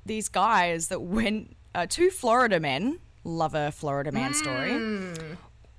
these 0.06 0.28
guys 0.28 0.88
that 0.88 1.00
went 1.02 1.56
uh, 1.74 1.86
two 1.88 2.10
Florida 2.10 2.60
men, 2.60 2.98
love 3.24 3.54
a 3.54 3.72
Florida 3.72 4.12
man 4.12 4.34
story, 4.34 4.72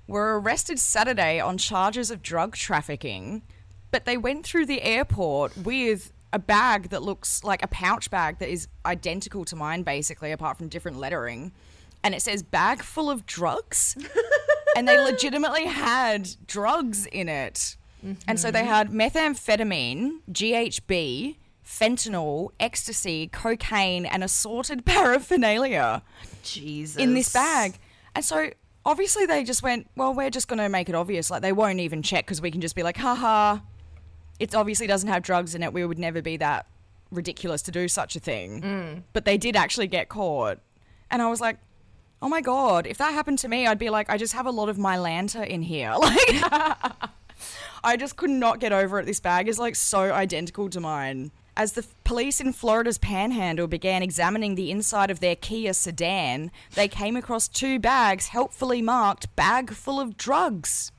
were 0.08 0.40
arrested 0.40 0.78
Saturday 0.78 1.40
on 1.40 1.58
charges 1.58 2.10
of 2.10 2.22
drug 2.22 2.54
trafficking, 2.56 3.42
but 3.90 4.04
they 4.04 4.16
went 4.16 4.44
through 4.44 4.66
the 4.66 4.82
airport 4.82 5.56
with 5.56 6.12
a 6.32 6.38
bag 6.38 6.90
that 6.90 7.02
looks 7.02 7.44
like 7.44 7.62
a 7.62 7.68
pouch 7.68 8.10
bag 8.10 8.38
that 8.40 8.48
is 8.48 8.66
identical 8.84 9.44
to 9.44 9.56
mine, 9.56 9.82
basically, 9.82 10.32
apart 10.32 10.58
from 10.58 10.68
different 10.68 10.98
lettering, 10.98 11.52
and 12.06 12.14
it 12.14 12.22
says 12.22 12.44
"bag 12.44 12.82
full 12.82 13.10
of 13.10 13.26
drugs," 13.26 13.96
and 14.76 14.86
they 14.86 14.98
legitimately 14.98 15.66
had 15.66 16.28
drugs 16.46 17.04
in 17.06 17.28
it. 17.28 17.76
And 18.28 18.38
so 18.38 18.52
they 18.52 18.60
mm-hmm. 18.60 18.68
had 18.68 18.90
methamphetamine, 18.90 20.20
GHB, 20.30 21.34
fentanyl, 21.66 22.50
ecstasy, 22.60 23.26
cocaine, 23.26 24.06
and 24.06 24.22
assorted 24.22 24.84
paraphernalia 24.86 26.02
Jesus. 26.44 27.02
in 27.02 27.14
this 27.14 27.32
bag. 27.32 27.80
And 28.14 28.24
so 28.24 28.50
obviously 28.84 29.26
they 29.26 29.42
just 29.42 29.64
went, 29.64 29.88
well, 29.96 30.14
we're 30.14 30.30
just 30.30 30.46
going 30.46 30.60
to 30.60 30.68
make 30.68 30.88
it 30.88 30.94
obvious. 30.94 31.32
Like 31.32 31.42
they 31.42 31.52
won't 31.52 31.80
even 31.80 32.00
check 32.00 32.24
because 32.24 32.40
we 32.40 32.52
can 32.52 32.60
just 32.60 32.76
be 32.76 32.84
like, 32.84 32.96
haha, 32.96 33.58
it 34.38 34.54
obviously 34.54 34.86
doesn't 34.86 35.08
have 35.08 35.24
drugs 35.24 35.56
in 35.56 35.64
it. 35.64 35.72
We 35.72 35.84
would 35.84 35.98
never 35.98 36.22
be 36.22 36.36
that 36.36 36.66
ridiculous 37.10 37.62
to 37.62 37.72
do 37.72 37.88
such 37.88 38.14
a 38.14 38.20
thing. 38.20 38.62
Mm. 38.62 39.02
But 39.12 39.24
they 39.24 39.36
did 39.36 39.56
actually 39.56 39.88
get 39.88 40.08
caught. 40.08 40.60
And 41.10 41.20
I 41.20 41.28
was 41.28 41.40
like, 41.40 41.58
oh 42.22 42.28
my 42.28 42.40
God, 42.40 42.86
if 42.86 42.98
that 42.98 43.12
happened 43.12 43.38
to 43.40 43.48
me, 43.48 43.66
I'd 43.66 43.78
be 43.78 43.90
like, 43.90 44.08
I 44.10 44.16
just 44.16 44.32
have 44.32 44.46
a 44.46 44.50
lot 44.50 44.68
of 44.68 44.76
Mylanta 44.76 45.46
in 45.46 45.62
here. 45.62 45.94
Like, 46.00 47.10
I 47.84 47.96
just 47.96 48.16
could 48.16 48.30
not 48.30 48.58
get 48.58 48.72
over 48.72 48.98
it. 48.98 49.06
This 49.06 49.20
bag 49.20 49.46
is 49.48 49.58
like 49.58 49.76
so 49.76 50.12
identical 50.12 50.68
to 50.70 50.80
mine. 50.80 51.30
As 51.56 51.72
the 51.72 51.86
police 52.04 52.40
in 52.40 52.52
Florida's 52.52 52.98
panhandle 52.98 53.66
began 53.66 54.02
examining 54.02 54.54
the 54.56 54.70
inside 54.70 55.10
of 55.10 55.20
their 55.20 55.36
Kia 55.36 55.72
sedan, 55.72 56.50
they 56.74 56.88
came 56.88 57.16
across 57.16 57.46
two 57.46 57.78
bags 57.78 58.28
helpfully 58.28 58.82
marked 58.82 59.34
bag 59.36 59.70
full 59.70 60.00
of 60.00 60.16
drugs. 60.16 60.90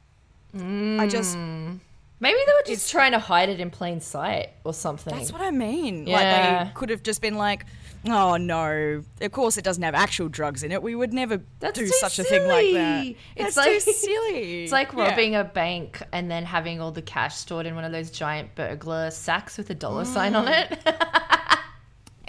I 0.55 1.07
just, 1.07 1.38
mm. 1.38 1.80
Maybe 2.20 2.39
they 2.45 2.51
were 2.51 2.76
just 2.76 2.89
trying 2.89 3.11
to 3.11 3.20
hide 3.20 3.49
it 3.49 3.59
in 3.59 3.70
plain 3.70 4.01
sight 4.01 4.49
or 4.63 4.74
something. 4.74 5.15
that's 5.15 5.32
what 5.32 5.41
I 5.41 5.51
mean. 5.51 6.07
Yeah. 6.07 6.15
Like 6.15 6.68
they 6.68 6.74
could 6.74 6.89
have 6.89 7.03
just 7.03 7.22
been 7.22 7.36
like, 7.36 7.65
oh 8.10 8.38
no, 8.38 9.03
of 9.22 9.32
course 9.32 9.58
it 9.58 9.64
doesn't 9.64 9.84
have 9.84 9.95
actual 9.95 10.30
drugs 10.30 10.64
in 10.64 10.72
it. 10.72 10.82
We 10.82 10.95
would 10.95 11.14
never 11.14 11.41
That's 11.60 11.78
do 11.80 11.88
such 11.88 12.20
a 12.20 12.24
thing 12.24 12.47
like 12.47 12.74
that. 12.74 13.01
silly. 13.03 13.18
It's, 13.36 13.47
It's 13.49 13.58
like- 13.58 13.84
too 13.84 13.91
silly. 13.93 14.64
It's 14.64 14.72
like 14.72 14.91
Yeah. 14.93 15.10
robbing 15.10 15.36
a 15.36 15.43
bank 15.43 16.01
and 16.12 16.30
then 16.32 16.45
having 16.45 16.80
all 16.82 16.91
the 16.91 17.01
cash 17.01 17.36
stored 17.36 17.66
in 17.66 17.76
one 17.76 17.84
of 17.86 17.91
those 17.91 18.10
giant 18.12 18.55
burglar 18.55 19.12
sacks 19.12 19.58
with 19.58 19.70
a 19.70 19.76
dollar 19.76 20.05
sign 20.05 20.36
on 20.36 20.47
it. 20.47 20.70
Mm. 20.70 21.58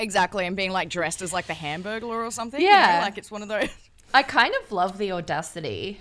Exactly, 0.00 0.46
and 0.46 0.54
being 0.54 0.70
like 0.70 0.88
dressed 0.90 1.22
as 1.22 1.32
like 1.32 1.48
the 1.48 1.52
Hamburglar 1.54 2.24
or 2.24 2.30
something. 2.30 2.60
you 2.60 2.68
know, 2.68 2.72
Yeah. 2.72 3.00
like 3.02 3.18
it's 3.18 3.32
one 3.32 3.42
of 3.42 3.48
those. 3.48 3.68
I 4.14 4.22
kind 4.22 4.54
of 4.62 4.70
love 4.70 4.96
the 4.96 5.10
audacity. 5.10 6.00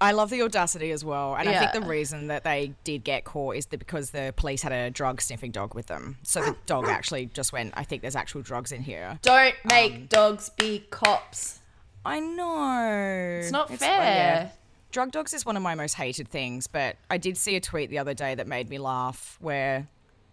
I 0.00 0.12
love 0.12 0.30
the 0.30 0.42
audacity 0.42 0.92
as 0.92 1.04
well, 1.04 1.34
and 1.34 1.48
I 1.48 1.58
think 1.58 1.72
the 1.72 1.88
reason 1.88 2.28
that 2.28 2.44
they 2.44 2.72
did 2.84 3.02
get 3.02 3.24
caught 3.24 3.56
is 3.56 3.66
that 3.66 3.78
because 3.78 4.10
the 4.10 4.32
police 4.36 4.62
had 4.62 4.70
a 4.70 4.90
drug 4.90 5.20
sniffing 5.20 5.50
dog 5.50 5.74
with 5.74 5.86
them. 5.86 6.18
So 6.22 6.40
the 6.40 6.56
dog 6.66 6.84
actually 6.88 7.26
just 7.26 7.52
went, 7.52 7.74
"I 7.76 7.82
think 7.82 8.02
there's 8.02 8.14
actual 8.14 8.42
drugs 8.42 8.70
in 8.70 8.82
here." 8.82 9.18
Don't 9.22 9.56
make 9.64 9.94
Um, 9.94 10.06
dogs 10.06 10.50
be 10.50 10.86
cops. 10.90 11.58
I 12.04 12.20
know 12.20 13.40
It's 13.40 13.50
not 13.50 13.70
uh, 13.70 13.76
fair. 13.76 14.52
Drug 14.92 15.10
dogs 15.10 15.34
is 15.34 15.44
one 15.44 15.56
of 15.56 15.62
my 15.62 15.74
most 15.74 15.94
hated 15.94 16.28
things, 16.28 16.66
but 16.66 16.96
I 17.10 17.18
did 17.18 17.36
see 17.36 17.56
a 17.56 17.60
tweet 17.60 17.90
the 17.90 17.98
other 17.98 18.14
day 18.14 18.34
that 18.36 18.46
made 18.46 18.70
me 18.70 18.78
laugh, 18.78 19.36
where 19.40 19.88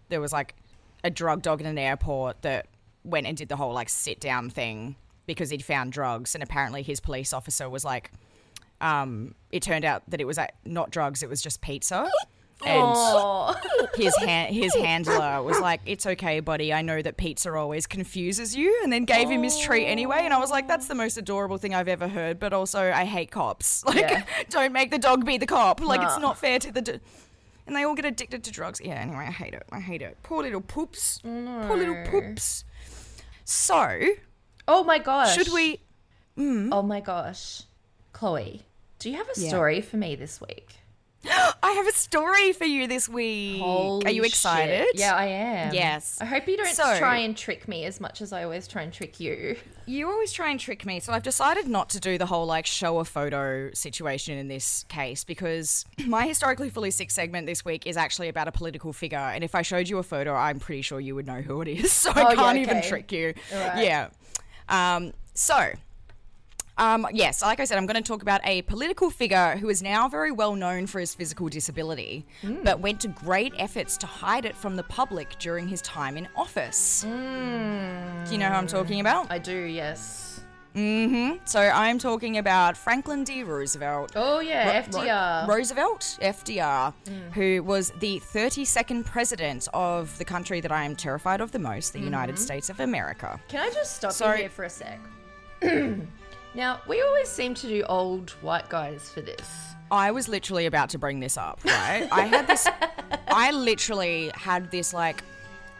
there 0.08 0.20
was 0.20 0.32
like 0.32 0.54
a 1.02 1.10
drug 1.10 1.42
dog 1.42 1.60
in 1.60 1.66
an 1.66 1.76
airport 1.76 2.42
that 2.42 2.66
went 3.04 3.26
and 3.26 3.36
did 3.36 3.48
the 3.48 3.56
whole 3.56 3.72
like 3.72 3.88
sit 3.88 4.20
down 4.20 4.48
thing 4.48 4.96
because 5.26 5.50
he'd 5.50 5.64
found 5.64 5.92
drugs, 5.92 6.34
and 6.36 6.42
apparently 6.42 6.82
his 6.82 7.00
police 7.00 7.32
officer 7.32 7.68
was 7.68 7.84
like, 7.84 8.12
um, 8.80 9.34
it 9.50 9.62
turned 9.62 9.84
out 9.84 10.02
that 10.08 10.20
it 10.20 10.26
was 10.26 10.38
uh, 10.38 10.46
not 10.64 10.90
drugs, 10.90 11.22
it 11.22 11.28
was 11.28 11.42
just 11.42 11.60
pizza. 11.60 12.08
And 12.64 13.54
his 13.96 14.16
ha- 14.16 14.46
his 14.50 14.74
handler 14.74 15.42
was 15.42 15.60
like, 15.60 15.82
"It's 15.84 16.06
okay, 16.06 16.40
buddy. 16.40 16.72
I 16.72 16.80
know 16.80 17.02
that 17.02 17.18
pizza 17.18 17.52
always 17.52 17.86
confuses 17.86 18.56
you," 18.56 18.80
and 18.82 18.90
then 18.90 19.04
gave 19.04 19.28
him 19.28 19.42
his 19.42 19.58
treat 19.58 19.84
anyway. 19.84 20.20
And 20.22 20.32
I 20.32 20.38
was 20.38 20.50
like, 20.50 20.66
"That's 20.66 20.86
the 20.86 20.94
most 20.94 21.18
adorable 21.18 21.58
thing 21.58 21.74
I've 21.74 21.86
ever 21.86 22.08
heard." 22.08 22.38
But 22.40 22.54
also, 22.54 22.80
I 22.90 23.04
hate 23.04 23.30
cops. 23.30 23.84
Like, 23.86 23.98
Yeah. 23.98 24.24
don't 24.48 24.72
make 24.72 24.90
the 24.90 24.98
dog 24.98 25.26
be 25.26 25.36
the 25.36 25.44
cop. 25.46 25.82
Like, 25.82 26.00
it's 26.00 26.18
not 26.18 26.38
fair 26.38 26.58
to 26.60 26.72
the. 26.72 26.80
D- 26.80 27.00
and 27.66 27.76
they 27.76 27.82
all 27.84 27.94
get 27.94 28.06
addicted 28.06 28.42
to 28.44 28.50
drugs. 28.50 28.80
Yeah. 28.82 28.94
Anyway, 28.94 29.26
I 29.28 29.30
hate 29.32 29.52
it. 29.52 29.64
I 29.70 29.80
hate 29.80 30.00
it. 30.00 30.16
Poor 30.22 30.42
little 30.42 30.62
poops. 30.62 31.20
Poor 31.22 31.76
little 31.76 32.04
poops. 32.06 32.64
So, 33.44 34.00
oh 34.66 34.82
my 34.82 34.98
gosh. 34.98 35.34
should 35.34 35.52
we? 35.52 35.80
Oh 36.38 36.82
my 36.82 37.00
gosh. 37.00 37.64
Chloe, 38.16 38.62
do 38.98 39.10
you 39.10 39.16
have 39.18 39.26
a 39.28 39.38
Yeah. 39.38 39.48
story 39.50 39.82
for 39.82 39.98
me 39.98 40.14
this 40.16 40.40
week? 40.40 40.76
I 41.62 41.72
have 41.72 41.86
a 41.86 41.92
story 41.92 42.54
for 42.54 42.64
you 42.64 42.86
this 42.86 43.10
week. 43.10 43.60
Holy 43.60 44.06
Are 44.06 44.10
you 44.10 44.22
excited? 44.24 44.86
shit. 44.86 44.96
Yeah, 44.96 45.14
I 45.14 45.26
am. 45.26 45.74
Yes. 45.74 46.16
I 46.18 46.24
hope 46.24 46.48
you 46.48 46.56
don't 46.56 46.74
So- 46.74 46.96
try 46.98 47.18
and 47.18 47.36
trick 47.36 47.68
me 47.68 47.84
as 47.84 48.00
much 48.00 48.22
as 48.22 48.32
I 48.32 48.42
always 48.44 48.66
try 48.66 48.80
and 48.80 48.90
trick 48.90 49.20
you. 49.20 49.58
You 49.84 50.08
always 50.08 50.32
try 50.32 50.48
and 50.50 50.58
trick 50.58 50.86
me, 50.86 50.98
so 50.98 51.12
I've 51.12 51.24
decided 51.24 51.68
not 51.68 51.90
to 51.90 52.00
do 52.00 52.16
the 52.16 52.24
whole 52.24 52.46
like 52.46 52.64
show 52.64 53.00
a 53.00 53.04
photo 53.04 53.70
situation 53.74 54.38
in 54.38 54.48
this 54.48 54.84
case 54.88 55.22
because 55.22 55.84
my 56.06 56.26
historically 56.26 56.70
fully 56.70 56.90
sick 56.92 57.10
segment 57.10 57.46
this 57.46 57.66
week 57.66 57.86
is 57.86 57.98
actually 57.98 58.28
about 58.30 58.48
a 58.48 58.52
political 58.52 58.94
figure, 58.94 59.18
and 59.18 59.44
if 59.44 59.54
I 59.54 59.60
showed 59.60 59.88
you 59.90 59.98
a 59.98 60.02
photo, 60.02 60.32
I'm 60.34 60.58
pretty 60.58 60.80
sure 60.80 61.00
you 61.00 61.14
would 61.16 61.26
know 61.26 61.42
who 61.42 61.60
it 61.60 61.68
is. 61.68 61.92
So 62.06 62.12
Oh, 62.16 62.22
I 62.22 62.30
yeah, 62.30 62.34
can't 62.36 62.58
even 62.58 62.78
okay. 62.78 62.88
trick 62.88 63.12
you. 63.12 63.34
Alright. 63.52 63.84
Yeah. 63.84 64.08
Um, 64.70 65.12
so. 65.34 65.72
Um, 66.78 67.06
yes, 67.12 67.40
like 67.42 67.58
I 67.58 67.64
said, 67.64 67.78
I'm 67.78 67.86
going 67.86 68.02
to 68.02 68.06
talk 68.06 68.20
about 68.22 68.40
a 68.44 68.62
political 68.62 69.08
figure 69.08 69.56
who 69.56 69.68
is 69.70 69.82
now 69.82 70.08
very 70.08 70.30
well 70.30 70.54
known 70.54 70.86
for 70.86 71.00
his 71.00 71.14
physical 71.14 71.48
disability, 71.48 72.26
Hmm. 72.42 72.56
but 72.64 72.80
went 72.80 73.00
to 73.00 73.08
great 73.08 73.54
efforts 73.58 73.96
to 73.98 74.06
hide 74.06 74.44
it 74.44 74.54
from 74.54 74.76
the 74.76 74.82
public 74.82 75.38
during 75.38 75.68
his 75.68 75.80
time 75.82 76.16
in 76.18 76.28
office. 76.36 77.02
Do 77.02 77.08
you 77.08 78.38
know 78.38 78.48
who 78.48 78.54
I'm 78.54 78.66
talking 78.66 79.00
about? 79.00 79.30
I 79.30 79.38
do, 79.38 79.56
yes. 79.56 80.40
So 81.46 81.58
I'm 81.60 81.98
talking 81.98 82.36
about 82.36 82.76
Franklin 82.76 83.24
D. 83.24 83.42
Roosevelt. 83.42 84.12
Oh 84.14 84.40
yeah, 84.40 84.66
Ro- 84.76 84.82
FDR. 84.82 85.48
Roosevelt, 85.48 86.18
FDR, 86.20 86.92
who 87.32 87.62
was 87.62 87.92
the 88.00 88.20
32nd 88.20 89.06
president 89.06 89.68
of 89.72 90.18
the 90.18 90.24
country 90.26 90.60
that 90.60 90.70
I 90.70 90.84
am 90.84 90.94
terrified 90.94 91.40
of 91.40 91.50
the 91.52 91.58
most, 91.58 91.94
the 91.94 92.00
United 92.00 92.38
States 92.38 92.68
of 92.68 92.80
America. 92.80 93.40
Can 93.48 93.60
I 93.66 93.70
just 93.72 93.96
stop 93.96 94.12
you 94.20 94.36
here 94.42 94.50
for 94.50 94.64
a 94.64 94.70
sec? 94.70 95.00
now, 96.56 96.80
we 96.88 97.02
always 97.02 97.28
seem 97.28 97.54
to 97.54 97.68
do 97.68 97.82
old 97.82 98.30
white 98.40 98.68
guys 98.70 99.10
for 99.10 99.20
this. 99.20 99.46
I 99.90 100.10
was 100.10 100.26
literally 100.26 100.66
about 100.66 100.88
to 100.90 100.98
bring 100.98 101.20
this 101.20 101.36
up, 101.36 101.60
right? 101.64 102.08
I 102.10 102.22
had 102.22 102.46
this 102.46 102.66
I 103.28 103.52
literally 103.52 104.32
had 104.34 104.70
this 104.70 104.92
like 104.92 105.22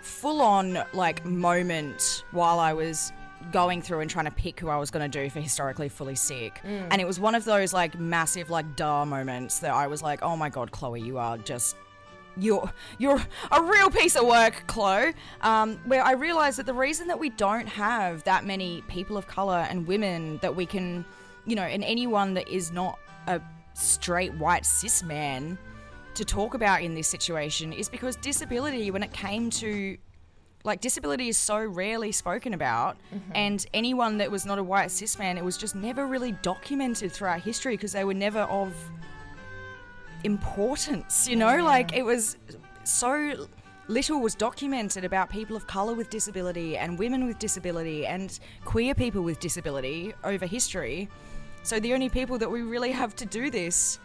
full 0.03 0.41
on 0.41 0.85
like 0.93 1.25
moment 1.25 2.25
while 2.31 2.61
I 2.61 2.75
was 2.75 3.13
going 3.53 3.81
through 3.81 4.01
and 4.01 4.11
trying 4.11 4.27
to 4.27 4.31
pick 4.31 4.61
who 4.61 4.69
I 4.69 4.77
was 4.77 4.91
going 4.91 5.11
to 5.11 5.23
do 5.23 5.31
for 5.31 5.41
historically 5.41 5.89
fully 5.89 6.15
sick. 6.15 6.61
Mm. 6.65 6.89
And 6.91 7.01
it 7.01 7.07
was 7.07 7.19
one 7.19 7.35
of 7.35 7.45
those 7.45 7.73
like 7.73 7.99
massive 7.99 8.51
like 8.51 8.77
duh 8.77 9.05
moments 9.05 9.61
that 9.61 9.73
I 9.73 9.87
was 9.87 10.03
like, 10.03 10.23
"Oh 10.23 10.37
my 10.37 10.51
god, 10.51 10.71
Chloe, 10.71 11.01
you 11.01 11.19
are 11.19 11.39
just 11.39 11.77
you're 12.37 12.71
you're 12.99 13.23
a 13.51 13.63
real 13.63 13.91
piece 13.91 14.17
of 14.17 14.27
work, 14.27 14.65
Chloe. 14.67 15.15
Um, 15.41 15.79
where 15.87 16.05
I 16.05 16.13
realized 16.13 16.59
that 16.59 16.67
the 16.67 16.75
reason 16.75 17.09
that 17.09 17.19
we 17.19 17.31
don't 17.31 17.69
have 17.69 18.25
that 18.25 18.45
many 18.45 18.83
people 18.89 19.17
of 19.17 19.27
color 19.27 19.67
and 19.69 19.87
women 19.87 20.39
that 20.43 20.55
we 20.55 20.67
can, 20.67 21.05
you 21.47 21.57
know, 21.57 21.63
and 21.63 21.83
anyone 21.85 22.35
that 22.35 22.49
is 22.49 22.73
not 22.73 22.99
a 23.27 23.41
straight 23.75 24.33
white 24.35 24.65
cis 24.65 25.03
man 25.03 25.59
to 26.15 26.25
talk 26.25 26.55
about 26.55 26.83
in 26.83 26.95
this 26.95 27.09
situation 27.09 27.73
is 27.73 27.89
because 27.89 28.17
disability, 28.17 28.91
when 28.91 29.03
it 29.03 29.13
came 29.13 29.51
to 29.51 29.99
like 30.65 30.81
disability 30.81 31.29
is 31.29 31.37
so 31.37 31.65
rarely 31.65 32.11
spoken 32.11 32.53
about 32.53 32.97
and 33.35 33.67
anyone 33.73 34.19
that 34.19 34.29
was 34.29 34.45
not 34.45 34.59
a 34.59 34.63
white 34.65 34.91
cis 34.91 35.17
man 35.17 35.39
it 35.39 35.45
was 35.45 35.57
just 35.57 35.77
never 35.77 36.09
really 36.09 36.33
documented 36.43 37.13
throughout 37.13 37.41
history 37.41 37.75
because 37.75 37.93
they 37.93 38.03
were 38.03 38.13
never 38.13 38.41
of 38.41 38.75
importance, 40.27 41.27
you 41.27 41.37
know? 41.37 41.65
Like 41.65 41.97
it 41.97 42.05
was 42.05 42.37
so 42.85 43.47
little 43.89 44.21
was 44.21 44.35
documented 44.35 45.05
about 45.05 45.31
people 45.31 45.57
of 45.57 45.67
color 45.67 45.95
with 45.95 46.11
disability 46.11 46.77
and 46.77 46.99
women 46.99 47.27
with 47.27 47.39
disability 47.39 48.07
and 48.07 48.39
queer 48.65 48.95
people 48.95 49.23
with 49.23 49.41
disability 49.41 50.13
over 50.25 50.45
history. 50.45 51.09
So 51.63 51.81
the 51.81 51.95
only 51.95 52.09
people 52.09 52.37
that 52.39 52.51
we 52.51 52.63
really 52.63 52.93
have 52.93 53.17
to 53.17 53.27
do 53.27 53.51
this 53.51 53.99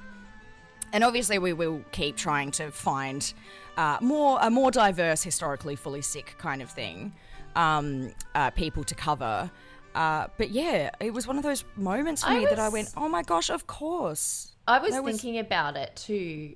and 0.93 1.03
obviously 1.03 1.39
we 1.39 1.53
will 1.53 1.81
keep 1.91 2.15
trying 2.15 2.51
to 2.51 2.71
find 2.71 3.33
uh, 3.77 3.97
more 4.01 4.39
a 4.41 4.49
more 4.49 4.71
diverse 4.71 5.23
historically 5.23 5.75
fully 5.75 6.01
sick 6.01 6.35
kind 6.37 6.61
of 6.61 6.69
thing 6.69 7.13
um, 7.55 8.11
uh, 8.35 8.49
people 8.51 8.83
to 8.83 8.95
cover 8.95 9.49
uh, 9.95 10.27
but 10.37 10.49
yeah 10.49 10.89
it 10.99 11.13
was 11.13 11.27
one 11.27 11.37
of 11.37 11.43
those 11.43 11.63
moments 11.75 12.23
for 12.23 12.29
I 12.29 12.39
me 12.39 12.45
that 12.45 12.59
i 12.59 12.69
went 12.69 12.89
oh 12.97 13.09
my 13.09 13.23
gosh 13.23 13.49
of 13.49 13.67
course 13.67 14.50
I 14.67 14.79
was 14.79 14.99
was- 14.99 15.21
thinking 15.21 15.39
about 15.39 15.75
it 15.75 15.95
too. 15.95 16.55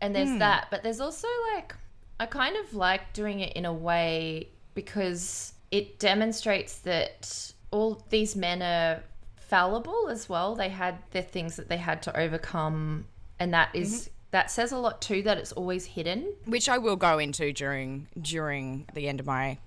And 0.00 0.14
there's 0.14 0.30
hmm. 0.30 0.38
that, 0.38 0.66
but 0.70 0.82
there's 0.82 1.00
also 1.00 1.28
like 1.54 1.74
I 2.20 2.26
kind 2.26 2.56
of 2.56 2.74
like 2.74 3.12
doing 3.12 3.40
it 3.40 3.54
in 3.54 3.64
a 3.64 3.72
way 3.72 4.48
because 4.74 5.54
it 5.70 5.98
demonstrates 5.98 6.78
that 6.80 7.52
all 7.70 8.04
these 8.10 8.36
men 8.36 8.62
are 8.62 9.02
fallible 9.36 10.08
as 10.08 10.28
well. 10.28 10.54
They 10.54 10.68
had 10.68 10.98
their 11.12 11.22
things 11.22 11.56
that 11.56 11.68
they 11.68 11.76
had 11.76 12.02
to 12.02 12.18
overcome 12.18 13.06
and 13.38 13.54
that 13.54 13.70
is- 13.74 14.02
mm-hmm. 14.02 14.14
that 14.32 14.50
says 14.50 14.72
a 14.72 14.78
lot 14.78 15.00
too 15.00 15.22
that 15.22 15.38
it's 15.38 15.52
always 15.52 15.86
hidden. 15.86 16.34
which 16.44 16.68
I 16.68 16.78
will 16.78 16.96
go 16.96 17.18
into 17.18 17.52
during 17.52 18.08
during 18.20 18.86
the 18.94 19.08
end 19.08 19.20
of 19.20 19.26
my 19.26 19.58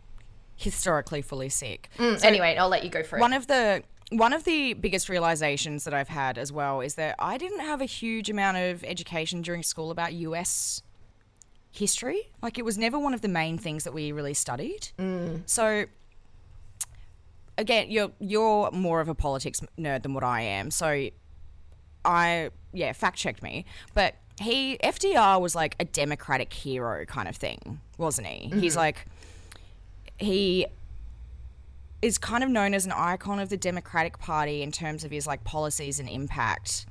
historically 0.56 1.22
fully 1.22 1.50
sick. 1.50 1.90
Mm, 1.98 2.20
so 2.20 2.28
anyway, 2.28 2.58
I'll 2.58 2.70
let 2.70 2.84
you 2.84 2.90
go 2.90 3.04
for 3.04 3.18
it. 3.18 3.22
One 3.22 3.34
of 3.34 3.48
the 3.48 3.84
one 4.12 4.34
of 4.34 4.46
the 4.46 4.74
biggest 4.74 5.10
realizations 5.10 5.84
that 5.84 5.94
I've 5.94 6.08
had 6.08 6.38
as 6.38 6.52
well 6.52 6.82
is 6.82 6.96
that 6.96 7.16
I 7.20 7.38
didn't 7.38 7.60
have 7.60 7.82
a 7.82 7.86
huge 7.86 8.30
amount 8.30 8.58
of 8.58 8.84
education 8.84 9.42
during 9.42 9.64
school 9.64 9.92
about 9.92 10.14
US 10.14 10.82
history. 11.72 12.32
Like 12.42 12.58
it 12.58 12.66
was 12.66 12.78
never 12.78 12.98
one 12.98 13.14
of 13.14 13.22
the 13.22 13.28
main 13.28 13.58
things 13.58 13.84
that 13.84 13.94
we 13.94 14.12
really 14.12 14.34
studied. 14.34 14.90
Mm. 14.98 15.42
So 15.46 15.86
again, 17.58 17.90
you're 17.90 18.12
you're 18.20 18.72
more 18.72 19.02
of 19.02 19.10
a 19.10 19.16
politics 19.16 19.62
nerd 19.78 20.04
than 20.04 20.14
what 20.14 20.24
I 20.24 20.42
am. 20.42 20.72
So 20.72 21.10
I 22.06 22.50
yeah, 22.74 22.94
fact 22.94 23.18
checked 23.18 23.44
me, 23.44 23.66
but 23.94 24.16
he 24.40 24.78
FDR 24.84 25.42
was 25.42 25.56
like 25.56 25.76
a 25.80 25.86
democratic 25.86 26.54
hero 26.54 27.06
kind 27.06 27.28
of 27.28 27.36
thing, 27.36 27.82
wasn't 27.98 28.28
he? 28.28 28.50
He's 28.60 28.74
mm-hmm. 28.74 28.80
like 28.80 29.06
he 30.18 30.68
is 32.02 32.18
kind 32.18 32.44
of 32.44 32.50
known 32.50 32.74
as 32.74 32.86
an 32.86 32.92
icon 32.92 33.40
of 33.40 33.50
the 33.50 33.58
Democratic 33.58 34.20
Party 34.20 34.62
in 34.62 34.72
terms 34.72 35.04
of 35.04 35.12
his 35.12 35.26
like 35.26 35.44
policies 35.44 36.00
and 36.00 36.10
impact. 36.10 36.86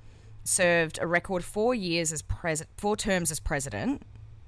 Served 0.44 0.98
a 1.00 1.07
record 1.07 1.44
four 1.44 1.74
years 1.74 2.12
as 2.12 2.22
president, 2.22 2.70
four 2.76 2.96
terms 2.96 3.30
as 3.30 3.40
president, 3.40 4.02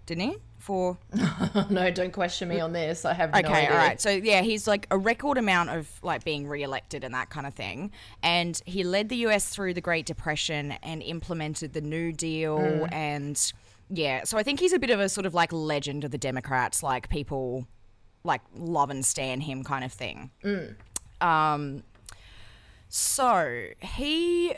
didn't 0.06 0.30
he? 0.30 0.36
Four. 0.59 0.98
no, 1.70 1.90
don't 1.90 2.12
question 2.12 2.48
me 2.48 2.61
on 2.61 2.72
this. 2.72 3.04
I 3.04 3.14
have 3.14 3.32
no 3.32 3.38
Okay, 3.38 3.52
idea. 3.52 3.70
all 3.70 3.76
right. 3.76 4.00
So 4.00 4.11
yeah, 4.11 4.42
he's 4.42 4.66
like 4.66 4.86
a 4.90 4.98
record 4.98 5.38
amount 5.38 5.70
of 5.70 5.88
like 6.02 6.24
being 6.24 6.46
re-elected 6.46 7.04
and 7.04 7.14
that 7.14 7.30
kind 7.30 7.46
of 7.46 7.54
thing. 7.54 7.90
And 8.22 8.61
he 8.64 8.84
led 8.84 9.09
the 9.09 9.16
US 9.28 9.48
through 9.48 9.74
the 9.74 9.80
Great 9.80 10.06
Depression 10.06 10.72
and 10.82 11.02
implemented 11.02 11.72
the 11.72 11.80
New 11.80 12.12
Deal 12.12 12.59
hmm. 12.59 12.86
and 12.92 13.52
yeah. 13.90 14.24
So 14.24 14.36
I 14.38 14.42
think 14.42 14.61
he's 14.61 14.72
a 14.72 14.78
bit 14.78 14.90
of 14.90 15.00
a 15.00 15.09
sort 15.09 15.26
of 15.26 15.34
like 15.34 15.52
legend 15.52 16.04
of 16.04 16.11
the 16.11 16.18
Democrats, 16.18 16.82
like 16.82 17.09
people 17.09 17.66
like 18.29 18.43
love 18.57 18.91
and 18.91 19.05
stand 19.05 19.43
him 19.43 19.64
kind 19.64 19.85
of 19.85 19.93
thing. 19.93 20.31
Um 21.20 21.83
so 22.89 23.66
he 23.81 24.55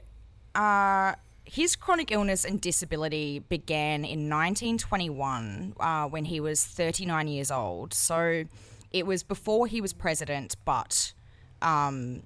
uh 0.55 1.14
his 1.45 1.75
chronic 1.75 2.12
illness 2.12 2.45
and 2.45 2.61
disability 2.61 3.41
began 3.41 4.05
in 4.05 4.31
1921 4.31 5.75
uh, 5.81 6.07
when 6.07 6.25
he 6.27 6.39
was 6.39 6.64
39 6.64 7.27
years 7.27 7.51
old. 7.51 7.93
So 7.93 8.45
it 8.93 9.05
was 9.05 9.25
before 9.25 9.66
he 9.66 9.81
was 9.81 9.93
president, 9.93 10.55
but 10.64 11.12
um, 11.61 12.23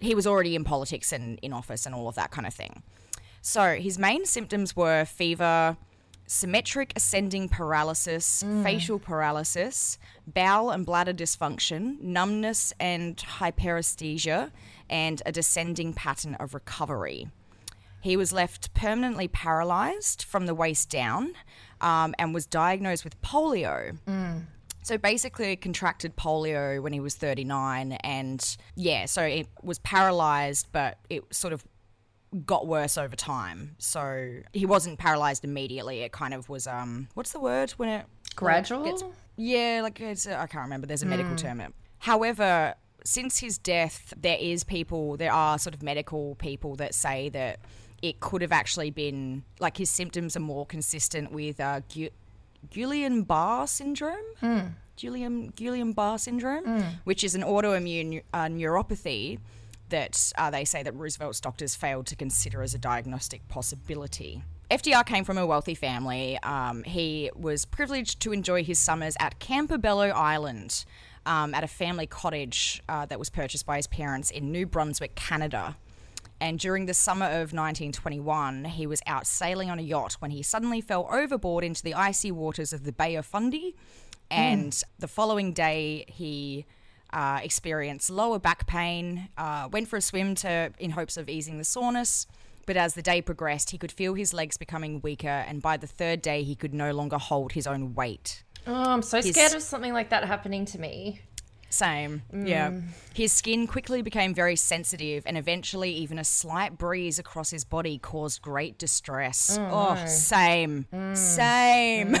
he 0.00 0.14
was 0.14 0.26
already 0.26 0.54
in 0.54 0.64
politics 0.64 1.12
and 1.12 1.38
in 1.42 1.52
office 1.52 1.84
and 1.84 1.94
all 1.94 2.08
of 2.08 2.14
that 2.14 2.30
kind 2.30 2.46
of 2.46 2.54
thing. 2.54 2.82
So 3.42 3.74
his 3.74 3.98
main 3.98 4.24
symptoms 4.24 4.74
were 4.74 5.04
fever, 5.04 5.76
symmetric 6.28 6.92
ascending 6.94 7.48
paralysis, 7.48 8.44
facial 8.62 8.98
paralysis, 8.98 9.98
bowel 10.26 10.70
and 10.70 10.86
bladder 10.86 11.12
dysfunction, 11.14 12.00
numbness 12.00 12.72
and 12.78 13.16
hyperesthesia, 13.16 14.50
and 14.90 15.22
a 15.26 15.32
descending 15.32 15.92
pattern 15.94 16.34
of 16.36 16.54
recovery. 16.54 17.28
He 18.00 18.16
was 18.16 18.32
left 18.32 18.72
permanently 18.74 19.26
paralyzed 19.26 20.22
from 20.22 20.46
the 20.46 20.54
waist 20.54 20.90
down 20.90 21.32
um, 21.80 22.14
and 22.18 22.32
was 22.32 22.46
diagnosed 22.46 23.04
with 23.04 23.20
polio. 23.22 23.98
So 24.82 24.96
basically, 24.96 25.56
contracted 25.56 26.16
polio 26.16 26.80
when 26.80 26.92
he 26.92 27.00
was 27.00 27.14
39, 27.16 27.92
and 27.92 28.56
yeah, 28.74 29.04
so 29.06 29.22
it 29.22 29.48
was 29.62 29.78
paralyzed, 29.80 30.68
but 30.72 30.98
it 31.10 31.24
sort 31.34 31.52
of 31.52 31.64
got 32.44 32.66
worse 32.66 32.98
over 32.98 33.16
time. 33.16 33.74
So 33.78 34.40
he 34.52 34.66
wasn't 34.66 34.98
paralyzed 34.98 35.44
immediately. 35.44 36.00
It 36.00 36.12
kind 36.12 36.34
of 36.34 36.48
was 36.48 36.66
um, 36.66 37.08
what's 37.14 37.32
the 37.32 37.40
word 37.40 37.70
when 37.72 37.88
it 37.88 38.06
like, 38.26 38.36
Gradual? 38.36 38.84
gets- 38.84 39.04
yeah, 39.36 39.80
like 39.82 40.00
it's 40.00 40.26
I 40.26 40.42
I 40.42 40.46
can't 40.46 40.64
remember. 40.64 40.86
There's 40.86 41.02
a 41.02 41.06
medical 41.06 41.36
term. 41.36 41.60
It. 41.60 41.72
However, 41.98 42.74
since 43.04 43.38
his 43.38 43.56
death, 43.58 44.12
there 44.20 44.36
is 44.38 44.64
people, 44.64 45.16
there 45.16 45.32
are 45.32 45.58
sort 45.58 45.74
of 45.74 45.82
medical 45.82 46.34
people 46.36 46.74
that 46.76 46.94
say 46.94 47.28
that 47.30 47.60
it 48.02 48.20
could 48.20 48.42
have 48.42 48.52
actually 48.52 48.90
been 48.90 49.44
like 49.60 49.76
his 49.76 49.90
symptoms 49.90 50.36
are 50.36 50.40
more 50.40 50.66
consistent 50.66 51.32
with 51.32 51.58
uh, 51.60 51.80
Gu- 51.94 52.10
Guillain-Barre 52.72 53.66
syndrome. 53.66 54.16
Guillain 54.96 55.52
Guillain-Barre 55.54 56.18
syndrome, 56.18 56.82
which 57.04 57.22
is 57.22 57.34
an 57.36 57.42
autoimmune 57.42 58.22
uh, 58.34 58.46
neuropathy 58.46 59.38
that 59.90 60.32
uh, 60.38 60.50
they 60.50 60.64
say 60.64 60.82
that 60.82 60.94
Roosevelt's 60.94 61.40
doctors 61.40 61.74
failed 61.74 62.06
to 62.06 62.16
consider 62.16 62.62
as 62.62 62.74
a 62.74 62.78
diagnostic 62.78 63.46
possibility. 63.48 64.42
FDR 64.70 65.04
came 65.06 65.24
from 65.24 65.38
a 65.38 65.46
wealthy 65.46 65.74
family. 65.74 66.38
Um, 66.42 66.84
he 66.84 67.30
was 67.34 67.64
privileged 67.64 68.20
to 68.20 68.32
enjoy 68.32 68.64
his 68.64 68.78
summers 68.78 69.16
at 69.18 69.40
Campobello 69.40 70.12
Island 70.12 70.84
um, 71.24 71.54
at 71.54 71.64
a 71.64 71.68
family 71.68 72.06
cottage 72.06 72.82
uh, 72.88 73.06
that 73.06 73.18
was 73.18 73.30
purchased 73.30 73.64
by 73.64 73.76
his 73.76 73.86
parents 73.86 74.30
in 74.30 74.52
New 74.52 74.66
Brunswick, 74.66 75.14
Canada. 75.14 75.76
And 76.40 76.58
during 76.58 76.86
the 76.86 76.94
summer 76.94 77.26
of 77.26 77.52
1921, 77.52 78.64
he 78.66 78.86
was 78.86 79.02
out 79.06 79.26
sailing 79.26 79.70
on 79.70 79.78
a 79.78 79.82
yacht 79.82 80.16
when 80.20 80.30
he 80.30 80.42
suddenly 80.42 80.80
fell 80.80 81.08
overboard 81.10 81.64
into 81.64 81.82
the 81.82 81.94
icy 81.94 82.30
waters 82.30 82.72
of 82.72 82.84
the 82.84 82.92
Bay 82.92 83.16
of 83.16 83.26
Fundy. 83.26 83.74
And 84.30 84.80
the 84.98 85.08
following 85.08 85.52
day, 85.52 86.04
he 86.08 86.66
uh, 87.12 87.40
experienced 87.42 88.10
lower 88.10 88.38
back 88.38 88.66
pain, 88.66 89.28
uh, 89.36 89.68
went 89.72 89.88
for 89.88 89.96
a 89.96 90.00
swim 90.00 90.34
to 90.36 90.72
in 90.78 90.90
hopes 90.90 91.16
of 91.16 91.28
easing 91.28 91.58
the 91.58 91.64
soreness. 91.64 92.26
But 92.66 92.76
as 92.76 92.92
the 92.94 93.02
day 93.02 93.22
progressed, 93.22 93.70
he 93.70 93.78
could 93.78 93.90
feel 93.90 94.12
his 94.14 94.34
legs 94.34 94.58
becoming 94.58 95.00
weaker, 95.00 95.26
and 95.48 95.62
by 95.62 95.78
the 95.78 95.86
third 95.86 96.20
day, 96.20 96.42
he 96.42 96.54
could 96.54 96.74
no 96.74 96.92
longer 96.92 97.16
hold 97.16 97.52
his 97.52 97.66
own 97.66 97.94
weight. 97.94 98.44
Oh, 98.66 98.74
I'm 98.74 99.00
so 99.02 99.18
His- 99.22 99.30
scared 99.30 99.54
of 99.54 99.62
something 99.62 99.94
like 99.94 100.10
that 100.10 100.24
happening 100.24 100.66
to 100.66 100.78
me. 100.78 101.22
Same. 101.70 102.22
Yeah. 102.32 102.72
His 103.14 103.30
skin 103.32 103.66
quickly 103.66 104.00
became 104.02 104.34
very 104.34 104.56
sensitive, 104.56 105.22
and 105.26 105.36
eventually, 105.38 105.90
even 105.92 106.18
a 106.18 106.24
slight 106.24 106.76
breeze 106.78 107.18
across 107.18 107.50
his 107.50 107.64
body 107.64 107.98
caused 107.98 108.40
great 108.42 108.78
distress. 108.78 109.58
Oh, 109.60 110.02
same. 110.06 110.86
Same. 111.14 112.14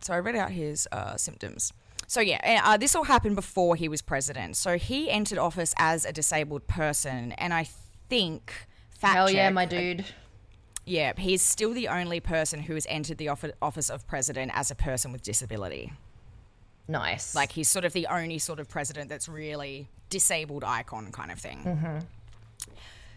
so 0.00 0.14
I 0.14 0.18
read 0.18 0.36
out 0.36 0.50
his 0.50 0.86
uh, 0.92 1.16
symptoms. 1.16 1.72
So 2.08 2.22
yeah, 2.22 2.62
uh, 2.64 2.78
this 2.78 2.96
all 2.96 3.04
happened 3.04 3.36
before 3.36 3.76
he 3.76 3.86
was 3.86 4.00
president. 4.00 4.56
So 4.56 4.78
he 4.78 5.10
entered 5.10 5.36
office 5.36 5.74
as 5.76 6.06
a 6.06 6.12
disabled 6.12 6.66
person, 6.66 7.32
and 7.32 7.52
I 7.52 7.68
think 8.08 8.52
fact 8.98 9.14
Hell 9.14 9.30
yeah, 9.30 9.50
my 9.50 9.66
dude. 9.66 10.06
Yeah, 10.86 11.12
he's 11.18 11.42
still 11.42 11.74
the 11.74 11.86
only 11.88 12.18
person 12.18 12.60
who 12.60 12.72
has 12.72 12.86
entered 12.88 13.18
the 13.18 13.28
offi- 13.28 13.52
office 13.60 13.90
of 13.90 14.06
president 14.08 14.52
as 14.54 14.70
a 14.70 14.74
person 14.74 15.12
with 15.12 15.22
disability. 15.22 15.92
Nice. 16.88 17.34
Like 17.34 17.52
he's 17.52 17.68
sort 17.68 17.84
of 17.84 17.92
the 17.92 18.06
only 18.06 18.38
sort 18.38 18.58
of 18.58 18.70
president 18.70 19.10
that's 19.10 19.28
really 19.28 19.88
disabled 20.08 20.64
icon 20.64 21.12
kind 21.12 21.30
of 21.30 21.38
thing. 21.38 22.06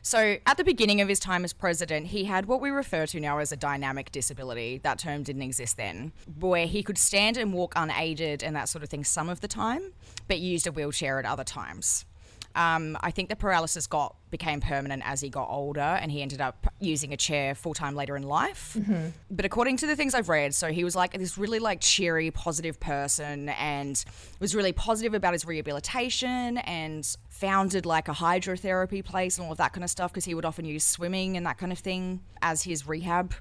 So 0.04 0.38
at 0.48 0.58
the 0.58 0.64
beginning 0.64 1.00
of 1.02 1.08
his 1.08 1.20
time 1.20 1.44
as 1.44 1.54
president, 1.54 2.08
he 2.08 2.26
had 2.26 2.48
what 2.48 2.60
we 2.60 2.72
refer 2.72 3.06
to 3.08 3.20
now 3.20 3.38
as 3.38 3.52
a 3.52 3.58
dynamic 3.58 4.12
disability. 4.12 4.80
That 4.80 4.98
term 4.98 5.22
didn't 5.22 5.44
exist 5.44 5.78
then, 5.78 6.12
where 6.40 6.66
he 6.66 6.82
could 6.82 6.98
stand 6.98 7.38
and 7.38 7.54
walk 7.54 7.74
unaided 7.76 8.44
and 8.44 8.56
that 8.56 8.68
sort 8.68 8.84
of 8.84 8.90
thing 8.90 9.04
some 9.04 9.30
of 9.30 9.42
the 9.42 9.48
time, 9.48 9.94
but 10.28 10.40
used 10.40 10.66
a 10.66 10.72
wheelchair 10.72 11.20
at 11.20 11.26
other 11.26 11.44
times. 11.44 12.06
Um, 12.56 12.98
I 13.02 13.12
think 13.12 13.30
the 13.30 13.36
paralysis 13.36 13.88
got 13.88 14.16
became 14.30 14.62
permanent 14.62 15.04
as 15.06 15.20
he 15.20 15.30
got 15.30 15.50
older, 15.50 15.82
and 15.82 16.12
he 16.12 16.22
ended 16.22 16.40
up 16.42 16.68
using 16.80 17.12
a 17.14 17.18
chair 17.18 17.54
full 17.54 17.74
time 17.74 17.96
later 17.96 18.16
in 18.16 18.24
life. 18.24 18.78
But 19.30 19.46
according 19.46 19.78
to 19.78 19.88
the 19.88 19.96
things 19.96 20.14
I've 20.14 20.30
read, 20.30 20.56
so 20.56 20.72
he 20.72 20.84
was 20.84 20.96
like 20.96 21.14
this 21.14 21.38
really 21.38 21.60
like 21.60 21.82
cheery, 21.82 22.32
positive 22.32 22.80
person, 22.80 23.50
and 23.50 24.04
was 24.40 24.56
really 24.56 24.74
positive 24.74 25.14
about 25.14 25.34
his 25.34 25.46
rehabilitation, 25.46 26.58
and 26.60 27.06
founded 27.30 27.86
like 27.86 28.08
a 28.08 28.14
hydrotherapy 28.14 29.04
place 29.04 29.38
and 29.38 29.46
all 29.46 29.52
of 29.52 29.58
that 29.58 29.74
kind 29.74 29.84
of 29.84 29.90
stuff 29.90 30.12
because 30.12 30.26
he 30.26 30.34
would 30.34 30.46
often 30.46 30.66
use 30.66 30.84
swimming 30.84 31.38
and 31.38 31.46
that 31.46 31.58
kind 31.58 31.72
of 31.72 31.80
thing 31.80 32.22
as 32.42 32.64
his 32.64 32.88
rehab 32.88 33.34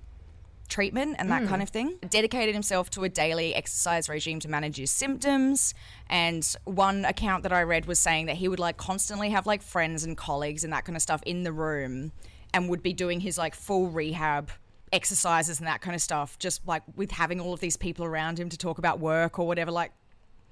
treatment 0.70 1.16
and 1.18 1.30
that 1.30 1.46
kind 1.46 1.60
mm. 1.60 1.64
of 1.64 1.70
thing. 1.70 1.98
Dedicated 2.08 2.54
himself 2.54 2.88
to 2.90 3.04
a 3.04 3.08
daily 3.08 3.54
exercise 3.54 4.08
regime 4.08 4.40
to 4.40 4.48
manage 4.48 4.76
his 4.76 4.90
symptoms. 4.90 5.74
And 6.08 6.46
one 6.64 7.04
account 7.04 7.42
that 7.42 7.52
I 7.52 7.62
read 7.62 7.86
was 7.86 7.98
saying 7.98 8.26
that 8.26 8.36
he 8.36 8.48
would 8.48 8.58
like 8.58 8.76
constantly 8.76 9.30
have 9.30 9.46
like 9.46 9.62
friends 9.62 10.04
and 10.04 10.16
colleagues 10.16 10.64
and 10.64 10.72
that 10.72 10.84
kind 10.84 10.96
of 10.96 11.02
stuff 11.02 11.22
in 11.26 11.42
the 11.42 11.52
room 11.52 12.12
and 12.54 12.68
would 12.68 12.82
be 12.82 12.92
doing 12.92 13.20
his 13.20 13.38
like 13.38 13.54
full 13.54 13.88
rehab 13.88 14.50
exercises 14.92 15.58
and 15.58 15.68
that 15.68 15.80
kind 15.80 15.94
of 15.94 16.02
stuff 16.02 16.38
just 16.38 16.66
like 16.66 16.82
with 16.96 17.12
having 17.12 17.40
all 17.40 17.52
of 17.52 17.60
these 17.60 17.76
people 17.76 18.04
around 18.04 18.38
him 18.40 18.48
to 18.48 18.58
talk 18.58 18.78
about 18.78 18.98
work 18.98 19.38
or 19.38 19.46
whatever 19.46 19.70
like 19.70 19.92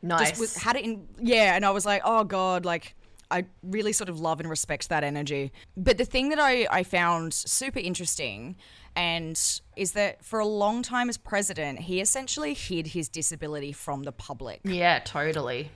nice. 0.01 0.29
just 0.29 0.41
was, 0.41 0.57
had 0.57 0.77
it 0.77 0.85
in 0.85 1.09
yeah 1.19 1.57
and 1.57 1.67
i 1.67 1.71
was 1.71 1.85
like 1.85 2.01
oh 2.05 2.23
god 2.23 2.65
like 2.65 2.95
i 3.31 3.45
really 3.63 3.93
sort 3.93 4.09
of 4.09 4.21
love 4.21 4.41
and 4.41 4.49
respect 4.49 4.89
that 4.89 5.05
energy 5.05 5.53
but 5.77 5.99
the 5.99 6.05
thing 6.05 6.29
that 6.29 6.39
i, 6.39 6.67
I 6.71 6.83
found 6.83 7.33
super 7.35 7.79
interesting 7.79 8.57
and 8.97 9.41
is 9.77 9.93
that 9.93 10.25
for 10.25 10.39
a 10.41 10.47
long 10.47 10.83
time 10.83 11.09
as 11.09 11.17
president 11.17 11.81
he 11.81 12.01
essentially 12.01 12.55
hid 12.55 12.89
his 12.89 13.09
disability 13.09 13.73
from 13.73 14.03
the 14.03 14.13
public 14.13 14.61
yeah, 14.65 14.99
totally. 15.01 15.71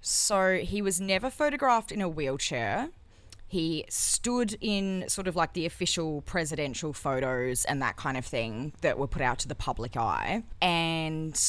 so 0.00 0.56
he 0.56 0.82
was 0.82 1.00
never 1.00 1.30
photographed 1.30 1.92
in 1.92 2.00
a 2.00 2.08
wheelchair. 2.08 2.90
He 3.46 3.84
stood 3.88 4.56
in 4.60 5.04
sort 5.08 5.28
of 5.28 5.36
like 5.36 5.52
the 5.52 5.64
official 5.66 6.22
presidential 6.22 6.92
photos 6.92 7.64
and 7.64 7.80
that 7.82 7.96
kind 7.96 8.16
of 8.16 8.24
thing 8.26 8.72
that 8.80 8.98
were 8.98 9.06
put 9.06 9.22
out 9.22 9.38
to 9.40 9.48
the 9.48 9.54
public 9.54 9.96
eye. 9.96 10.42
And 10.60 11.40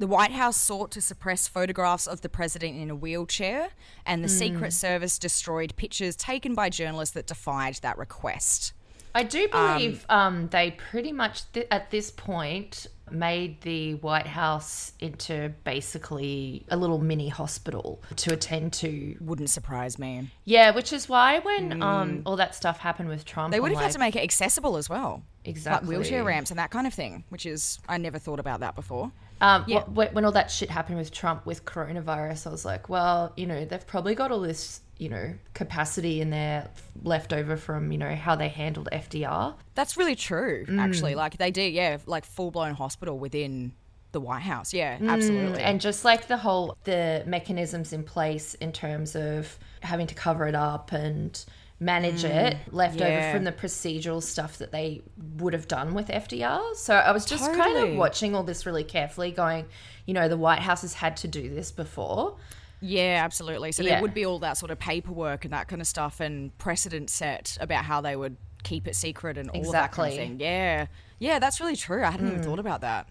the 0.00 0.06
White 0.06 0.32
House 0.32 0.56
sought 0.56 0.90
to 0.92 1.00
suppress 1.02 1.46
photographs 1.46 2.06
of 2.06 2.22
the 2.22 2.30
president 2.30 2.74
in 2.74 2.88
a 2.88 2.96
wheelchair, 2.96 3.68
and 4.06 4.24
the 4.24 4.30
Secret 4.30 4.72
Service 4.72 5.18
destroyed 5.18 5.76
pictures 5.76 6.16
taken 6.16 6.54
by 6.54 6.70
journalists 6.70 7.12
that 7.14 7.26
defied 7.26 7.74
that 7.82 7.98
request. 7.98 8.72
I 9.14 9.24
do 9.24 9.46
believe 9.48 10.06
um, 10.08 10.48
they 10.48 10.70
pretty 10.70 11.12
much 11.12 11.52
th- 11.52 11.66
at 11.70 11.90
this 11.90 12.10
point 12.10 12.86
made 13.10 13.60
the 13.60 13.94
White 13.96 14.28
House 14.28 14.92
into 15.00 15.52
basically 15.64 16.64
a 16.70 16.78
little 16.78 16.98
mini 16.98 17.28
hospital 17.28 18.02
to 18.16 18.32
attend 18.32 18.72
to. 18.74 19.16
Wouldn't 19.20 19.50
surprise 19.50 19.98
me. 19.98 20.30
Yeah, 20.46 20.74
which 20.74 20.94
is 20.94 21.10
why 21.10 21.40
when 21.40 21.82
um, 21.82 22.22
all 22.24 22.36
that 22.36 22.54
stuff 22.54 22.78
happened 22.78 23.10
with 23.10 23.26
Trump, 23.26 23.52
They 23.52 23.60
would 23.60 23.72
I'm 23.72 23.76
have 23.76 23.86
had 23.86 23.92
to 23.92 23.98
make 23.98 24.16
it 24.16 24.22
accessible 24.22 24.78
as 24.78 24.88
well. 24.88 25.24
Exactly. 25.44 25.88
Like 25.88 25.98
wheelchair 25.98 26.24
ramps 26.24 26.50
and 26.50 26.58
that 26.58 26.70
kind 26.70 26.86
of 26.86 26.94
thing, 26.94 27.24
which 27.28 27.44
is, 27.44 27.78
I 27.86 27.98
never 27.98 28.18
thought 28.18 28.40
about 28.40 28.60
that 28.60 28.74
before. 28.74 29.12
Um, 29.40 29.64
Yeah. 29.66 29.80
wh- 29.84 30.12
when 30.14 30.24
all 30.24 30.32
that 30.32 30.50
shit 30.50 30.70
happened 30.70 30.98
with 30.98 31.10
Trump 31.12 31.46
with 31.46 31.64
coronavirus, 31.64 32.46
I 32.46 32.50
was 32.50 32.64
like, 32.64 32.88
well, 32.88 33.32
you 33.36 33.46
know, 33.46 33.64
they've 33.64 33.86
probably 33.86 34.14
got 34.14 34.30
all 34.30 34.40
this, 34.40 34.80
you 34.98 35.08
know, 35.08 35.32
capacity 35.54 36.20
in 36.20 36.30
there 36.30 36.68
left 37.02 37.32
over 37.32 37.56
from, 37.56 37.90
you 37.90 37.98
know, 37.98 38.14
how 38.14 38.36
they 38.36 38.48
handled 38.48 38.88
FDR. 38.92 39.54
That's 39.74 39.96
really 39.96 40.16
true, 40.16 40.66
Mm. 40.68 40.78
actually. 40.78 41.14
Like 41.14 41.38
they 41.38 41.50
did, 41.50 41.72
yeah, 41.72 41.96
like 42.06 42.24
full 42.24 42.50
blown 42.50 42.74
hospital 42.74 43.18
within 43.18 43.72
the 44.12 44.20
White 44.20 44.42
House. 44.42 44.74
Yeah, 44.74 44.98
absolutely. 45.00 45.60
Mm, 45.60 45.64
And 45.64 45.80
just 45.80 46.04
like 46.04 46.26
the 46.26 46.36
whole, 46.36 46.76
the 46.84 47.22
mechanisms 47.26 47.92
in 47.92 48.02
place 48.02 48.54
in 48.54 48.72
terms 48.72 49.14
of 49.14 49.56
having 49.82 50.06
to 50.08 50.14
cover 50.14 50.46
it 50.48 50.54
up 50.56 50.90
and 50.92 51.42
manage 51.80 52.24
it 52.24 52.56
left 52.70 53.00
over 53.00 53.32
from 53.32 53.44
the 53.44 53.52
procedural 53.52 54.22
stuff 54.22 54.58
that 54.58 54.70
they 54.70 55.00
would 55.38 55.54
have 55.54 55.66
done 55.66 55.94
with 55.94 56.08
FDR. 56.08 56.76
So 56.76 56.94
I 56.94 57.10
was 57.12 57.24
just 57.24 57.50
kind 57.54 57.76
of 57.78 57.96
watching 57.96 58.34
all 58.34 58.42
this 58.42 58.66
really 58.66 58.84
carefully, 58.84 59.32
going, 59.32 59.64
you 60.06 60.12
know, 60.12 60.28
the 60.28 60.36
White 60.36 60.58
House 60.60 60.82
has 60.82 60.92
had 60.94 61.16
to 61.18 61.28
do 61.28 61.52
this 61.54 61.72
before. 61.72 62.36
yeah, 62.82 63.20
absolutely. 63.24 63.72
So 63.72 63.82
Yeah. 63.82 63.94
there 63.94 64.02
would 64.02 64.14
be 64.14 64.24
all 64.24 64.38
that 64.38 64.56
sort 64.56 64.70
of 64.70 64.78
paperwork 64.78 65.44
and 65.44 65.52
that 65.52 65.68
kind 65.68 65.82
of 65.82 65.86
stuff 65.88 66.18
and 66.20 66.56
precedent 66.58 67.10
set 67.10 67.58
about 67.60 67.84
how 67.84 68.00
they 68.00 68.16
would 68.16 68.36
keep 68.62 68.86
it 68.88 68.94
secret 68.96 69.36
and 69.36 69.50
all 69.50 69.66
of 69.66 69.72
that 69.72 69.92
kind 69.92 70.12
of 70.12 70.18
thing. 70.18 70.40
Yeah. 70.40 70.86
Yeah, 71.18 71.38
that's 71.38 71.60
really 71.60 71.76
true. 71.76 72.02
I 72.04 72.10
hadn't 72.10 72.26
Mm. 72.28 72.32
even 72.32 72.42
thought 72.42 72.58
about 72.58 72.80
that. 72.80 73.06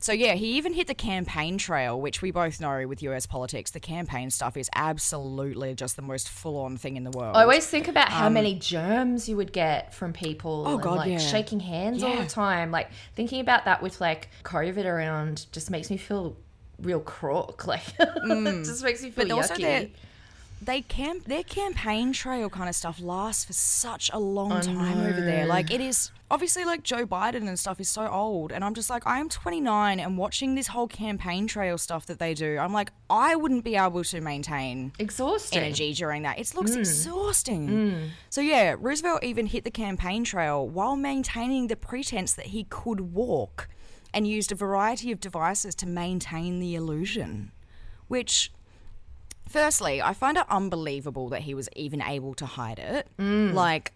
So 0.00 0.12
yeah, 0.12 0.34
he 0.34 0.56
even 0.56 0.74
hit 0.74 0.86
the 0.86 0.94
campaign 0.94 1.56
trail, 1.56 1.98
which 1.98 2.20
we 2.20 2.30
both 2.30 2.60
know 2.60 2.86
with 2.86 3.02
US 3.02 3.26
politics, 3.26 3.70
the 3.70 3.80
campaign 3.80 4.30
stuff 4.30 4.56
is 4.56 4.68
absolutely 4.74 5.74
just 5.74 5.96
the 5.96 6.02
most 6.02 6.28
full 6.28 6.58
on 6.58 6.76
thing 6.76 6.96
in 6.96 7.04
the 7.04 7.10
world. 7.10 7.36
I 7.36 7.42
always 7.42 7.66
think 7.66 7.88
about 7.88 8.08
how 8.10 8.28
many 8.28 8.54
germs 8.58 9.28
you 9.28 9.36
would 9.36 9.52
get 9.52 9.94
from 9.94 10.12
people 10.12 10.66
Um, 10.66 10.74
Oh, 10.74 10.78
God, 10.78 10.96
like 10.98 11.10
yeah. 11.12 11.18
shaking 11.18 11.60
hands 11.60 12.02
all 12.02 12.16
the 12.16 12.26
time. 12.26 12.70
Like 12.70 12.90
thinking 13.14 13.40
about 13.40 13.64
that 13.66 13.82
with 13.82 14.00
like 14.00 14.28
COVID 14.42 14.84
around 14.84 15.46
just 15.52 15.70
makes 15.70 15.90
me 15.90 15.96
feel 15.96 16.36
real 16.80 17.00
crook. 17.00 17.64
Like 17.66 17.82
it 17.98 18.64
just 18.64 18.82
makes 18.82 19.02
me 19.02 19.10
feel 19.10 19.24
Mm. 19.26 19.48
But 19.48 19.58
yucky. 19.58 19.90
they 20.60 20.80
camp 20.82 21.24
their 21.24 21.42
campaign 21.44 22.12
trail 22.12 22.50
kind 22.50 22.68
of 22.68 22.74
stuff 22.74 23.00
lasts 23.00 23.44
for 23.44 23.52
such 23.52 24.10
a 24.12 24.18
long 24.18 24.60
time 24.60 25.00
over 25.00 25.20
there. 25.20 25.46
Like 25.46 25.70
it 25.70 25.80
is 25.80 26.10
obviously 26.34 26.64
like 26.64 26.82
Joe 26.82 27.06
Biden 27.06 27.46
and 27.46 27.56
stuff 27.56 27.78
is 27.78 27.88
so 27.88 28.08
old, 28.08 28.50
and 28.50 28.64
I'm 28.64 28.74
just 28.74 28.90
like 28.90 29.06
I 29.06 29.20
am 29.20 29.28
29 29.28 30.00
and 30.00 30.18
watching 30.18 30.56
this 30.56 30.66
whole 30.66 30.88
campaign 30.88 31.46
trail 31.46 31.78
stuff 31.78 32.06
that 32.06 32.18
they 32.18 32.34
do. 32.34 32.58
I'm 32.58 32.72
like 32.72 32.90
I 33.08 33.36
wouldn't 33.36 33.62
be 33.62 33.76
able 33.76 34.02
to 34.02 34.20
maintain 34.20 34.92
Exhausting. 34.98 35.60
energy 35.60 35.94
during 35.94 36.22
that. 36.22 36.40
It 36.40 36.52
looks 36.56 36.74
hmm. 36.74 36.80
exhausting. 36.80 37.68
Hmm. 37.68 38.06
So 38.30 38.40
yeah, 38.40 38.74
Roosevelt 38.76 39.22
even 39.22 39.46
hit 39.46 39.62
the 39.62 39.70
campaign 39.70 40.24
trail 40.24 40.68
while 40.68 40.96
maintaining 40.96 41.68
the 41.68 41.76
pretense 41.76 42.32
that 42.34 42.46
he 42.46 42.64
could 42.64 43.00
walk 43.14 43.68
and 44.12 44.26
used 44.26 44.50
a 44.50 44.56
variety 44.56 45.12
of 45.12 45.20
devices 45.20 45.76
to 45.76 45.86
maintain 45.86 46.58
the 46.58 46.74
illusion. 46.74 47.52
Which 48.08 48.50
firstly, 49.48 50.02
I 50.02 50.14
find 50.14 50.36
it 50.36 50.46
unbelievable 50.50 51.28
that 51.28 51.42
he 51.42 51.54
was 51.54 51.68
even 51.76 52.02
able 52.02 52.34
to 52.34 52.46
hide 52.46 52.80
it. 52.80 53.06
Hmm. 53.20 53.52
Like 53.52 53.92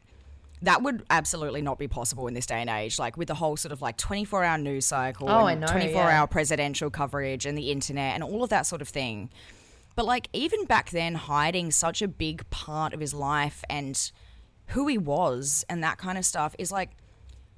that 0.63 0.83
would 0.83 1.05
absolutely 1.11 1.63
not 1.63 1.79
be 1.79 1.89
possible 1.89 2.27
in 2.27 2.35
this 2.35 2.47
day 2.47 2.61
and 2.61 2.69
age. 2.71 2.99
Like 2.99 3.17
with 3.17 3.29
the 3.29 3.35
whole 3.35 3.57
sort 3.57 3.73
of 3.73 3.81
like 3.83 3.97
24 3.97 4.43
hour 4.45 4.59
news 4.59 4.87
cycle, 4.87 5.29
Oh, 5.29 5.47
and 5.47 5.61
know, 5.61 5.67
24 5.69 5.95
yeah. 6.03 6.21
hour 6.21 6.27
presidential 6.27 6.91
coverage 6.91 7.47
and 7.47 7.57
the 7.57 7.71
internet 7.71 8.15
and 8.15 8.23
all 8.25 8.43
of 8.43 8.51
that 8.51 8.67
sort 8.67 8.83
of 8.83 8.89
thing. 8.89 9.31
But 9.95 10.05
like 10.07 10.29
even 10.33 10.65
back 10.65 10.91
then, 10.91 11.15
hiding 11.15 11.71
such 11.71 12.03
a 12.03 12.09
big 12.09 12.49
part 12.51 12.93
of 12.95 13.01
his 13.01 13.13
life 13.15 13.65
and 13.69 14.11
who 14.69 14.87
he 14.87 14.99
was 14.99 15.65
and 15.69 15.83
that 15.83 15.99
kind 15.99 16.19
of 16.19 16.25
stuff 16.25 16.55
is 16.59 16.71
like 16.71 16.91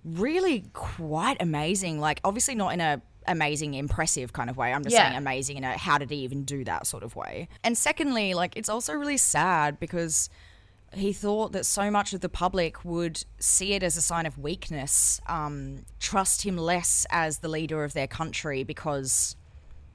really 0.05 0.65
quite 0.73 1.37
amazing. 1.41 2.01
Like 2.01 2.21
obviously 2.25 2.55
not 2.55 2.73
in 2.73 2.81
a 2.81 3.03
amazing, 3.27 3.75
impressive 3.75 4.33
kind 4.33 4.49
of 4.49 4.57
way. 4.57 4.73
I'm 4.73 4.83
just 4.83 4.95
Yeah. 4.95 5.05
saying 5.09 5.17
amazing 5.19 5.59
in 5.59 5.65
a 5.65 5.77
how 5.77 5.99
did 5.99 6.11
he 6.11 6.17
even 6.19 6.45
do 6.45 6.65
that 6.65 6.87
sort 6.87 7.03
of 7.03 7.15
way. 7.17 7.49
And 7.63 7.77
secondly, 7.77 8.33
like 8.35 8.57
it's 8.57 8.69
also 8.69 8.95
really 8.95 9.19
sad 9.19 9.79
because 9.79 10.31
he 10.93 11.13
thought 11.13 11.53
that 11.53 11.65
so 11.67 11.91
much 11.91 12.13
of 12.13 12.21
the 12.21 12.29
public 12.29 12.85
would 12.85 13.25
see 13.39 13.75
it 13.75 13.83
as 13.83 13.97
a 13.97 14.03
sign 14.03 14.27
of 14.27 14.39
weakness, 14.39 15.21
um, 15.29 15.85
trust 16.01 16.43
him 16.43 16.57
less 16.57 17.07
as 17.11 17.39
the 17.39 17.49
leader 17.49 17.85
of 17.85 17.93
their 17.93 18.09
country 18.09 18.65
because 18.65 19.37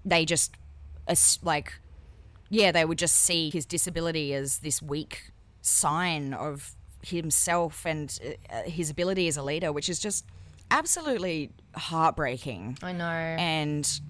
they 0.05 0.23
just 0.23 0.55
like 1.43 1.73
yeah 2.49 2.71
they 2.71 2.85
would 2.85 2.97
just 2.97 3.15
see 3.15 3.49
his 3.49 3.65
disability 3.65 4.33
as 4.33 4.59
this 4.59 4.81
weak 4.81 5.31
sign 5.61 6.33
of 6.33 6.75
himself 7.03 7.85
and 7.85 8.19
uh, 8.51 8.63
his 8.63 8.89
ability 8.89 9.27
as 9.27 9.37
a 9.37 9.43
leader 9.43 9.71
which 9.71 9.89
is 9.89 9.99
just 9.99 10.25
absolutely 10.71 11.51
heartbreaking 11.75 12.77
I 12.81 12.91
know. 12.91 13.05
and 13.05 14.01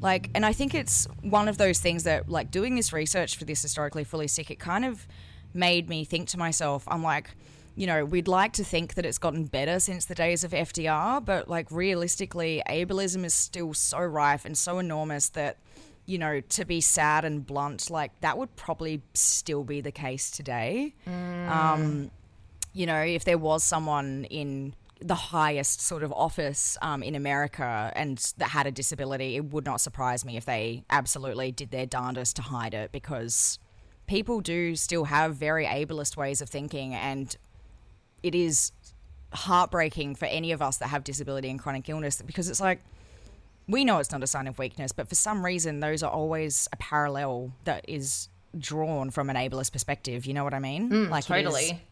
like 0.00 0.30
and 0.34 0.46
i 0.46 0.52
think 0.52 0.74
it's 0.74 1.06
one 1.22 1.48
of 1.48 1.58
those 1.58 1.80
things 1.80 2.04
that 2.04 2.28
like 2.28 2.50
doing 2.50 2.76
this 2.76 2.92
research 2.92 3.36
for 3.36 3.44
this 3.44 3.62
historically 3.62 4.04
fully 4.04 4.28
sick 4.28 4.50
it 4.50 4.58
kind 4.60 4.84
of 4.84 5.06
made 5.54 5.88
me 5.88 6.04
think 6.04 6.28
to 6.28 6.38
myself 6.38 6.84
i'm 6.88 7.02
like 7.02 7.36
you 7.76 7.86
know 7.86 8.04
we'd 8.04 8.28
like 8.28 8.52
to 8.52 8.64
think 8.64 8.94
that 8.94 9.06
it's 9.06 9.18
gotten 9.18 9.44
better 9.44 9.80
since 9.80 10.04
the 10.04 10.14
days 10.14 10.44
of 10.44 10.50
fdr 10.50 11.24
but 11.24 11.48
like 11.48 11.70
realistically 11.70 12.62
ableism 12.68 13.24
is 13.24 13.34
still 13.34 13.72
so 13.72 13.98
rife 13.98 14.44
and 14.44 14.56
so 14.58 14.78
enormous 14.78 15.28
that 15.30 15.58
you 16.06 16.18
know 16.18 16.40
to 16.40 16.64
be 16.64 16.80
sad 16.80 17.24
and 17.24 17.46
blunt 17.46 17.90
like 17.90 18.18
that 18.20 18.36
would 18.36 18.54
probably 18.56 19.00
still 19.14 19.64
be 19.64 19.80
the 19.80 19.92
case 19.92 20.30
today. 20.30 20.94
Um 21.06 22.10
you 22.72 22.86
know 22.86 23.00
if 23.00 23.24
there 23.24 23.38
was 23.38 23.64
someone 23.64 24.24
in 24.24 24.74
the 25.00 25.14
highest 25.14 25.80
sort 25.80 26.02
of 26.02 26.12
office 26.12 26.78
um, 26.80 27.02
in 27.02 27.14
America 27.14 27.92
and 27.94 28.32
that 28.38 28.48
had 28.48 28.66
a 28.66 28.70
disability, 28.70 29.36
it 29.36 29.44
would 29.52 29.66
not 29.66 29.80
surprise 29.80 30.24
me 30.24 30.36
if 30.36 30.46
they 30.46 30.82
absolutely 30.88 31.52
did 31.52 31.70
their 31.70 31.84
darndest 31.84 32.36
to 32.36 32.42
hide 32.42 32.72
it 32.72 32.90
because 32.90 33.58
people 34.06 34.40
do 34.40 34.76
still 34.76 35.04
have 35.04 35.36
very 35.36 35.66
ableist 35.66 36.16
ways 36.16 36.40
of 36.40 36.48
thinking 36.48 36.94
and 36.94 37.36
it 38.22 38.34
is 38.34 38.72
heartbreaking 39.32 40.14
for 40.14 40.26
any 40.26 40.52
of 40.52 40.62
us 40.62 40.76
that 40.78 40.88
have 40.88 41.04
disability 41.04 41.50
and 41.50 41.58
chronic 41.58 41.88
illness 41.88 42.22
because 42.22 42.48
it's 42.48 42.60
like 42.60 42.80
we 43.66 43.84
know 43.84 43.98
it's 43.98 44.12
not 44.12 44.22
a 44.22 44.26
sign 44.26 44.46
of 44.46 44.58
weakness, 44.58 44.92
but 44.92 45.08
for 45.08 45.14
some 45.14 45.44
reason, 45.44 45.80
those 45.80 46.02
are 46.02 46.10
always 46.10 46.68
a 46.72 46.76
parallel 46.76 47.52
that 47.64 47.84
is 47.88 48.28
drawn 48.58 49.10
from 49.10 49.30
an 49.30 49.36
ableist 49.36 49.72
perspective. 49.72 50.26
You 50.26 50.34
know 50.34 50.44
what 50.44 50.54
I 50.54 50.58
mean? 50.58 50.90
Mm, 50.90 51.10
like 51.10 51.28
it 51.30 51.38
is 51.38 51.44
totally. 51.44 51.82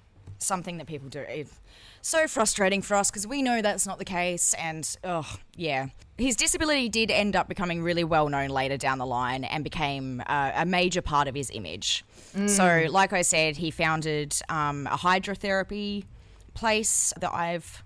Something 0.44 0.78
that 0.78 0.86
people 0.86 1.08
do. 1.08 1.20
It's 1.20 1.52
so 2.00 2.26
frustrating 2.26 2.82
for 2.82 2.96
us 2.96 3.10
because 3.10 3.26
we 3.26 3.42
know 3.42 3.62
that's 3.62 3.86
not 3.86 3.98
the 3.98 4.04
case. 4.04 4.54
And 4.54 4.96
oh 5.04 5.36
yeah, 5.56 5.88
his 6.18 6.36
disability 6.36 6.88
did 6.88 7.10
end 7.10 7.36
up 7.36 7.48
becoming 7.48 7.82
really 7.82 8.04
well 8.04 8.28
known 8.28 8.50
later 8.50 8.76
down 8.76 8.98
the 8.98 9.06
line 9.06 9.44
and 9.44 9.64
became 9.64 10.22
uh, 10.26 10.52
a 10.54 10.66
major 10.66 11.02
part 11.02 11.28
of 11.28 11.34
his 11.34 11.50
image. 11.50 12.04
So, 12.46 12.86
like 12.88 13.12
I 13.12 13.20
said, 13.20 13.58
he 13.58 13.70
founded 13.70 14.34
um, 14.48 14.86
a 14.86 14.96
hydrotherapy 14.96 16.04
place 16.54 17.12
that 17.20 17.30
I've 17.34 17.82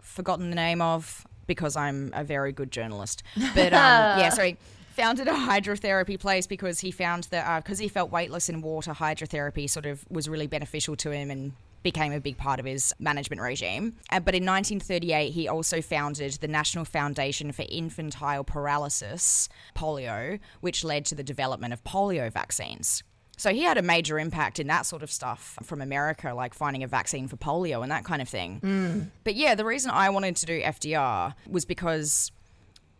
forgotten 0.00 0.50
the 0.50 0.56
name 0.56 0.82
of 0.82 1.26
because 1.46 1.74
I'm 1.74 2.10
a 2.14 2.22
very 2.22 2.52
good 2.52 2.70
journalist. 2.70 3.22
But 3.54 3.72
um, 3.72 3.72
yeah, 4.18 4.28
sorry 4.28 4.58
founded 4.92 5.26
a 5.26 5.32
hydrotherapy 5.32 6.18
place 6.18 6.46
because 6.46 6.80
he 6.80 6.90
found 6.90 7.24
that 7.30 7.64
because 7.64 7.78
he 7.78 7.88
felt 7.88 8.10
weightless 8.10 8.48
in 8.48 8.60
water, 8.60 8.92
hydrotherapy 8.92 9.68
sort 9.68 9.86
of 9.86 10.04
was 10.10 10.28
really 10.28 10.46
beneficial 10.46 10.94
to 10.96 11.10
him 11.10 11.30
and 11.30 11.52
became 11.82 12.12
a 12.12 12.20
big 12.20 12.36
part 12.36 12.60
of 12.60 12.66
his 12.66 12.92
management 12.98 13.42
regime. 13.42 13.96
Uh, 14.10 14.20
but 14.20 14.34
in 14.34 14.44
1938, 14.44 15.30
he 15.30 15.48
also 15.48 15.80
founded 15.80 16.34
the 16.34 16.48
National 16.48 16.84
Foundation 16.84 17.52
for 17.52 17.64
Infantile 17.68 18.44
Paralysis, 18.44 19.48
polio, 19.76 20.38
which 20.60 20.84
led 20.84 21.04
to 21.06 21.14
the 21.14 21.22
development 21.24 21.72
of 21.72 21.82
polio 21.84 22.32
vaccines. 22.32 23.02
So 23.38 23.52
he 23.52 23.62
had 23.62 23.78
a 23.78 23.82
major 23.82 24.18
impact 24.18 24.60
in 24.60 24.66
that 24.68 24.86
sort 24.86 25.02
of 25.02 25.10
stuff 25.10 25.58
from 25.62 25.80
America, 25.80 26.32
like 26.34 26.54
finding 26.54 26.84
a 26.84 26.86
vaccine 26.86 27.26
for 27.26 27.36
polio 27.36 27.82
and 27.82 27.90
that 27.90 28.04
kind 28.04 28.22
of 28.22 28.28
thing. 28.28 29.10
But 29.24 29.34
yeah, 29.34 29.54
the 29.54 29.64
reason 29.64 29.90
I 29.90 30.10
wanted 30.10 30.36
to 30.36 30.46
do 30.46 30.60
FDR 30.62 31.34
was 31.48 31.64
because, 31.64 32.30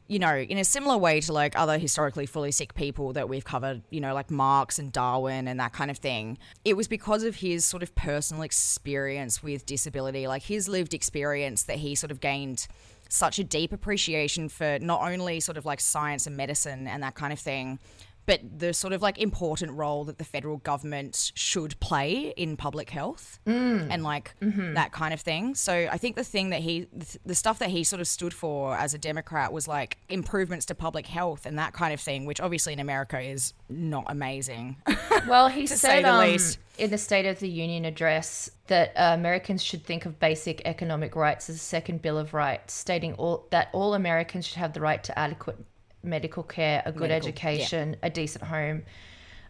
you 0.09 0.19
know, 0.19 0.37
in 0.37 0.59
a 0.59 0.65
similar 0.65 0.97
way 0.97 1.21
to 1.21 1.33
like 1.33 1.59
other 1.59 1.79
historically 1.79 2.27
fully 2.27 2.53
sick 2.53 2.75
people 2.75 3.13
that 3.15 3.29
we've 3.29 3.45
covered, 3.45 3.83
you 3.91 4.01
know, 4.01 4.15
like 4.15 4.31
Marx 4.31 4.79
and 4.79 4.93
Darwin 4.93 5.49
and 5.49 5.59
that 5.61 5.73
kind 5.73 5.91
of 5.91 5.99
thing, 5.99 6.39
it 6.65 6.77
was 6.77 6.89
because 6.89 7.23
of 7.23 7.37
his 7.37 7.65
sort 7.65 7.83
of 7.83 7.95
personal 7.95 8.43
experience 8.43 9.43
with 9.43 9.65
disability, 9.65 10.27
like 10.27 10.43
his 10.43 10.69
lived 10.69 10.93
experience 10.93 11.63
that 11.65 11.79
he 11.79 11.95
sort 11.95 12.11
of 12.11 12.21
gained 12.21 12.67
such 13.09 13.39
a 13.39 13.45
deep 13.45 13.73
appreciation 13.73 14.49
for 14.49 14.79
not 14.81 15.03
only 15.03 15.39
sort 15.39 15.59
of 15.59 15.67
like 15.67 15.81
science 15.81 16.27
and 16.27 16.37
medicine 16.37 16.87
and 16.87 17.03
that 17.03 17.15
kind 17.15 17.33
of 17.33 17.39
thing, 17.39 17.79
but 18.27 18.41
the 18.59 18.73
sort 18.73 18.93
of 18.93 19.03
like 19.03 19.18
important 19.18 19.73
role 19.73 20.05
that 20.05 20.18
the 20.18 20.25
federal 20.25 20.59
government 20.59 21.33
should 21.35 21.79
play 21.81 22.33
in 22.37 22.57
public 22.57 22.91
health 22.91 23.41
and 23.47 24.03
like 24.03 24.35
that 24.41 24.93
kind 24.93 25.12
of 25.12 25.20
thing. 25.20 25.55
So 25.55 25.89
I 25.91 25.99
think 25.99 26.16
the 26.16 26.25
thing 26.25 26.51
that 26.51 26.61
he, 26.61 26.87
the 27.25 27.35
stuff 27.35 27.59
that 27.59 27.70
he 27.70 27.85
sort 27.85 28.01
of 28.01 28.09
stood 28.09 28.33
for 28.33 28.77
as 28.77 28.95
a 28.95 28.99
Democrat 28.99 29.53
was 29.53 29.66
like 29.66 29.99
improvements 30.09 30.66
to 30.66 30.75
public 30.75 31.07
health 31.07 31.47
and 31.47 31.59
that 31.59 31.73
kind 31.73 31.93
of 31.93 32.01
thing, 32.01 32.27
which 32.27 32.41
obviously 32.41 32.73
in 32.73 32.81
America 32.81 33.20
is 33.20 33.55
not 33.68 34.05
amazing. 34.09 34.77
Well, 35.29 35.49
he 35.49 35.66
said 35.66 36.05
the 36.05 36.12
um, 36.12 36.20
least. 36.20 36.59
in 36.79 36.91
the 36.91 36.99
State 36.99 37.27
of 37.27 37.39
the 37.39 37.49
Union 37.49 37.85
address 37.85 38.51
that 38.66 38.93
uh, 38.97 39.12
Americans 39.14 39.62
should 39.62 39.85
think 39.85 40.05
of 40.05 40.18
basic 40.18 40.62
economic 40.64 41.14
rights 41.14 41.49
as 41.49 41.57
a 41.57 41.61
second 41.61 42.03
Bill 42.03 42.18
of 42.18 42.35
Rights, 42.35 42.75
stating 42.75 43.14
all, 43.14 43.47
that 43.51 43.68
all 43.73 43.95
Americans 43.95 44.47
should 44.47 44.59
have 44.59 44.73
the 44.73 44.81
right 44.81 45.03
to 45.05 45.16
adequate 45.18 45.59
medical 46.03 46.43
care, 46.43 46.83
a 46.85 46.93
good 46.93 47.09
Medical, 47.11 47.29
education, 47.29 47.97
a 48.03 48.11
decent 48.11 48.45
home, 48.45 48.83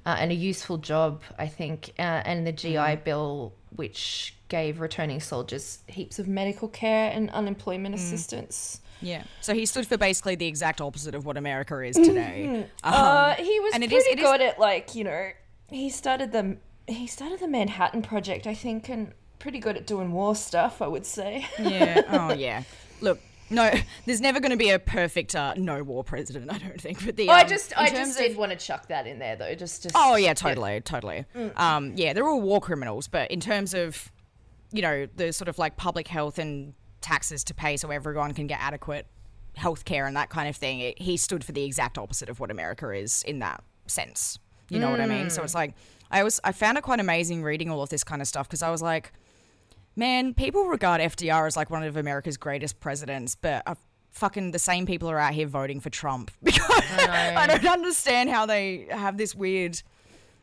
uh, 0.06 0.16
and 0.18 0.30
a 0.30 0.34
useful 0.34 0.78
job. 0.78 1.22
I 1.38 1.46
think, 1.48 1.90
uh, 1.98 2.02
and 2.02 2.46
the 2.46 2.52
GI 2.52 2.76
Mm. 2.96 3.04
Bill, 3.04 3.52
which 3.74 4.34
gave 4.48 4.80
returning 4.80 5.20
soldiers 5.20 5.78
heaps 5.86 6.18
of 6.18 6.28
medical 6.28 6.68
care 6.68 7.10
and 7.10 7.30
unemployment 7.30 7.94
Mm. 7.94 7.98
assistance. 7.98 8.80
yeah. 9.00 9.24
So 9.40 9.52
he 9.54 9.66
stood 9.66 9.86
for 9.86 9.96
basically 9.96 10.36
the 10.36 10.46
exact 10.46 10.80
opposite 10.80 11.14
of 11.14 11.24
what 11.26 11.36
America 11.36 11.80
is 11.80 11.96
today. 11.96 12.66
Um, 12.84 12.92
Uh, 12.94 13.34
he 13.34 13.58
was 13.60 13.74
and 13.74 13.82
it 13.82 13.90
pretty 13.90 14.04
is- 14.04 14.12
it 14.12 14.18
is- 14.20 14.24
good 14.24 14.40
at 14.40 14.58
like 14.60 14.94
you 14.94 15.02
know 15.04 15.30
he 15.70 15.88
started 15.90 16.30
the 16.32 16.56
he 16.86 17.06
started 17.08 17.40
the 17.40 17.48
Manhattan 17.48 18.02
Project 18.02 18.46
I 18.46 18.54
think 18.54 18.88
and 18.88 19.12
pretty 19.40 19.58
good 19.58 19.76
at 19.76 19.86
doing 19.88 20.12
war 20.12 20.36
stuff 20.36 20.80
I 20.82 20.86
would 20.86 21.06
say. 21.06 21.46
Yeah. 21.58 22.02
Oh, 22.10 22.32
yeah. 22.34 22.62
Look, 23.00 23.18
no, 23.52 23.70
there's 24.06 24.20
never 24.20 24.40
going 24.40 24.50
to 24.50 24.56
be 24.56 24.70
a 24.70 24.78
perfect 24.78 25.34
uh, 25.34 25.54
no 25.56 25.82
war 25.82 26.02
president. 26.02 26.52
I 26.52 26.58
don't 26.58 26.80
think. 26.80 27.04
But 27.04 27.16
the 27.16 27.28
I 27.28 27.42
um, 27.42 27.48
just 27.48 27.72
I 27.76 27.90
just 27.90 28.18
of- 28.18 28.26
did 28.26 28.36
want 28.36 28.52
to 28.52 28.58
chuck 28.58 28.88
that 28.88 29.06
in 29.06 29.18
there 29.18 29.36
though 29.36 29.54
just 29.54 29.84
just 29.84 29.94
Oh 29.96 30.16
yeah, 30.16 30.34
totally, 30.34 30.80
totally. 30.80 31.24
Mm. 31.36 31.58
Um, 31.58 31.92
yeah, 31.96 32.12
they're 32.12 32.28
all 32.28 32.40
war 32.40 32.60
criminals, 32.60 33.08
but 33.08 33.30
in 33.30 33.40
terms 33.40 33.74
of, 33.74 34.10
you 34.72 34.82
know, 34.82 35.06
the 35.16 35.32
sort 35.32 35.48
of 35.48 35.58
like 35.58 35.76
public 35.76 36.08
health 36.08 36.38
and 36.38 36.74
taxes 37.00 37.44
to 37.44 37.54
pay 37.54 37.76
so 37.76 37.90
everyone 37.90 38.32
can 38.32 38.46
get 38.46 38.60
adequate 38.60 39.06
health 39.54 39.84
care 39.84 40.06
and 40.06 40.16
that 40.16 40.30
kind 40.30 40.48
of 40.48 40.56
thing, 40.56 40.80
it, 40.80 40.98
he 41.00 41.16
stood 41.16 41.44
for 41.44 41.52
the 41.52 41.64
exact 41.64 41.98
opposite 41.98 42.28
of 42.28 42.40
what 42.40 42.50
America 42.50 42.90
is 42.90 43.22
in 43.24 43.38
that 43.40 43.62
sense. 43.86 44.38
You 44.70 44.78
know 44.78 44.90
what 44.90 45.02
I 45.02 45.06
mean? 45.06 45.26
Mm. 45.26 45.30
So 45.30 45.42
it's 45.42 45.54
like 45.54 45.74
I 46.10 46.22
was 46.22 46.40
I 46.44 46.52
found 46.52 46.78
it 46.78 46.82
quite 46.82 46.98
amazing 47.00 47.42
reading 47.42 47.70
all 47.70 47.82
of 47.82 47.90
this 47.90 48.02
kind 48.02 48.22
of 48.22 48.28
stuff 48.28 48.48
because 48.48 48.62
I 48.62 48.70
was 48.70 48.80
like, 48.80 49.12
man, 49.96 50.34
people 50.34 50.64
regard 50.64 51.00
FDR 51.00 51.46
as 51.46 51.56
like 51.56 51.70
one 51.70 51.82
of 51.82 51.96
America's 51.96 52.36
greatest 52.36 52.80
presidents, 52.80 53.34
but 53.34 53.62
uh, 53.66 53.74
fucking 54.10 54.50
the 54.52 54.58
same 54.58 54.86
people 54.86 55.10
are 55.10 55.18
out 55.18 55.34
here 55.34 55.46
voting 55.46 55.80
for 55.80 55.90
Trump. 55.90 56.30
Because 56.42 56.68
I 56.70 57.46
don't 57.46 57.66
understand 57.66 58.30
how 58.30 58.46
they 58.46 58.86
have 58.90 59.16
this 59.16 59.34
weird 59.34 59.82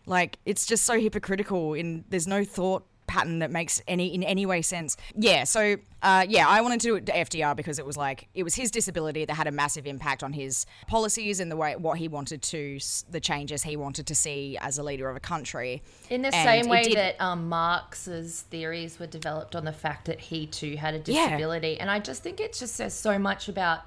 like 0.06 0.40
it's 0.46 0.66
just 0.66 0.86
so 0.86 1.00
hypocritical 1.00 1.76
in 1.76 2.04
there's 2.10 2.28
no 2.28 2.44
thought 2.44 2.86
pattern 3.10 3.40
that 3.40 3.52
makes 3.52 3.82
any 3.88 4.14
in 4.14 4.24
any 4.24 4.46
way 4.46 4.62
sense 4.62 4.96
yeah 5.16 5.44
so 5.44 5.76
uh, 6.04 6.26
yeah 6.30 6.48
i 6.48 6.62
wanted 6.62 6.80
to 6.80 6.88
do 6.88 6.96
it 6.96 7.06
to 7.06 7.12
fdr 7.12 7.56
because 7.56 7.78
it 7.80 7.86
was 7.86 7.98
like 7.98 8.28
it 8.34 8.44
was 8.44 8.56
his 8.56 8.70
disability 8.72 9.26
that 9.26 9.34
had 9.34 9.48
a 9.48 9.52
massive 9.52 9.86
impact 9.88 10.24
on 10.24 10.32
his 10.32 10.66
policies 10.88 11.40
and 11.40 11.52
the 11.52 11.56
way 11.58 11.76
what 11.76 11.98
he 11.98 12.08
wanted 12.08 12.42
to 12.42 12.78
the 13.10 13.20
changes 13.20 13.64
he 13.64 13.76
wanted 13.76 14.06
to 14.08 14.14
see 14.16 14.58
as 14.62 14.78
a 14.78 14.84
leader 14.84 15.10
of 15.10 15.16
a 15.18 15.20
country 15.20 15.82
In 16.10 16.22
the 16.22 16.34
And 16.34 16.64
same 16.64 16.70
way 16.70 16.84
did- 16.84 16.98
that 16.98 17.20
um, 17.20 17.50
Marx's 17.50 18.42
theories 18.52 19.00
were 19.00 19.08
developed 19.08 19.56
on 19.56 19.66
the 19.66 19.74
fact 19.74 20.06
that 20.06 20.20
he 20.20 20.46
too 20.48 20.76
had 20.78 20.94
a 20.94 20.98
Yeah. 20.98 21.04
disability, 21.30 21.80
and 21.80 21.90
I 21.90 22.00
just 22.00 22.22
think 22.24 22.40
it 22.40 22.54
just 22.54 22.76
says 22.76 22.94
so 22.94 23.18
much 23.18 23.50
about 23.50 23.80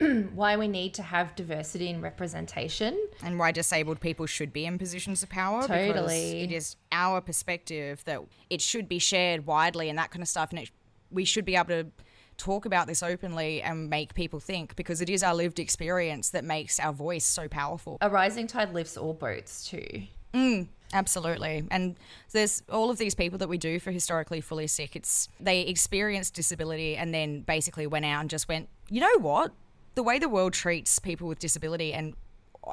why 0.34 0.56
we 0.56 0.66
need 0.66 0.94
to 0.94 1.02
have 1.02 1.34
diversity 1.34 1.90
and 1.90 2.02
representation. 2.02 2.98
and 3.22 3.38
why 3.38 3.52
disabled 3.52 4.00
people 4.00 4.26
should 4.26 4.52
be 4.52 4.64
in 4.66 4.78
positions 4.78 5.22
of 5.22 5.28
power 5.28 5.62
because 5.62 5.86
Totally. 5.94 6.42
it 6.42 6.52
is 6.52 6.76
our 6.92 7.20
perspective 7.20 8.02
that 8.04 8.20
it 8.48 8.60
should 8.60 8.88
be 8.88 8.98
shared 8.98 9.46
widely 9.46 9.88
and 9.88 9.98
that 9.98 10.10
kind 10.10 10.22
of 10.22 10.28
stuff 10.28 10.50
and 10.50 10.60
it, 10.60 10.70
we 11.10 11.24
should 11.24 11.44
be 11.44 11.54
able 11.56 11.66
to 11.68 11.86
talk 12.36 12.64
about 12.64 12.86
this 12.86 13.02
openly 13.02 13.60
and 13.60 13.90
make 13.90 14.14
people 14.14 14.40
think 14.40 14.74
because 14.74 15.02
it 15.02 15.10
is 15.10 15.22
our 15.22 15.34
lived 15.34 15.58
experience 15.58 16.30
that 16.30 16.44
makes 16.44 16.80
our 16.80 16.92
voice 16.92 17.26
so 17.26 17.46
powerful 17.48 17.98
A 18.00 18.08
rising 18.08 18.46
tide 18.46 18.72
lifts 18.72 18.96
all 18.96 19.12
boats 19.12 19.68
too. 19.68 20.04
Mm, 20.32 20.68
absolutely. 20.94 21.64
And 21.70 21.96
there's 22.32 22.62
all 22.70 22.88
of 22.88 22.96
these 22.96 23.14
people 23.14 23.36
that 23.38 23.48
we 23.48 23.58
do 23.58 23.78
for 23.80 23.90
historically 23.90 24.40
fully 24.40 24.68
sick. 24.68 24.96
It's 24.96 25.28
they 25.40 25.62
experienced 25.62 26.32
disability 26.34 26.96
and 26.96 27.12
then 27.12 27.40
basically 27.40 27.86
went 27.86 28.06
out 28.06 28.20
and 28.20 28.30
just 28.30 28.48
went, 28.48 28.68
you 28.88 29.00
know 29.00 29.18
what? 29.18 29.52
The 29.94 30.02
way 30.02 30.18
the 30.18 30.28
world 30.28 30.52
treats 30.52 30.98
people 30.98 31.28
with 31.28 31.38
disability 31.38 31.92
and 31.92 32.14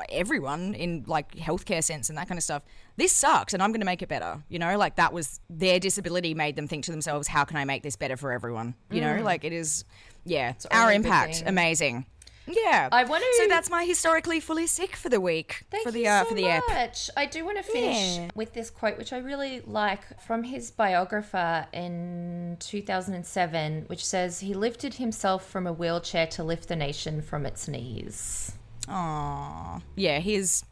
everyone 0.10 0.74
in 0.74 1.04
like 1.08 1.32
healthcare 1.36 1.84
sense 1.84 2.10
and 2.10 2.18
that 2.18 2.28
kind 2.28 2.38
of 2.38 2.44
stuff, 2.44 2.64
this 2.98 3.12
sucks 3.12 3.54
and 3.54 3.64
I'm 3.64 3.72
going 3.72 3.82
to 3.82 3.86
make 3.86 4.02
it 4.02 4.10
better. 4.10 4.44
You 4.50 4.60
know, 4.60 4.78
like 4.78 4.96
that 4.98 5.14
was 5.14 5.40
their 5.50 5.80
disability 5.80 6.34
made 6.34 6.56
them 6.56 6.68
think 6.68 6.86
to 6.86 6.92
themselves, 6.92 7.28
how 7.28 7.46
can 7.46 7.58
I 7.58 7.66
make 7.66 7.84
this 7.84 7.96
better 7.96 8.18
for 8.18 8.32
everyone? 8.32 8.76
You 8.92 9.02
know, 9.02 9.16
mm. 9.16 9.24
like 9.24 9.44
it 9.44 9.54
is, 9.54 9.86
yeah, 10.26 10.52
it's 10.52 10.66
our 10.68 10.84
only 10.84 10.96
a 10.96 11.00
good 11.00 11.06
impact, 11.06 11.44
amazing. 11.46 12.06
Yeah. 12.48 12.90
I 12.92 13.04
wanna- 13.04 13.26
So 13.38 13.48
that's 13.48 13.70
my 13.70 13.84
historically 13.84 14.40
fully 14.40 14.68
sick 14.68 14.96
for 14.96 15.10
the 15.10 15.20
week. 15.20 15.64
Thank 15.70 15.84
for 15.84 15.92
the 15.92 16.02
you 16.02 16.08
uh, 16.10 16.24
so 16.24 16.30
for 16.30 16.36
the 16.36 16.48
app. 16.48 16.64
much. 16.70 17.10
I 17.18 17.26
do 17.26 17.44
want 17.46 17.58
to 17.58 17.64
finish 17.64 18.18
Yeah. 18.18 18.30
with 18.36 18.54
this 18.54 18.70
quote, 18.70 18.98
which 18.98 19.12
I 19.14 19.18
really 19.18 19.62
like 19.62 20.22
from 20.22 20.44
his 20.44 20.72
biographer 20.72 21.68
in 21.74 22.58
2007, 22.60 23.84
which 23.88 24.06
says, 24.06 24.40
He 24.40 24.54
lifted 24.54 24.96
himself 24.96 25.46
from 25.48 25.68
a 25.68 25.74
wheelchair 25.74 26.28
to 26.28 26.44
lift 26.44 26.68
the 26.70 26.76
nation 26.76 27.22
from 27.22 27.46
its 27.46 27.68
knees. 27.68 28.54
Aww. 28.88 29.82
Yeah, 29.96 30.20
he's. 30.20 30.64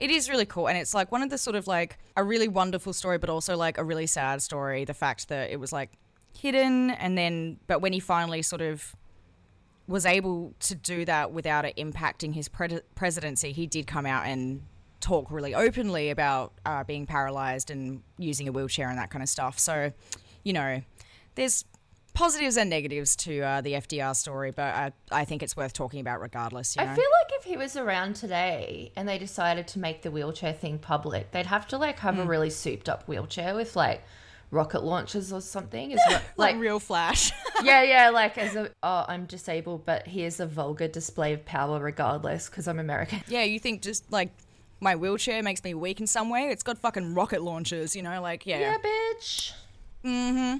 It 0.00 0.10
is 0.10 0.30
really 0.30 0.46
cool, 0.46 0.66
and 0.66 0.78
it's 0.78 0.94
like 0.94 1.12
one 1.12 1.22
of 1.22 1.28
the 1.30 1.36
sort 1.38 1.56
of 1.56 1.66
like 1.66 1.98
a 2.16 2.24
really 2.24 2.48
wonderful 2.48 2.92
story, 2.92 3.18
but 3.18 3.28
also 3.30 3.56
like 3.56 3.76
a 3.78 3.84
really 3.84 4.06
sad 4.06 4.42
story. 4.42 4.84
The 4.84 4.94
fact 4.94 5.28
that 5.28 5.50
it 5.50 5.60
was 5.60 5.72
like 5.72 5.90
hidden, 6.36 6.90
and 6.90 7.16
then 7.18 7.58
but 7.66 7.80
when 7.80 7.92
he 7.92 8.00
finally 8.00 8.40
sort 8.42 8.62
of 8.62 8.96
was 9.90 10.06
able 10.06 10.54
to 10.60 10.74
do 10.76 11.04
that 11.04 11.32
without 11.32 11.64
it 11.64 11.76
impacting 11.76 12.32
his 12.32 12.48
pre- 12.48 12.80
presidency, 12.94 13.50
he 13.50 13.66
did 13.66 13.86
come 13.88 14.06
out 14.06 14.24
and 14.24 14.62
talk 15.00 15.30
really 15.30 15.52
openly 15.54 16.10
about 16.10 16.52
uh, 16.64 16.84
being 16.84 17.06
paralyzed 17.06 17.70
and 17.70 18.02
using 18.16 18.46
a 18.46 18.52
wheelchair 18.52 18.88
and 18.88 18.96
that 18.98 19.10
kind 19.10 19.22
of 19.22 19.28
stuff. 19.28 19.58
So, 19.58 19.92
you 20.44 20.52
know, 20.52 20.82
there's 21.34 21.64
positives 22.14 22.56
and 22.56 22.70
negatives 22.70 23.16
to 23.16 23.40
uh, 23.40 23.60
the 23.62 23.72
FDR 23.72 24.14
story, 24.14 24.52
but 24.52 24.74
I, 24.74 24.92
I 25.10 25.24
think 25.24 25.42
it's 25.42 25.56
worth 25.56 25.72
talking 25.72 26.00
about 26.00 26.20
regardless. 26.20 26.76
You 26.76 26.84
know? 26.84 26.92
I 26.92 26.94
feel 26.94 27.04
like 27.22 27.32
if 27.40 27.44
he 27.44 27.56
was 27.56 27.76
around 27.76 28.14
today 28.14 28.92
and 28.94 29.08
they 29.08 29.18
decided 29.18 29.66
to 29.68 29.80
make 29.80 30.02
the 30.02 30.10
wheelchair 30.12 30.52
thing 30.52 30.78
public, 30.78 31.32
they'd 31.32 31.46
have 31.46 31.66
to 31.68 31.78
like 31.78 31.98
have 32.00 32.14
Hmm. 32.14 32.20
a 32.20 32.24
really 32.26 32.50
souped 32.50 32.88
up 32.88 33.08
wheelchair 33.08 33.54
with 33.56 33.74
like 33.74 34.02
rocket 34.50 34.82
launchers 34.82 35.32
or 35.32 35.40
something. 35.40 35.92
Is 35.92 36.00
what, 36.06 36.22
like 36.36 36.52
like 36.54 36.56
real 36.56 36.80
flash. 36.80 37.32
yeah, 37.62 37.82
yeah, 37.82 38.10
like 38.10 38.36
as 38.38 38.56
a 38.56 38.70
oh, 38.82 39.04
I'm 39.08 39.26
disabled, 39.26 39.84
but 39.86 40.06
here's 40.08 40.40
a 40.40 40.46
vulgar 40.46 40.88
display 40.88 41.32
of 41.32 41.44
power 41.44 41.78
regardless 41.80 42.48
because 42.48 42.66
I'm 42.68 42.78
American. 42.78 43.22
yeah, 43.28 43.42
you 43.44 43.58
think 43.58 43.82
just 43.82 44.10
like 44.12 44.30
my 44.80 44.96
wheelchair 44.96 45.42
makes 45.42 45.62
me 45.62 45.74
weak 45.74 46.00
in 46.00 46.06
some 46.06 46.30
way? 46.30 46.48
It's 46.48 46.62
got 46.62 46.78
fucking 46.78 47.14
rocket 47.14 47.42
launchers, 47.42 47.94
you 47.94 48.02
know? 48.02 48.22
Like, 48.22 48.46
Yeah, 48.46 48.60
Yeah, 48.60 48.76
bitch. 48.78 49.52
Mm-hmm. 50.04 50.58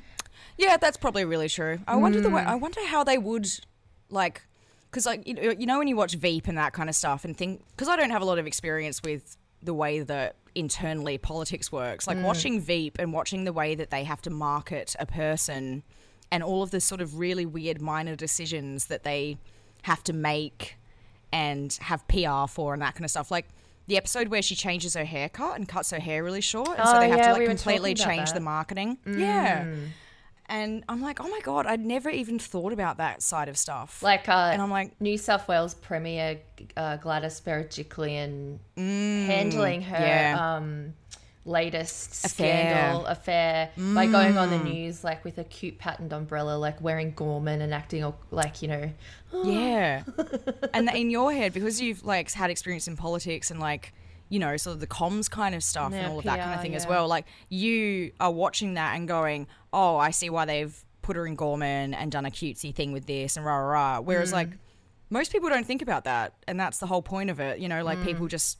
Yeah, 0.58 0.76
that's 0.76 0.98
probably 0.98 1.24
really 1.24 1.48
true. 1.48 1.78
I 1.88 1.96
wonder 1.96 2.20
the 2.20 2.28
way, 2.28 2.42
Mm. 2.42 2.46
I 2.46 2.54
wonder 2.56 2.84
how 2.86 3.02
they 3.02 3.16
would 3.16 3.48
like 4.10 4.42
because 4.90 5.06
like 5.06 5.26
you 5.26 5.34
know, 5.34 5.42
you 5.58 5.66
know 5.66 5.78
when 5.78 5.88
you 5.88 5.96
watch 5.96 6.14
Veep 6.14 6.48
and 6.48 6.58
that 6.58 6.72
kind 6.74 6.88
of 6.88 6.94
stuff 6.94 7.24
and 7.24 7.36
think 7.36 7.62
because 7.70 7.88
I 7.88 7.96
don't 7.96 8.10
have 8.10 8.22
a 8.22 8.24
lot 8.24 8.38
of 8.38 8.46
experience 8.46 9.00
with 9.02 9.36
the 9.62 9.74
way 9.74 10.00
that 10.00 10.36
internally 10.54 11.18
politics 11.18 11.70
works. 11.70 12.04
Mm. 12.04 12.08
Like 12.08 12.24
watching 12.24 12.60
Veep 12.60 12.98
and 12.98 13.12
watching 13.12 13.44
the 13.44 13.52
way 13.52 13.74
that 13.74 13.90
they 13.90 14.04
have 14.04 14.20
to 14.22 14.30
market 14.30 14.96
a 14.98 15.06
person 15.06 15.82
and 16.32 16.42
all 16.42 16.62
of 16.62 16.70
the 16.70 16.80
sort 16.80 17.00
of 17.00 17.18
really 17.18 17.44
weird 17.46 17.80
minor 17.80 18.16
decisions 18.16 18.86
that 18.86 19.02
they 19.02 19.36
have 19.82 20.02
to 20.04 20.12
make 20.12 20.76
and 21.32 21.72
have 21.82 22.06
PR 22.08 22.46
for 22.48 22.72
and 22.72 22.82
that 22.82 22.94
kind 22.94 23.04
of 23.04 23.10
stuff. 23.10 23.30
Like 23.30 23.46
the 23.86 23.96
episode 23.96 24.28
where 24.28 24.42
she 24.42 24.54
changes 24.54 24.94
her 24.94 25.04
haircut 25.04 25.56
and 25.56 25.68
cuts 25.68 25.90
her 25.90 25.98
hair 26.00 26.22
really 26.22 26.40
short, 26.40 26.68
and 26.78 26.88
so 26.88 26.96
Oh, 26.96 27.00
they 27.00 27.08
have 27.08 27.18
yeah, 27.18 27.26
to 27.28 27.32
like 27.32 27.40
we 27.40 27.46
completely 27.46 27.94
change 27.94 28.28
the 28.28 28.34
that. 28.34 28.40
Mm. 28.40 28.44
marketing. 28.44 28.98
Yeah. 29.06 29.74
And 30.50 30.84
I'm 30.88 31.00
like, 31.00 31.20
oh 31.20 31.28
my 31.28 31.38
god, 31.44 31.64
I'd 31.66 31.84
never 31.86 32.10
even 32.10 32.38
thought 32.40 32.72
about 32.72 32.96
that 32.98 33.22
side 33.22 33.48
of 33.48 33.56
stuff. 33.56 34.02
Like, 34.02 34.28
uh, 34.28 34.50
and 34.52 34.60
I'm 34.60 34.70
like, 34.70 35.00
New 35.00 35.16
South 35.16 35.46
Wales 35.46 35.74
Premier 35.74 36.40
uh, 36.76 36.96
Gladys 36.96 37.40
Berejiklian 37.40 38.58
handling 38.76 39.82
her 39.82 39.96
Mm, 39.96 40.00
yeah. 40.00 40.56
um, 40.56 40.94
latest 41.44 42.24
Affair. 42.26 42.64
Mm. 42.64 42.70
scandal 42.70 43.06
affair 43.06 43.70
by 43.94 44.06
going 44.06 44.36
on 44.36 44.50
the 44.50 44.58
news 44.58 45.02
like 45.02 45.24
with 45.24 45.38
a 45.38 45.44
cute 45.44 45.78
patterned 45.78 46.12
umbrella, 46.12 46.56
like 46.56 46.80
wearing 46.82 47.12
Gorman 47.12 47.62
and 47.62 47.72
acting 47.72 48.02
all- 48.04 48.18
like 48.30 48.60
you 48.60 48.68
know, 48.68 48.90
yeah. 49.44 50.02
and 50.74 50.90
in 50.94 51.10
your 51.10 51.32
head, 51.32 51.52
because 51.52 51.80
you've 51.80 52.04
like 52.04 52.30
had 52.32 52.50
experience 52.50 52.88
in 52.88 52.96
politics 52.96 53.50
and 53.52 53.60
like, 53.60 53.92
you 54.30 54.38
know, 54.38 54.56
sort 54.56 54.74
of 54.74 54.80
the 54.80 54.86
comms 54.86 55.30
kind 55.30 55.54
of 55.54 55.62
stuff 55.62 55.92
Yeah, 55.92 55.98
and 55.98 56.12
all 56.12 56.18
of 56.20 56.24
that 56.24 56.38
kind 56.38 56.54
of 56.54 56.62
thing 56.62 56.74
as 56.74 56.86
well. 56.86 57.06
Like 57.06 57.26
you 57.50 58.12
are 58.18 58.30
watching 58.32 58.74
that 58.74 58.96
and 58.96 59.06
going, 59.06 59.46
oh, 59.72 59.98
I 59.98 60.10
see 60.10 60.30
why 60.30 60.46
they've 60.46 60.74
put 61.02 61.16
her 61.16 61.26
in 61.26 61.34
Gorman 61.34 61.92
and 61.92 62.10
done 62.10 62.24
a 62.24 62.30
cutesy 62.30 62.74
thing 62.74 62.92
with 62.92 63.06
this 63.06 63.36
and 63.36 63.44
rah 63.44 63.56
rah 63.56 63.72
rah. 63.96 64.00
Whereas 64.00 64.32
like 64.32 64.50
most 65.10 65.32
people 65.32 65.48
don't 65.50 65.66
think 65.66 65.82
about 65.82 66.04
that, 66.04 66.34
and 66.46 66.58
that's 66.58 66.78
the 66.78 66.86
whole 66.86 67.02
point 67.02 67.28
of 67.28 67.40
it. 67.40 67.58
You 67.58 67.68
know, 67.68 67.84
like 67.84 68.02
people 68.02 68.26
just. 68.28 68.58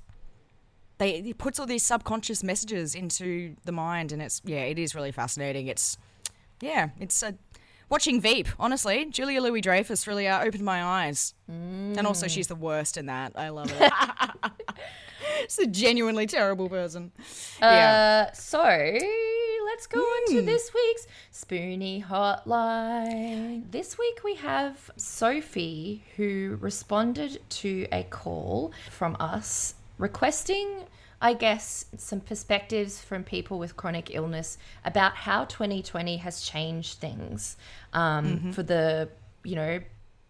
They, 0.99 1.15
it 1.15 1.39
puts 1.39 1.59
all 1.59 1.65
these 1.65 1.83
subconscious 1.83 2.43
messages 2.43 2.95
into 2.95 3.57
the 3.65 3.73
mind, 3.73 4.13
and 4.13 4.21
it's 4.21 4.43
yeah, 4.45 4.65
it 4.65 4.79
is 4.79 4.95
really 4.95 5.13
fascinating. 5.13 5.69
It's 5.69 5.97
yeah, 6.61 6.91
it's 6.99 7.23
a 7.23 7.35
watching 7.89 8.21
Veep, 8.21 8.49
honestly, 8.59 9.07
Julia 9.07 9.41
Louis 9.41 9.61
Dreyfus 9.61 10.07
really 10.07 10.29
uh, 10.29 10.43
opened 10.43 10.63
my 10.63 10.83
eyes. 10.83 11.35
And 11.49 12.07
also, 12.07 12.29
she's 12.29 12.47
the 12.49 12.55
worst 12.55 12.97
in 12.97 13.07
that. 13.07 13.33
I 13.35 13.49
love 13.49 13.73
it. 13.81 13.93
She's 15.43 15.59
a 15.59 15.67
genuinely 15.67 16.27
terrible 16.27 16.69
person. 16.69 17.13
yeah. 17.61 18.27
Uh, 18.31 18.33
so 18.35 18.59
let's 18.63 19.87
go 19.87 20.01
on 20.01 20.23
Hmm. 20.29 20.37
to 20.37 20.43
this 20.43 20.71
week's 20.75 21.07
Spoonie 21.33 22.05
Hotline. 22.05 23.71
This 23.71 23.99
week 23.99 24.21
we 24.25 24.35
have 24.37 24.91
Sophie 24.97 26.05
who 26.17 26.59
responded 26.61 27.41
to 27.51 27.87
a 27.93 28.03
call 28.05 28.73
from 28.91 29.17
us 29.21 29.75
requesting, 29.99 30.85
I 31.21 31.35
guess, 31.35 31.85
some 31.97 32.21
perspectives 32.21 33.01
from 33.01 33.25
people 33.25 33.59
with 33.59 33.77
chronic 33.77 34.15
illness 34.15 34.59
about 34.85 35.15
how 35.15 35.45
2020 35.45 36.17
has 36.19 36.43
changed 36.43 36.99
things 36.99 37.57
um, 37.93 38.27
Mm-hmm. 38.27 38.51
for 38.53 38.63
the, 38.63 39.09
you 39.45 39.57
know, 39.57 39.81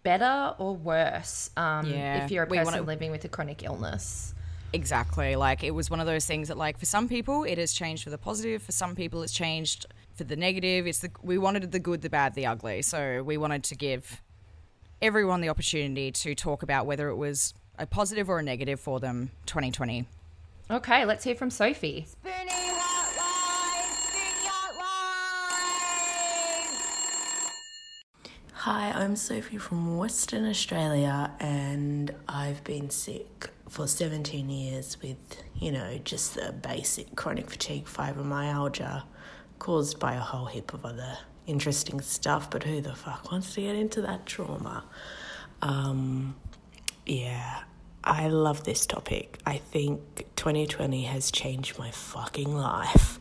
better 0.03 0.55
or 0.59 0.75
worse 0.77 1.51
um, 1.57 1.87
Yeah. 1.87 2.25
if 2.25 2.31
you're 2.31 2.45
a 2.45 2.47
person 2.47 2.65
wanna- 2.65 2.83
living 2.83 3.11
with 3.11 3.25
a 3.25 3.29
chronic 3.29 3.63
illness. 3.63 4.35
Exactly. 4.73 5.35
Like, 5.35 5.65
it 5.65 5.73
was 5.73 5.91
one 5.91 5.99
of 5.99 6.07
those 6.07 6.27
things 6.27 6.49
that, 6.49 6.57
like, 6.57 6.79
for 6.79 6.87
some 6.87 7.09
people, 7.09 7.43
it 7.45 7.59
has 7.59 7.73
changed 7.73 8.05
for 8.05 8.11
the 8.11 8.19
positive. 8.19 8.63
For 8.63 8.73
some 8.73 8.95
people, 8.95 9.23
it's 9.23 9.33
changed 9.33 9.87
for 10.15 10.25
the 10.25 10.37
negative. 10.37 10.87
It's 10.87 11.01
the 11.01 11.11
we 11.23 11.39
wanted 11.39 11.73
the 11.73 11.81
good, 11.81 12.03
the 12.03 12.11
bad, 12.11 12.35
the 12.35 12.47
ugly. 12.47 12.83
So 12.83 13.23
we 13.23 13.37
wanted 13.37 13.65
to 13.65 13.75
give 13.75 14.23
everyone 15.03 15.41
the 15.41 15.49
opportunity 15.49 16.13
to 16.13 16.35
talk 16.35 16.63
about 16.63 16.87
whether 16.87 17.09
it 17.09 17.17
was 17.17 17.55
a 17.79 17.87
positive 17.87 18.29
or 18.29 18.39
a 18.39 18.43
negative 18.43 18.79
for 18.79 19.01
them 19.01 19.31
2020. 19.47 20.07
Okay, 20.71 21.05
let's 21.05 21.25
hear 21.25 21.35
from 21.35 21.51
Sophie. 21.51 22.07
Hi, 28.53 28.93
I'm 28.93 29.17
Sophie 29.17 29.57
from 29.57 29.97
Western 29.97 30.47
Australia, 30.47 31.33
and 31.41 32.15
I've 32.29 32.63
been 32.63 32.91
sick 32.91 33.49
for 33.71 33.87
17 33.87 34.51
years 34.51 34.97
with, 35.01 35.17
you 35.55 35.71
know, 35.71 35.99
just 36.05 36.35
the 36.35 36.53
basic 36.53 37.15
chronic 37.15 37.49
fatigue 37.49 37.87
fibromyalgia 37.87 39.05
caused 39.61 40.01
by 40.01 40.15
a 40.15 40.21
whole 40.21 40.47
heap 40.47 40.75
of 40.75 40.85
other 40.85 41.19
interesting 41.47 42.01
stuff. 42.01 42.51
But 42.51 42.65
who 42.65 42.81
the 42.81 42.95
fuck 42.95 43.31
wants 43.31 43.55
to 43.55 43.61
get 43.61 43.77
into 43.77 44.03
that 44.03 44.27
trauma? 44.27 44.85
Um, 45.63 46.35
yeah, 47.07 47.61
I 48.03 48.27
love 48.27 48.65
this 48.65 48.87
topic. 48.87 49.39
I 49.47 49.59
think 49.59 50.27
2020 50.35 51.05
has 51.05 51.31
changed 51.31 51.79
my 51.79 51.93
fucking 51.93 52.53
life. 52.53 53.21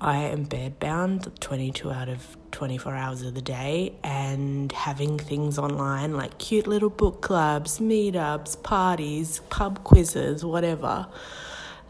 I 0.00 0.16
am 0.16 0.46
bedbound 0.46 1.38
22 1.40 1.90
out 1.90 2.08
of 2.08 2.38
24 2.52 2.94
hours 2.94 3.22
of 3.22 3.34
the 3.34 3.42
day, 3.42 3.94
and 4.02 4.70
having 4.72 5.18
things 5.18 5.58
online 5.58 6.14
like 6.14 6.38
cute 6.38 6.66
little 6.66 6.90
book 6.90 7.20
clubs, 7.20 7.78
meetups, 7.78 8.62
parties, 8.62 9.40
pub 9.50 9.82
quizzes, 9.84 10.44
whatever, 10.44 11.06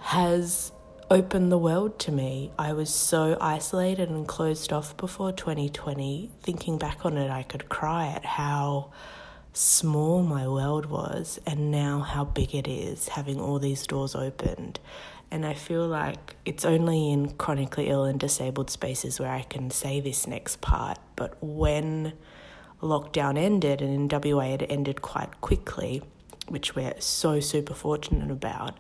has 0.00 0.72
opened 1.10 1.50
the 1.50 1.58
world 1.58 1.98
to 1.98 2.12
me. 2.12 2.52
I 2.58 2.72
was 2.72 2.88
so 2.92 3.36
isolated 3.40 4.08
and 4.10 4.28
closed 4.28 4.72
off 4.72 4.96
before 4.96 5.32
2020. 5.32 6.30
Thinking 6.42 6.78
back 6.78 7.04
on 7.04 7.16
it, 7.16 7.30
I 7.30 7.42
could 7.42 7.68
cry 7.68 8.06
at 8.06 8.24
how 8.24 8.92
small 9.52 10.22
my 10.22 10.46
world 10.46 10.86
was 10.86 11.40
and 11.44 11.70
now 11.72 12.00
how 12.00 12.24
big 12.24 12.54
it 12.54 12.68
is 12.68 13.08
having 13.08 13.40
all 13.40 13.58
these 13.58 13.86
doors 13.86 14.14
opened. 14.14 14.78
And 15.30 15.46
I 15.46 15.54
feel 15.54 15.86
like 15.86 16.36
it's 16.44 16.64
only 16.64 17.12
in 17.12 17.32
chronically 17.34 17.88
ill 17.88 18.04
and 18.04 18.18
disabled 18.18 18.68
spaces 18.70 19.20
where 19.20 19.30
I 19.30 19.42
can 19.42 19.70
say 19.70 20.00
this 20.00 20.26
next 20.26 20.60
part. 20.60 20.98
But 21.14 21.36
when 21.40 22.14
lockdown 22.82 23.38
ended, 23.38 23.80
and 23.80 24.12
in 24.12 24.34
WA 24.34 24.54
it 24.54 24.66
ended 24.68 25.02
quite 25.02 25.40
quickly, 25.40 26.02
which 26.48 26.74
we're 26.74 26.94
so 26.98 27.38
super 27.38 27.74
fortunate 27.74 28.30
about, 28.30 28.78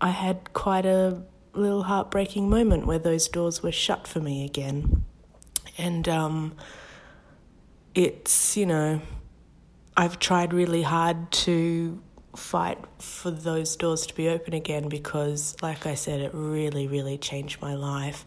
I 0.00 0.10
had 0.10 0.52
quite 0.52 0.84
a 0.84 1.22
little 1.52 1.84
heartbreaking 1.84 2.48
moment 2.50 2.86
where 2.86 2.98
those 2.98 3.28
doors 3.28 3.62
were 3.62 3.72
shut 3.72 4.08
for 4.08 4.20
me 4.20 4.44
again. 4.44 5.04
And 5.78 6.08
um, 6.08 6.56
it's, 7.94 8.56
you 8.56 8.66
know, 8.66 9.00
I've 9.96 10.18
tried 10.18 10.52
really 10.52 10.82
hard 10.82 11.30
to 11.32 12.02
fight 12.36 12.78
for 12.98 13.30
those 13.30 13.76
doors 13.76 14.06
to 14.06 14.14
be 14.14 14.28
open 14.28 14.54
again 14.54 14.88
because, 14.88 15.56
like 15.62 15.86
I 15.86 15.94
said, 15.94 16.20
it 16.20 16.32
really, 16.34 16.86
really 16.86 17.18
changed 17.18 17.60
my 17.60 17.74
life. 17.74 18.24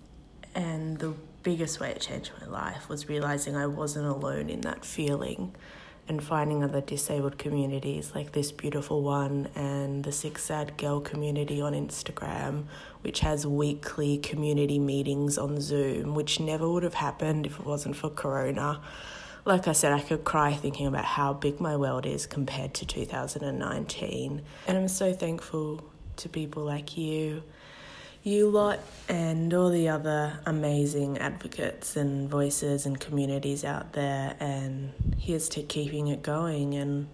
And 0.55 0.97
the 0.97 1.13
biggest 1.43 1.79
way 1.79 1.91
it 1.91 2.01
changed 2.01 2.31
my 2.41 2.47
life 2.47 2.89
was 2.89 3.07
realizing 3.07 3.55
I 3.55 3.67
wasn't 3.67 4.07
alone 4.07 4.49
in 4.49 4.61
that 4.61 4.83
feeling 4.83 5.55
and 6.09 6.23
finding 6.23 6.63
other 6.63 6.81
disabled 6.81 7.37
communities 7.37 8.13
like 8.15 8.31
this 8.31 8.51
beautiful 8.51 9.01
one 9.03 9.49
and 9.55 10.03
the 10.03 10.11
Six 10.11 10.45
Sad 10.45 10.77
Girl 10.77 11.01
community 11.01 11.61
on 11.61 11.73
Instagram, 11.73 12.65
which 13.01 13.19
has 13.19 13.45
weekly 13.45 14.17
community 14.17 14.79
meetings 14.79 15.37
on 15.37 15.59
Zoom, 15.59 16.15
which 16.15 16.39
never 16.39 16.69
would 16.69 16.83
have 16.83 16.93
happened 16.93 17.45
if 17.45 17.59
it 17.59 17.65
wasn't 17.65 17.95
for 17.95 18.09
Corona 18.09 18.81
like 19.47 19.67
I 19.67 19.71
said, 19.71 19.93
I 19.93 20.01
could 20.01 20.25
cry 20.25 20.53
thinking 20.53 20.87
about 20.87 21.05
how 21.05 21.33
big 21.33 21.61
my 21.61 21.77
world 21.77 22.05
is 22.05 22.27
compared 22.27 22.73
to 22.75 22.85
2019. 22.85 24.41
And 24.67 24.77
I'm 24.77 24.87
so 24.89 25.13
thankful 25.13 25.81
to 26.17 26.27
people 26.27 26.65
like 26.65 26.97
you, 26.97 27.43
you 28.23 28.49
lot, 28.49 28.79
and 29.07 29.53
all 29.53 29.69
the 29.69 29.87
other 29.87 30.37
amazing 30.45 31.17
advocates 31.19 31.95
and 31.95 32.29
voices 32.29 32.85
and 32.85 32.99
communities 32.99 33.63
out 33.63 33.93
there. 33.93 34.35
And 34.41 34.91
here's 35.17 35.47
to 35.49 35.63
keeping 35.63 36.07
it 36.07 36.23
going 36.23 36.73
and 36.75 37.07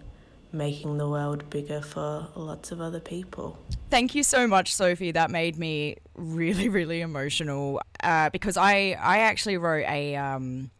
making 0.52 0.98
the 0.98 1.08
world 1.08 1.48
bigger 1.50 1.80
for 1.80 2.26
lots 2.34 2.72
of 2.72 2.80
other 2.80 3.00
people. 3.00 3.58
Thank 3.90 4.16
you 4.16 4.24
so 4.24 4.48
much, 4.48 4.74
Sophie. 4.74 5.12
That 5.12 5.30
made 5.30 5.56
me 5.56 5.98
really, 6.16 6.68
really 6.68 7.00
emotional 7.00 7.80
uh, 8.02 8.30
because 8.30 8.56
I, 8.56 8.96
I 9.00 9.18
actually 9.20 9.56
wrote 9.56 9.86
a, 9.86 10.16
um, 10.16 10.72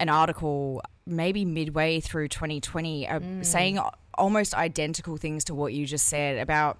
an 0.00 0.10
article 0.10 0.82
maybe 1.08 1.44
midway 1.44 2.00
through 2.00 2.28
2020 2.28 3.08
uh, 3.08 3.20
saying 3.42 3.80
almost 4.14 4.54
identical 4.54 5.16
things 5.16 5.44
to 5.44 5.54
what 5.54 5.72
you 5.72 5.86
just 5.86 6.06
said 6.08 6.38
about 6.38 6.78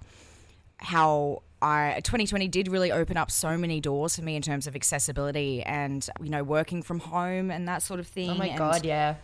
how 0.77 1.41
I 1.61 1.95
2020 2.03 2.47
did 2.47 2.67
really 2.69 2.91
open 2.91 3.17
up 3.17 3.29
so 3.31 3.57
many 3.57 3.81
doors 3.81 4.15
for 4.15 4.21
me 4.21 4.35
in 4.35 4.41
terms 4.41 4.67
of 4.67 4.75
accessibility 4.75 5.61
and 5.63 6.07
you 6.21 6.29
know 6.29 6.43
working 6.43 6.81
from 6.81 6.99
home 6.99 7.51
and 7.51 7.67
that 7.67 7.81
sort 7.81 7.99
of 7.99 8.07
thing. 8.07 8.29
Oh 8.29 8.35
my 8.35 8.47
and 8.47 8.57
god, 8.57 8.85
yeah. 8.85 9.15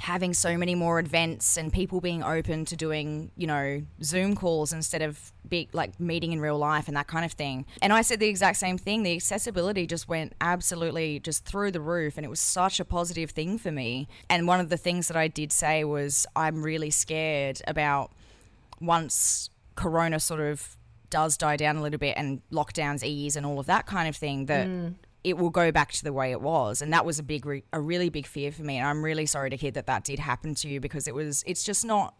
Having 0.00 0.32
so 0.32 0.56
many 0.56 0.74
more 0.74 0.98
events 0.98 1.58
and 1.58 1.70
people 1.70 2.00
being 2.00 2.22
open 2.22 2.64
to 2.64 2.74
doing 2.74 3.30
you 3.36 3.46
know 3.46 3.82
Zoom 4.02 4.34
calls 4.34 4.72
instead 4.72 5.02
of 5.02 5.30
big 5.46 5.68
like 5.74 6.00
meeting 6.00 6.32
in 6.32 6.40
real 6.40 6.56
life 6.56 6.88
and 6.88 6.96
that 6.96 7.06
kind 7.06 7.24
of 7.24 7.32
thing. 7.32 7.66
And 7.82 7.92
I 7.92 8.00
said 8.00 8.18
the 8.18 8.28
exact 8.28 8.56
same 8.56 8.78
thing. 8.78 9.02
The 9.02 9.14
accessibility 9.14 9.86
just 9.86 10.08
went 10.08 10.32
absolutely 10.40 11.20
just 11.20 11.44
through 11.44 11.72
the 11.72 11.82
roof, 11.82 12.16
and 12.16 12.24
it 12.24 12.30
was 12.30 12.40
such 12.40 12.80
a 12.80 12.84
positive 12.84 13.32
thing 13.32 13.58
for 13.58 13.70
me. 13.70 14.08
And 14.30 14.46
one 14.46 14.58
of 14.58 14.70
the 14.70 14.78
things 14.78 15.06
that 15.08 15.18
I 15.18 15.28
did 15.28 15.52
say 15.52 15.84
was 15.84 16.26
I'm 16.34 16.62
really 16.62 16.90
scared 16.90 17.60
about 17.66 18.10
once 18.80 19.50
Corona 19.74 20.18
sort 20.18 20.40
of 20.40 20.76
does 21.10 21.36
die 21.36 21.56
down 21.56 21.76
a 21.76 21.82
little 21.82 21.98
bit 21.98 22.14
and 22.16 22.40
lockdowns 22.50 23.04
ease 23.04 23.36
and 23.36 23.44
all 23.44 23.58
of 23.60 23.66
that 23.66 23.84
kind 23.84 24.08
of 24.08 24.16
thing, 24.16 24.46
that 24.46 24.66
mm. 24.66 24.94
It 25.22 25.36
will 25.36 25.50
go 25.50 25.70
back 25.70 25.92
to 25.92 26.02
the 26.04 26.12
way 26.12 26.30
it 26.32 26.40
was. 26.40 26.80
And 26.82 26.92
that 26.92 27.04
was 27.04 27.18
a 27.18 27.22
big, 27.22 27.44
re- 27.44 27.64
a 27.72 27.80
really 27.80 28.08
big 28.08 28.26
fear 28.26 28.50
for 28.52 28.62
me. 28.62 28.78
And 28.78 28.86
I'm 28.86 29.04
really 29.04 29.26
sorry 29.26 29.50
to 29.50 29.56
hear 29.56 29.70
that 29.72 29.86
that 29.86 30.04
did 30.04 30.18
happen 30.18 30.54
to 30.56 30.68
you 30.68 30.80
because 30.80 31.06
it 31.06 31.14
was, 31.14 31.44
it's 31.46 31.62
just 31.62 31.84
not, 31.84 32.14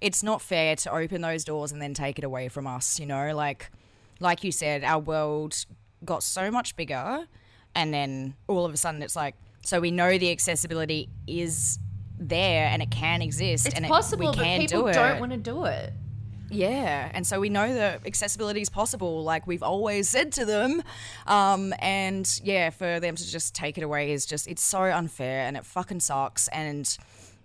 it's 0.00 0.22
not 0.22 0.40
fair 0.40 0.74
to 0.76 0.92
open 0.92 1.20
those 1.20 1.44
doors 1.44 1.70
and 1.72 1.82
then 1.82 1.92
take 1.92 2.18
it 2.18 2.24
away 2.24 2.48
from 2.48 2.66
us. 2.66 2.98
You 2.98 3.06
know, 3.06 3.34
like, 3.34 3.70
like 4.20 4.42
you 4.44 4.52
said, 4.52 4.84
our 4.84 4.98
world 4.98 5.54
got 6.04 6.22
so 6.22 6.50
much 6.50 6.76
bigger, 6.76 7.26
and 7.74 7.92
then 7.92 8.34
all 8.48 8.64
of 8.64 8.72
a 8.72 8.76
sudden 8.78 9.02
it's 9.02 9.14
like, 9.16 9.34
so 9.62 9.78
we 9.80 9.90
know 9.90 10.16
the 10.16 10.30
accessibility 10.30 11.10
is 11.26 11.78
there 12.18 12.66
and 12.68 12.80
it 12.82 12.90
can 12.90 13.20
exist 13.22 13.66
It's 13.66 13.74
and 13.76 13.84
it- 13.84 13.88
possible, 13.88 14.30
we 14.30 14.36
but 14.36 14.42
can 14.44 14.60
people 14.60 14.82
do 14.82 14.86
it. 14.88 14.92
don't 14.94 15.20
want 15.20 15.32
to 15.32 15.38
do 15.38 15.64
it. 15.66 15.92
Yeah, 16.50 17.10
and 17.14 17.26
so 17.26 17.38
we 17.38 17.48
know 17.48 17.72
that 17.72 18.06
accessibility 18.06 18.60
is 18.60 18.68
possible, 18.68 19.22
like 19.22 19.46
we've 19.46 19.62
always 19.62 20.08
said 20.08 20.32
to 20.32 20.44
them. 20.44 20.82
Um, 21.26 21.72
and 21.78 22.40
yeah, 22.42 22.70
for 22.70 22.98
them 22.98 23.14
to 23.14 23.30
just 23.30 23.54
take 23.54 23.78
it 23.78 23.82
away 23.84 24.10
is 24.12 24.26
just, 24.26 24.48
it's 24.48 24.62
so 24.62 24.82
unfair 24.82 25.46
and 25.46 25.56
it 25.56 25.64
fucking 25.64 26.00
sucks. 26.00 26.48
And 26.48 26.96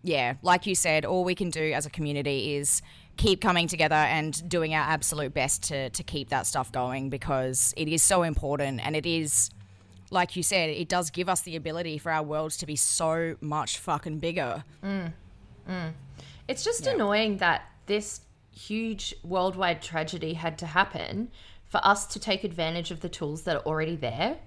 yeah, 0.01 0.35
like 0.41 0.65
you 0.65 0.73
said, 0.73 1.05
all 1.05 1.23
we 1.23 1.35
can 1.35 1.51
do 1.51 1.71
as 1.71 1.85
a 1.85 1.89
community 1.89 2.55
is 2.55 2.81
keep 3.17 3.41
coming 3.41 3.67
together 3.67 3.95
and 3.95 4.47
doing 4.49 4.73
our 4.73 4.83
absolute 4.89 5.33
best 5.33 5.63
to, 5.63 5.89
to 5.91 6.03
keep 6.03 6.29
that 6.29 6.47
stuff 6.47 6.71
going 6.71 7.09
because 7.09 7.73
it 7.77 7.87
is 7.87 8.01
so 8.01 8.23
important 8.23 8.81
and 8.83 8.95
it 8.95 9.05
is. 9.05 9.51
Like 10.11 10.35
you 10.35 10.43
said, 10.43 10.69
it 10.69 10.87
does 10.87 11.09
give 11.09 11.27
us 11.27 11.41
the 11.41 11.55
ability 11.55 11.97
for 11.97 12.11
our 12.11 12.21
worlds 12.21 12.57
to 12.57 12.67
be 12.67 12.75
so 12.75 13.35
much 13.41 13.79
fucking 13.79 14.19
bigger. 14.19 14.63
It's 16.47 16.63
just 16.63 16.85
annoying 16.85 17.37
that 17.37 17.63
this 17.87 18.21
huge 18.55 19.13
worldwide 19.23 19.81
tragedy 19.81 20.33
had 20.33 20.57
to 20.59 20.65
happen 20.65 21.29
for 21.67 21.79
us 21.83 22.05
to 22.07 22.19
take 22.19 22.43
advantage 22.43 22.89
of 22.91 23.01
the 23.01 23.09
tools 23.09 23.41
that 23.43 23.55
are 23.55 23.63
already 23.65 23.95
there. 23.95 24.37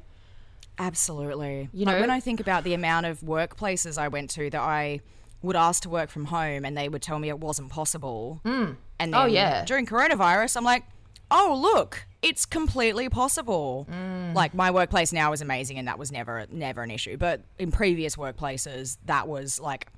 Absolutely. 0.79 1.69
You 1.73 1.85
like 1.87 1.97
know- 1.97 2.01
when 2.03 2.11
I 2.11 2.21
think 2.21 2.41
about 2.41 2.65
the 2.65 2.75
amount 2.75 3.07
of 3.07 3.21
workplaces 3.21 3.99
I 3.99 4.09
went 4.09 4.31
to 4.31 4.49
that 4.51 4.61
I 4.61 5.01
would 5.43 5.57
ask 5.57 5.83
to 5.83 5.89
work 5.89 6.11
from 6.11 6.27
home 6.27 6.65
and 6.65 6.77
they 6.77 6.89
would 6.89 7.03
tell 7.03 7.19
me 7.19 7.29
it 7.29 7.39
wasn't 7.39 7.71
possible. 7.71 8.41
Mm. 8.45 8.77
And 8.99 9.13
then 9.15 9.21
Oh, 9.21 9.27
yeah. 9.27 9.65
during 9.65 9.87
coronavirus, 9.87 10.57
I'm 10.57 10.65
like, 10.65 10.85
oh 11.31 11.59
look, 11.61 12.07
it's 12.23 12.47
completely 12.47 13.09
possible. 13.09 13.87
Mm. 13.91 14.35
Like 14.35 14.55
my 14.55 14.71
workplace 14.71 15.13
now 15.13 15.33
is 15.33 15.41
amazing 15.41 15.79
and 15.79 15.87
that 15.87 15.99
was 15.99 16.11
never 16.11 16.47
never 16.51 16.83
an 16.83 16.91
issue. 16.91 17.17
But 17.17 17.43
in 17.59 17.71
previous 17.71 18.17
workplaces, 18.17 18.97
that 19.07 19.29
was 19.29 19.61
like 19.61 19.89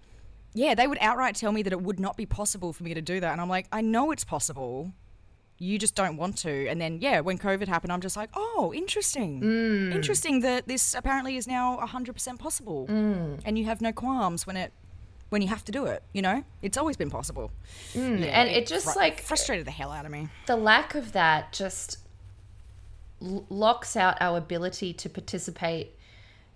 yeah, 0.54 0.74
they 0.74 0.86
would 0.86 0.98
outright 1.00 1.34
tell 1.36 1.52
me 1.52 1.62
that 1.62 1.72
it 1.72 1.80
would 1.80 2.00
not 2.00 2.16
be 2.16 2.26
possible 2.26 2.72
for 2.72 2.82
me 2.84 2.94
to 2.94 3.00
do 3.02 3.20
that. 3.20 3.32
And 3.32 3.40
I'm 3.40 3.48
like, 3.48 3.66
I 3.72 3.80
know 3.80 4.10
it's 4.10 4.24
possible. 4.24 4.92
You 5.58 5.78
just 5.78 5.94
don't 5.94 6.16
want 6.16 6.38
to. 6.38 6.66
And 6.68 6.80
then, 6.80 6.98
yeah, 7.02 7.20
when 7.20 7.36
COVID 7.38 7.68
happened, 7.68 7.92
I'm 7.92 8.00
just 8.00 8.16
like, 8.16 8.30
oh, 8.34 8.72
interesting. 8.74 9.40
Mm. 9.42 9.94
Interesting 9.94 10.40
that 10.40 10.66
this 10.66 10.94
apparently 10.94 11.36
is 11.36 11.46
now 11.46 11.78
100% 11.82 12.38
possible. 12.38 12.86
Mm. 12.88 13.40
And 13.44 13.58
you 13.58 13.66
have 13.66 13.80
no 13.80 13.92
qualms 13.92 14.46
when 14.46 14.56
it. 14.56 14.72
When 15.28 15.42
you 15.42 15.48
have 15.48 15.64
to 15.66 15.70
do 15.70 15.86
it, 15.86 16.02
you 16.12 16.22
know, 16.22 16.42
it's 16.60 16.76
always 16.76 16.96
been 16.96 17.08
possible. 17.10 17.52
Yeah, 17.94 18.00
Mm. 18.02 18.22
and 18.32 18.48
it 18.48 18.66
just, 18.66 18.86
fru- 18.86 18.96
like- 18.96 19.20
frustrated 19.20 19.64
the 19.64 19.70
hell 19.70 19.92
out 19.92 20.04
of 20.04 20.10
me. 20.10 20.28
The 20.46 20.56
lack 20.56 20.96
of 20.96 21.12
that 21.12 21.52
just 21.52 21.98
l- 23.22 23.46
locks 23.48 23.96
out 23.96 24.16
our 24.20 24.36
ability 24.38 24.92
to 24.94 25.08
participate 25.08 25.94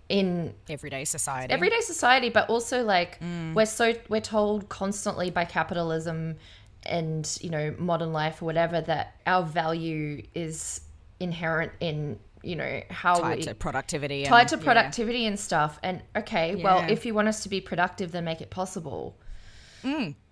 in 0.09 0.53
Everyday 0.69 1.03
society. 1.05 1.51
everyday 1.53 1.81
society 1.81 2.29
but 2.29 2.47
also 2.49 2.83
like 2.83 3.19
Mm. 3.21 3.53
we're 3.55 3.65
so 3.65 3.93
we're 4.09 4.21
told 4.21 4.69
constantly 4.69 5.31
by 5.31 5.45
capitalism 5.45 6.35
and 6.83 7.37
you 7.41 7.49
know 7.49 7.73
modern 7.79 8.13
life 8.13 8.41
or 8.41 8.45
whatever 8.45 8.81
that 8.81 9.15
our 9.25 9.43
value 9.43 10.21
is 10.35 10.81
inherent 11.19 11.71
in 11.79 12.19
you 12.43 12.55
know 12.55 12.81
how 12.91 13.15
tied 13.15 13.37
we 13.37 13.43
to 13.43 13.55
productivity. 13.55 14.23
tied 14.25 14.41
and- 14.41 14.49
to 14.49 14.57
yeah. 14.57 14.63
productivity 14.63 15.25
and 15.25 15.39
stuff 15.39 15.79
and 15.81 16.01
okay 16.15 16.55
well 16.55 16.85
if 16.87 17.03
you 17.05 17.13
want 17.15 17.27
us 17.27 17.41
to 17.41 17.49
be 17.49 17.59
productive 17.59 18.11
then 18.11 18.23
make 18.25 18.41
it 18.41 18.51
possible 18.51 19.15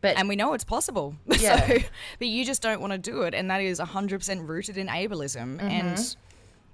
but 0.01 0.17
and 0.17 0.27
we 0.27 0.35
know 0.35 0.53
it's 0.53 0.63
possible. 0.63 1.15
Yeah. 1.39 1.67
so, 1.67 1.77
but 2.17 2.27
you 2.27 2.43
just 2.43 2.63
don't 2.63 2.81
want 2.81 2.91
to 2.93 2.97
do 2.97 3.21
it, 3.21 3.35
and 3.35 3.51
that 3.51 3.61
is 3.61 3.77
hundred 3.77 4.17
percent 4.19 4.41
rooted 4.49 4.77
in 4.77 4.87
ableism. 4.87 5.57
Mm-hmm. 5.57 5.67
And 5.67 6.15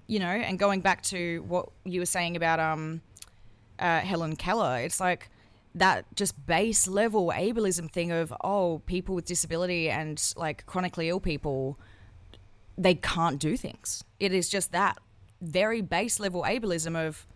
you 0.09 0.17
know, 0.17 0.25
and 0.25 0.57
going 0.57 0.81
back 0.81 1.03
to 1.03 1.45
what 1.47 1.69
you 1.85 2.01
were 2.01 2.05
saying 2.07 2.35
about 2.35 2.59
um, 2.59 3.01
uh, 3.77 3.99
Helen 3.99 4.35
Keller, 4.35 4.79
it's 4.79 4.99
like 4.99 5.29
that 5.75 6.03
just 6.15 6.33
base 6.47 6.87
level 6.87 7.31
ableism 7.33 7.89
thing 7.91 8.11
of 8.11 8.33
oh, 8.43 8.81
people 8.87 9.13
with 9.13 9.25
disability 9.25 9.87
and 9.87 10.33
like 10.35 10.65
chronically 10.65 11.09
ill 11.09 11.19
people, 11.19 11.77
they 12.75 12.95
can't 12.95 13.39
do 13.39 13.55
things. 13.55 14.03
It 14.19 14.33
is 14.33 14.49
just 14.49 14.71
that 14.71 14.97
very 15.41 15.81
base 15.81 16.19
level 16.19 16.41
ableism 16.41 16.95
of 16.95 17.27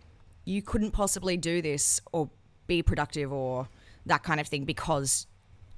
you 0.44 0.60
couldn't 0.60 0.90
possibly 0.90 1.36
do 1.36 1.62
this 1.62 2.00
or 2.12 2.28
be 2.66 2.82
productive 2.82 3.32
or 3.32 3.68
that 4.04 4.24
kind 4.24 4.40
of 4.40 4.48
thing 4.48 4.64
because 4.64 5.28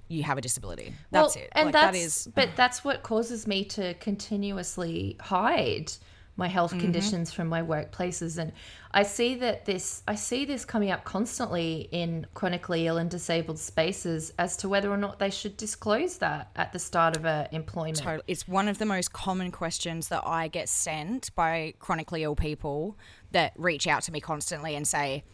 you 0.08 0.22
have 0.22 0.38
a 0.38 0.40
disability. 0.40 0.94
That's 1.10 1.36
Well, 1.36 1.44
it. 1.44 1.50
And 1.52 1.66
like, 1.66 1.72
that's, 1.74 1.98
that 1.98 2.02
is 2.02 2.28
but 2.34 2.56
that's 2.56 2.82
what 2.82 3.02
causes 3.02 3.46
me 3.46 3.66
to 3.66 3.92
continuously 3.94 5.18
hide 5.20 5.92
my 6.36 6.48
health 6.48 6.72
Mm-hmm. 6.72 6.80
conditions 6.80 7.32
from 7.32 7.48
my 7.48 7.62
workplaces 7.62 8.38
and 8.38 8.52
i 8.90 9.02
see 9.02 9.36
that 9.36 9.64
this 9.64 10.02
i 10.08 10.14
see 10.14 10.44
this 10.44 10.64
coming 10.64 10.90
up 10.90 11.04
constantly 11.04 11.88
in 11.92 12.26
chronically 12.34 12.86
ill 12.86 12.98
and 12.98 13.08
disabled 13.10 13.58
spaces 13.58 14.32
as 14.38 14.56
to 14.56 14.68
whether 14.68 14.90
or 14.90 14.96
not 14.96 15.18
they 15.18 15.30
should 15.30 15.56
disclose 15.56 16.18
that 16.18 16.50
at 16.56 16.72
the 16.72 16.78
start 16.78 17.16
of 17.16 17.24
a 17.24 17.48
employment 17.52 17.96
Totally. 17.98 18.22
It's 18.26 18.46
one 18.48 18.68
of 18.68 18.78
the 18.78 18.86
most 18.86 19.12
common 19.12 19.50
questions 19.52 20.08
that 20.08 20.22
I 20.26 20.48
get 20.48 20.68
sent 20.68 21.34
by 21.34 21.74
chronically 21.78 22.22
ill 22.24 22.36
people 22.36 22.96
that 23.32 23.52
reach 23.56 23.86
out 23.86 24.02
to 24.02 24.12
me 24.12 24.20
constantly 24.20 24.74
and 24.76 24.86
say, 24.86 25.24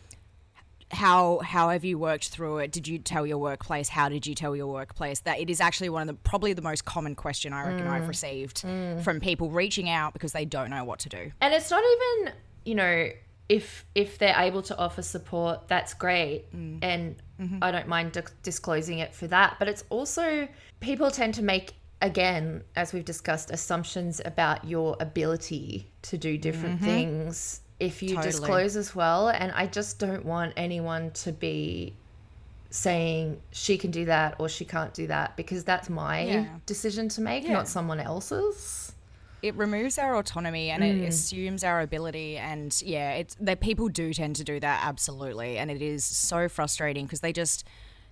how 0.92 1.40
how 1.40 1.70
have 1.70 1.84
you 1.84 1.98
worked 1.98 2.28
through 2.28 2.58
it? 2.58 2.72
Did 2.72 2.86
you 2.86 2.98
tell 2.98 3.26
your 3.26 3.38
workplace? 3.38 3.88
How 3.88 4.08
did 4.08 4.26
you 4.26 4.34
tell 4.34 4.54
your 4.54 4.66
workplace? 4.66 5.20
That 5.20 5.40
it 5.40 5.50
is 5.50 5.60
actually 5.60 5.88
one 5.88 6.02
of 6.02 6.08
the 6.08 6.14
probably 6.14 6.52
the 6.52 6.62
most 6.62 6.84
common 6.84 7.14
question 7.14 7.52
I 7.52 7.66
reckon 7.66 7.86
Mm. 7.86 7.90
I've 7.90 8.08
received 8.08 8.62
mm. 8.62 9.02
from 9.02 9.20
people 9.20 9.50
reaching 9.50 9.88
out 9.88 10.12
because 10.12 10.32
they 10.32 10.44
don't 10.44 10.70
know 10.70 10.84
what 10.84 11.00
to 11.00 11.08
do. 11.08 11.32
and 11.40 11.52
it's 11.54 11.70
not 11.70 11.82
even 11.82 12.34
you 12.64 12.74
know 12.74 13.10
if 13.48 13.84
if 13.94 14.18
they're 14.18 14.38
able 14.38 14.62
to 14.62 14.76
offer 14.78 15.02
support 15.02 15.68
that's 15.68 15.94
great 15.94 16.50
mm. 16.54 16.78
and 16.82 17.16
mm-hmm. 17.40 17.58
i 17.60 17.70
don't 17.70 17.88
mind 17.88 18.12
di- 18.12 18.22
disclosing 18.42 18.98
it 18.98 19.14
for 19.14 19.26
that 19.26 19.56
but 19.58 19.68
it's 19.68 19.84
also 19.90 20.48
people 20.80 21.10
tend 21.10 21.34
to 21.34 21.42
make 21.42 21.74
again 22.00 22.62
as 22.76 22.92
we've 22.92 23.04
discussed 23.04 23.50
assumptions 23.50 24.20
about 24.24 24.64
your 24.64 24.96
ability 25.00 25.90
to 26.02 26.16
do 26.16 26.38
different 26.38 26.76
mm-hmm. 26.76 26.84
things 26.84 27.60
if 27.82 28.02
you 28.02 28.10
Totally. 28.14 28.30
disclose 28.32 28.76
as 28.76 28.94
well 28.94 29.28
and 29.28 29.50
i 29.52 29.66
just 29.66 29.98
don't 29.98 30.24
want 30.24 30.52
anyone 30.56 31.10
to 31.10 31.32
be 31.32 31.92
saying 32.70 33.40
she 33.50 33.76
can 33.76 33.90
do 33.90 34.04
that 34.06 34.36
or 34.38 34.48
she 34.48 34.64
can't 34.64 34.94
do 34.94 35.06
that 35.08 35.36
because 35.36 35.62
that's 35.64 35.90
my 35.90 36.22
Yeah. 36.22 36.46
decision 36.64 37.08
to 37.10 37.20
make 37.20 37.44
Yeah. 37.44 37.52
not 37.52 37.68
someone 37.68 38.00
else's 38.00 38.92
it 39.42 39.54
removes 39.56 39.98
our 39.98 40.16
autonomy 40.16 40.70
and 40.70 40.82
Mm. 40.84 41.02
it 41.02 41.08
assumes 41.08 41.64
our 41.64 41.80
ability 41.80 42.38
and 42.38 42.80
yeah 42.84 43.12
it's 43.14 43.34
that 43.40 43.60
people 43.60 43.88
do 43.88 44.14
tend 44.14 44.36
to 44.36 44.44
do 44.44 44.60
that 44.60 44.80
absolutely 44.84 45.58
and 45.58 45.70
it 45.70 45.82
is 45.82 46.04
so 46.04 46.48
frustrating 46.48 47.04
because 47.04 47.20
they 47.20 47.32
just 47.32 47.64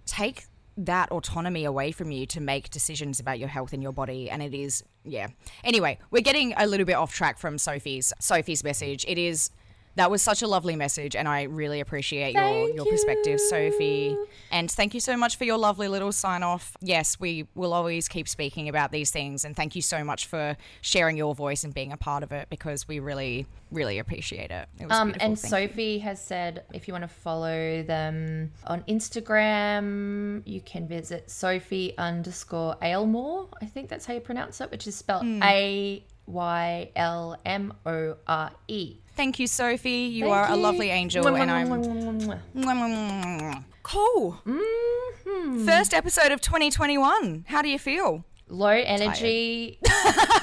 take 0.06 0.44
that 0.76 1.10
autonomy 1.12 1.64
away 1.64 1.92
from 1.92 2.10
you 2.10 2.26
to 2.26 2.40
make 2.40 2.70
decisions 2.70 3.20
about 3.20 3.38
your 3.38 3.48
health 3.48 3.72
and 3.72 3.82
your 3.82 3.92
body 3.92 4.28
and 4.30 4.42
it 4.42 4.52
is 4.54 4.82
yeah 5.04 5.28
anyway 5.64 5.98
we're 6.10 6.22
getting 6.22 6.52
a 6.56 6.66
little 6.66 6.86
bit 6.86 6.94
off 6.94 7.12
track 7.14 7.38
from 7.38 7.56
sophie's 7.58 8.12
sophie's 8.18 8.64
message 8.64 9.04
it 9.08 9.16
is 9.18 9.50
that 9.96 10.10
was 10.10 10.22
such 10.22 10.42
a 10.42 10.46
lovely 10.46 10.76
message, 10.76 11.16
and 11.16 11.26
I 11.28 11.42
really 11.42 11.80
appreciate 11.80 12.34
your, 12.34 12.42
Thank 12.42 12.76
your 12.76 12.86
perspective, 12.86 13.32
you. 13.40 13.48
Sophie. 13.50 14.16
And 14.50 14.70
thank 14.70 14.94
you 14.94 15.00
so 15.00 15.16
much 15.16 15.36
for 15.36 15.44
your 15.44 15.58
lovely 15.58 15.88
little 15.88 16.12
sign 16.12 16.42
off. 16.42 16.76
Yes, 16.80 17.18
we 17.18 17.46
will 17.54 17.72
always 17.72 18.08
keep 18.08 18.28
speaking 18.28 18.68
about 18.68 18.92
these 18.92 19.10
things, 19.10 19.44
and 19.44 19.54
thank 19.56 19.74
you 19.76 19.82
so 19.82 20.02
much 20.04 20.26
for 20.26 20.56
sharing 20.80 21.16
your 21.16 21.34
voice 21.34 21.64
and 21.64 21.74
being 21.74 21.92
a 21.92 21.96
part 21.96 22.22
of 22.22 22.32
it 22.32 22.48
because 22.50 22.86
we 22.88 23.00
really, 23.00 23.46
really 23.70 23.98
appreciate 23.98 24.50
it. 24.50 24.68
It 24.78 24.86
was 24.88 24.96
Um, 24.96 25.10
and 25.20 25.38
Thank 25.38 25.42
you. 25.42 25.68
Sophie 25.68 25.98
has 26.00 26.20
said 26.20 26.64
if 26.72 26.86
you 26.88 26.94
want 26.94 27.04
to 27.04 27.08
follow 27.08 27.82
them 27.82 28.52
on 28.66 28.82
Instagram, 28.84 30.42
you 30.46 30.60
can 30.60 30.86
visit 30.86 31.30
Sophie 31.30 31.94
underscore 31.98 32.76
Aylmore. 32.82 33.48
I 33.60 33.66
think 33.66 33.88
that's 33.88 34.06
how 34.06 34.14
you 34.14 34.20
pronounce 34.20 34.60
it, 34.60 34.70
which 34.70 34.86
is 34.86 34.94
spelled 34.96 35.22
Hmm. 35.22 35.42
A 35.42 36.04
Y 36.26 36.90
L 36.96 37.36
M 37.44 37.74
O 37.86 38.16
R 38.26 38.50
E. 38.68 38.96
Thank 39.20 39.38
you, 39.38 39.46
Sophie. 39.46 40.08
You 40.10 40.24
Thank 40.24 40.34
are 40.34 40.50
a 40.50 40.56
lovely 40.56 40.88
angel, 40.88 41.22
Mwah, 41.22 41.40
and 41.40 41.50
mwah, 41.50 42.40
I'm 42.54 43.38
mwah, 43.38 43.64
cool. 43.82 44.40
Mm-hmm. 44.46 45.66
First 45.66 45.92
episode 45.92 46.32
of 46.32 46.40
2021. 46.40 47.44
How 47.46 47.60
do 47.60 47.68
you 47.68 47.78
feel? 47.78 48.24
low 48.48 48.70
energy, 48.70 49.78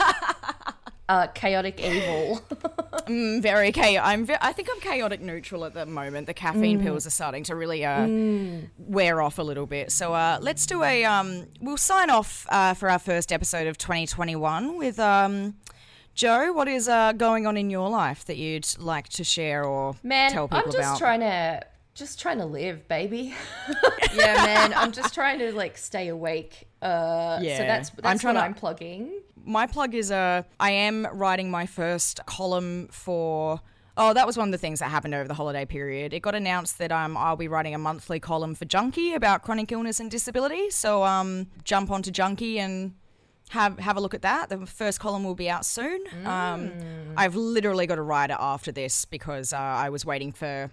uh, 1.10 1.26
chaotic 1.34 1.80
evil. 1.80 2.42
Mm, 3.08 3.42
very 3.42 3.72
chaotic. 3.72 4.02
I'm. 4.06 4.26
Ve- 4.26 4.36
I 4.42 4.52
think 4.52 4.68
I'm 4.70 4.82
chaotic 4.82 5.22
neutral 5.22 5.64
at 5.64 5.74
the 5.74 5.86
moment. 5.86 6.28
The 6.28 6.34
caffeine 6.34 6.82
pills 6.84 7.08
are 7.08 7.10
starting 7.10 7.44
to 7.44 7.56
really 7.56 7.86
uh, 7.86 8.06
wear 8.78 9.22
off 9.22 9.40
a 9.40 9.44
little 9.44 9.66
bit. 9.66 9.94
So 9.94 10.14
uh, 10.14 10.40
let's 10.42 10.66
do 10.66 10.84
a. 10.84 11.06
Um, 11.06 11.48
we'll 11.62 11.78
sign 11.78 12.10
off 12.10 12.46
uh, 12.50 12.74
for 12.74 12.90
our 12.90 13.00
first 13.00 13.32
episode 13.32 13.66
of 13.66 13.78
2021 13.78 14.78
with 14.78 15.00
um, 15.00 15.56
Joe. 16.18 16.52
What 16.52 16.68
is 16.68 16.90
uh, 16.90 17.14
going 17.14 17.46
on 17.46 17.56
in 17.58 17.70
your 17.70 17.90
life 17.90 18.26
that 18.26 18.38
you'd 18.38 18.68
like 18.80 19.08
to 19.10 19.24
share 19.24 19.64
or 19.64 19.96
Man, 20.04 20.32
tell 20.32 20.48
people 20.48 20.58
about? 20.58 20.66
I'm 20.66 20.72
just 20.74 20.90
about? 20.90 20.98
trying 21.00 21.20
to 21.22 21.62
just 21.94 22.20
trying 22.20 22.40
to 22.40 22.46
live, 22.46 22.88
baby. 22.88 23.36
yeah, 24.16 24.34
man, 24.46 24.74
I'm 24.74 24.92
just 24.92 25.14
trying 25.14 25.38
to 25.40 25.52
like 25.54 25.78
stay 25.78 26.08
awake. 26.08 26.68
Uh, 26.82 27.38
Yeah. 27.42 27.58
so 27.58 27.64
that's 27.64 27.90
that's 27.92 28.06
I'm 28.06 28.18
trying 28.20 28.34
what 28.36 28.42
to- 28.42 28.46
I'm 28.48 28.54
plugging. 28.56 29.12
my 29.46 29.68
plug 29.68 29.94
is 29.94 30.10
uh, 30.12 30.42
I 30.60 30.72
am 30.72 31.06
writing 31.14 31.52
my 31.52 31.66
first 31.68 32.20
column 32.26 32.88
for. 32.92 33.62
Oh, 34.00 34.14
that 34.14 34.28
was 34.28 34.38
one 34.38 34.48
of 34.48 34.52
the 34.52 34.60
things 34.60 34.80
that 34.80 34.90
happened 34.92 35.14
over 35.16 35.28
the 35.28 35.34
holiday 35.36 35.66
period. 35.66 36.14
It 36.14 36.20
got 36.22 36.34
announced 36.36 36.78
that 36.80 36.92
um, 36.92 37.16
I'll 37.18 37.36
be 37.36 37.48
writing 37.48 37.74
a 37.76 37.80
monthly 37.80 38.20
column 38.20 38.54
for 38.56 38.66
Junkee 38.66 39.16
about 39.16 39.42
chronic 39.44 39.72
illness 39.72 40.00
and 40.00 40.10
disability. 40.12 40.70
So 40.72 41.04
um, 41.04 41.48
jump 41.64 41.90
onto 41.90 42.12
Junkee 42.12 42.58
and 42.58 42.94
have 43.50 43.80
have 43.80 43.98
a 43.98 44.02
look 44.02 44.14
at 44.14 44.22
that. 44.24 44.50
The 44.50 44.66
first 44.66 45.00
column 45.00 45.24
will 45.24 45.36
be 45.36 45.50
out 45.50 45.66
soon. 45.66 46.04
Um, 46.26 46.72
I've 47.16 47.36
literally 47.36 47.88
got 47.88 47.96
to 47.96 48.02
write 48.02 48.30
it 48.30 48.38
after 48.40 48.72
this 48.72 49.06
because 49.06 49.54
uh, 49.54 49.58
I 49.58 49.90
was 49.90 50.06
waiting 50.06 50.32
for 50.32 50.72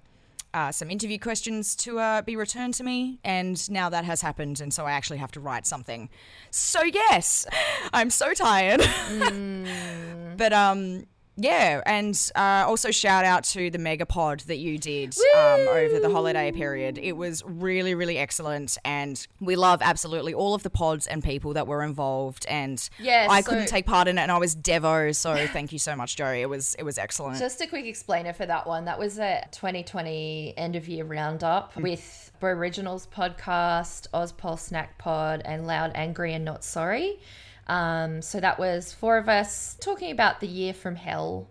uh, 0.54 0.70
some 0.70 0.90
interview 0.90 1.18
questions 1.18 1.74
to 1.74 1.98
uh, 1.98 2.22
be 2.22 2.36
returned 2.36 2.74
to 2.74 2.84
me, 2.84 3.18
and 3.24 3.68
now 3.70 3.88
that 3.88 4.04
has 4.04 4.22
happened, 4.22 4.60
and 4.60 4.72
so 4.72 4.86
I 4.86 4.92
actually 4.92 5.18
have 5.18 5.32
to 5.32 5.40
write 5.40 5.66
something. 5.66 6.08
So 6.50 6.82
yes, 6.82 7.46
I'm 7.92 8.10
so 8.10 8.32
tired. 8.34 8.80
but 10.36 10.52
um, 10.52 11.06
yeah, 11.36 11.80
and 11.86 12.30
uh, 12.34 12.64
also 12.66 12.90
shout 12.90 13.24
out 13.24 13.44
to 13.44 13.70
the 13.70 13.78
Megapod 13.78 14.44
that 14.44 14.56
you 14.58 14.78
did 14.78 15.14
um, 15.36 15.60
over 15.68 15.98
the 16.00 16.10
holiday 16.10 16.52
period. 16.52 16.98
It 16.98 17.12
was 17.16 17.42
really, 17.44 17.94
really 17.94 18.18
excellent, 18.18 18.78
and 18.84 19.26
we 19.40 19.56
love 19.56 19.80
absolutely 19.82 20.32
all 20.34 20.54
of 20.54 20.62
the 20.62 20.70
pods 20.70 21.06
and 21.06 21.22
people 21.24 21.54
that 21.54 21.66
were 21.66 21.82
involved. 21.82 22.46
And 22.48 22.86
Yeah, 23.00 23.26
I 23.30 23.40
so- 23.40 23.50
couldn't 23.50 23.66
take 23.66 23.86
part 23.86 24.08
in 24.08 24.18
it, 24.18 24.22
and 24.22 24.30
I 24.32 24.38
was 24.38 24.54
Devo. 24.54 25.14
So 25.14 25.46
thank 25.52 25.72
you 25.72 25.78
so 25.78 25.96
much, 25.96 26.16
Joey. 26.16 26.40
It 26.42 26.48
was 26.48 26.74
it 26.78 26.82
was 26.84 26.98
excellent. 26.98 27.38
Just 27.38 27.60
a 27.60 27.66
quick 27.66 27.86
explainer 27.86 28.32
for 28.32 28.46
that 28.46 28.66
one. 28.66 28.84
That 28.84 28.98
was 28.98 29.18
a 29.18 29.44
2020 29.52 30.54
end 30.56 30.76
of 30.76 30.88
year 30.88 31.04
roundup 31.04 31.76
with 31.76 32.32
Bro 32.40 32.52
Originals 32.52 33.06
podcast, 33.06 34.06
Ozpol 34.14 34.58
Snack 34.58 34.98
Pod, 34.98 35.42
and 35.44 35.66
Loud, 35.66 35.92
Angry, 35.94 36.32
and 36.34 36.44
Not 36.44 36.64
Sorry. 36.64 37.18
Um, 37.66 38.20
so 38.22 38.40
that 38.40 38.58
was 38.58 38.92
four 38.92 39.16
of 39.18 39.28
us 39.28 39.76
talking 39.80 40.10
about 40.10 40.40
the 40.40 40.46
year 40.48 40.74
from 40.74 40.96
hell. 40.96 41.48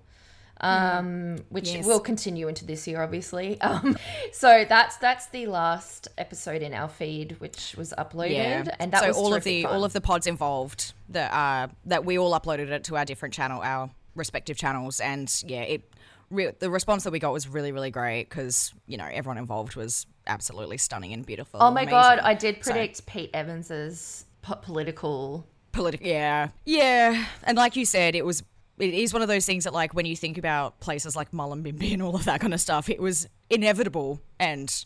Um, 0.62 1.40
which 1.50 1.72
Yes. 1.74 1.86
will 1.86 2.00
continue 2.00 2.48
into 2.48 2.64
this 2.64 2.88
year, 2.88 3.02
obviously. 3.02 3.58
Um, 3.62 3.98
so 4.32 4.66
that's 4.68 4.96
that's 4.98 5.26
the 5.28 5.48
last 5.48 6.08
episode 6.18 6.62
in 6.62 6.74
our 6.74 6.88
feed, 6.88 7.38
which 7.40 7.76
was 7.78 7.94
uploaded, 7.98 8.74
and 8.80 8.92
that 8.94 9.02
so 9.02 9.08
was 9.10 9.18
all 9.18 9.34
of 9.34 9.44
the 9.44 9.64
fun. 9.64 9.74
all 9.74 9.84
of 9.84 9.92
the 9.94 10.00
pods 10.02 10.26
involved 10.28 10.94
that 11.10 11.34
uh 11.34 11.68
that 11.86 12.06
we 12.06 12.18
all 12.18 12.32
uploaded 12.40 12.70
it 12.70 12.84
to 12.86 12.96
our 12.98 13.04
different 13.04 13.34
channel, 13.34 13.62
our 13.62 13.90
respective 14.16 14.56
channels, 14.56 15.00
and 15.02 15.44
yeah, 15.48 15.62
it 15.64 15.94
re- 16.30 16.52
the 16.60 16.70
response 16.70 17.04
that 17.04 17.12
we 17.12 17.20
got 17.20 17.34
was 17.34 17.48
really 17.48 17.72
really 17.74 17.92
great 17.92 18.30
because 18.30 18.74
you 18.88 18.96
know 18.98 19.08
everyone 19.12 19.38
involved 19.38 19.76
was 19.76 20.06
absolutely 20.28 20.78
stunning 20.78 21.12
and 21.14 21.26
beautiful. 21.26 21.60
Oh 21.62 21.72
my 21.72 21.82
amazing. 21.82 21.90
god, 21.90 22.20
I 22.20 22.36
did 22.36 22.64
So- 22.64 22.72
predict 22.72 23.06
Pete 23.06 23.32
Evans's 23.34 24.26
po- 24.44 24.56
political 24.56 25.46
political 25.74 26.08
yeah 26.08 26.48
yeah 26.66 27.26
and 27.44 27.58
like 27.58 27.76
you 27.76 27.86
said 27.86 28.16
it 28.16 28.26
was 28.26 28.42
it 28.80 28.94
is 28.94 29.12
one 29.14 29.22
of 29.22 29.28
those 29.28 29.46
things 29.46 29.66
that 29.66 29.74
like 29.74 29.94
when 29.94 30.06
you 30.06 30.16
think 30.16 30.38
about 30.38 30.80
places 30.80 31.16
like 31.16 31.32
Mullumbimby 31.32 31.94
and 31.94 32.02
all 32.02 32.16
of 32.16 32.24
that 32.26 32.40
kind 32.40 32.54
of 32.54 32.62
stuff 32.62 32.90
it 32.90 33.02
was 33.02 33.28
inevitable 33.50 34.22
and 34.40 34.86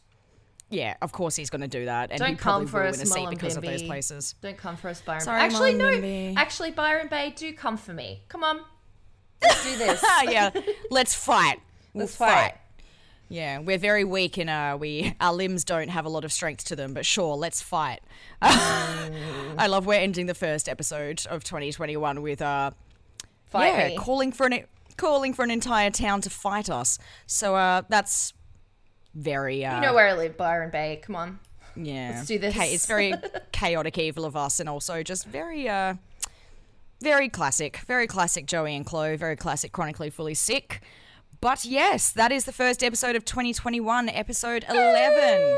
yeah 0.70 0.96
of 1.02 1.12
course 1.12 1.36
he's 1.36 1.50
going 1.50 1.62
to 1.62 1.68
do 1.68 1.86
that 1.86 2.10
and 2.12 2.20
Don't 2.20 2.30
he 2.32 2.36
come 2.36 2.68
for 2.68 2.84
us, 2.84 2.98
win 2.98 3.26
a 3.28 3.30
because 3.30 3.56
of 3.56 3.64
those 3.64 3.82
Mullumbimby. 3.84 3.88
places 3.88 4.36
Don't 4.42 4.58
come 4.58 4.76
for 4.76 4.90
us, 4.90 5.02
Byron. 5.02 5.22
Sorry, 5.22 5.40
actually, 5.40 5.74
no. 5.74 6.34
Actually, 6.36 6.72
Byron 6.72 7.08
Bay, 7.08 7.34
do 7.36 7.54
come 7.54 7.78
for 7.78 7.94
me. 7.94 8.24
Come 8.28 8.44
on, 8.44 8.60
let's 9.42 9.64
do 9.64 9.78
this. 9.78 10.02
ah 10.04 10.24
yeah 10.30 10.50
let's 10.90 11.14
fight 11.14 11.60
We'll 11.94 12.04
Let's 12.06 12.16
fight. 12.16 12.54
Yeah 13.30 13.60
we're 13.60 13.78
very 13.78 14.04
weak 14.04 14.38
and 14.38 14.50
uh 14.50 14.78
we 14.80 15.16
our 15.20 15.34
limbs 15.34 15.64
don't 15.64 15.90
have 15.90 16.06
a 16.06 16.10
lot 16.10 16.24
of 16.24 16.32
strength 16.32 16.64
to 16.64 16.76
them 16.76 16.94
but 16.94 17.06
sure 17.06 17.36
let's 17.36 17.62
fight 17.62 18.00
i 18.42 19.68
love 19.68 19.86
we're 19.86 20.00
ending 20.00 20.26
the 20.28 20.34
first 20.34 20.70
episode 20.70 21.26
of 21.30 21.44
2021 21.44 22.22
with 22.22 22.42
uh 22.42 22.72
Fight 23.48 23.68
yeah, 23.68 23.88
me. 23.90 23.96
calling 23.96 24.32
for 24.32 24.46
an 24.46 24.66
calling 24.98 25.34
for 25.34 25.44
an 25.44 25.52
entire 25.52 25.90
town 25.90 26.22
to 26.22 26.30
fight 26.30 26.70
us. 26.70 27.00
So 27.28 27.56
uh, 27.56 27.84
that's 27.88 28.34
very 29.16 29.64
uh, 29.66 29.76
You 29.76 29.82
know 29.82 29.94
where 29.94 30.08
I 30.08 30.14
live, 30.14 30.36
Byron 30.36 30.70
Bay. 30.70 31.00
Come 31.02 31.16
on. 31.16 31.40
yeah. 31.76 32.14
let's 32.16 32.28
do 32.28 32.38
this. 32.38 32.56
It's 32.58 32.86
very 32.86 33.14
chaotic 33.52 33.98
evil 33.98 34.26
of 34.26 34.36
us, 34.36 34.60
and 34.60 34.68
also 34.68 35.02
just 35.02 35.26
very 35.26 35.70
uh, 35.70 35.94
very 37.02 37.30
classic, 37.30 37.78
very 37.88 38.06
classic 38.06 38.48
Joey 38.48 38.76
and 38.76 38.86
Chloe, 38.86 39.16
very 39.16 39.38
classic 39.38 39.72
chronically 39.72 40.10
fully 40.10 40.34
sick. 40.34 40.82
But 41.40 41.66
yes, 41.66 42.12
that 42.14 42.32
is 42.32 42.46
the 42.46 42.52
first 42.52 42.84
episode 42.84 43.16
of 43.16 43.24
2021, 43.24 44.10
episode 44.10 44.66
11. 44.70 45.58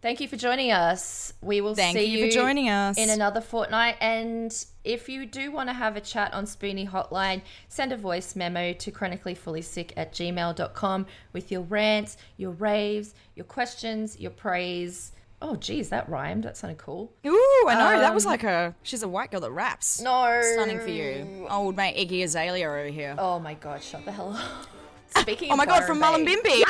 Thank 0.00 0.20
you 0.20 0.28
for 0.28 0.36
joining 0.36 0.70
us. 0.70 1.32
We 1.40 1.60
will 1.60 1.74
Thank 1.74 1.98
see 1.98 2.04
you 2.06 2.26
for 2.26 2.32
joining 2.32 2.68
us. 2.68 2.96
in 2.96 3.10
another 3.10 3.40
fortnight. 3.40 3.96
And 4.00 4.54
if 4.84 5.08
you 5.08 5.26
do 5.26 5.50
want 5.50 5.68
to 5.68 5.72
have 5.72 5.96
a 5.96 6.00
chat 6.00 6.32
on 6.32 6.44
Spoonie 6.44 6.88
Hotline, 6.88 7.42
send 7.68 7.92
a 7.92 7.96
voice 7.96 8.36
memo 8.36 8.72
to 8.74 8.92
chronicallyfullysick 8.92 9.92
at 9.96 10.12
gmail.com 10.12 11.06
with 11.32 11.50
your 11.50 11.62
rants, 11.62 12.16
your 12.36 12.52
raves, 12.52 13.14
your 13.34 13.44
questions, 13.44 14.18
your 14.20 14.30
praise. 14.30 15.12
Oh, 15.40 15.54
geez, 15.56 15.88
that 15.90 16.08
rhymed. 16.08 16.42
That 16.44 16.56
sounded 16.56 16.78
cool. 16.78 17.12
Ooh, 17.24 17.66
I 17.68 17.74
know 17.74 18.00
that 18.00 18.12
was 18.14 18.26
like 18.26 18.42
a 18.42 18.74
she's 18.82 19.02
a 19.04 19.08
white 19.08 19.30
girl 19.30 19.40
that 19.40 19.52
raps. 19.52 20.00
Um, 20.00 20.04
No. 20.04 20.40
Stunning 20.54 20.80
for 20.80 20.88
you, 20.90 21.46
old 21.50 21.76
mate 21.76 21.96
Iggy 21.96 22.24
Azalea 22.24 22.66
over 22.68 22.86
here. 22.86 23.14
Oh 23.18 23.38
my 23.38 23.54
god, 23.54 23.82
shut 23.82 24.04
the 24.04 24.10
hell 24.12 24.32
up. 24.36 24.66
Speaking 25.22 25.50
Oh 25.52 25.56
my 25.56 25.64
god, 25.64 25.84
from 25.84 26.00
Byron 26.00 26.24
Bay- 26.24 26.34
Mullumbimby. 26.36 26.62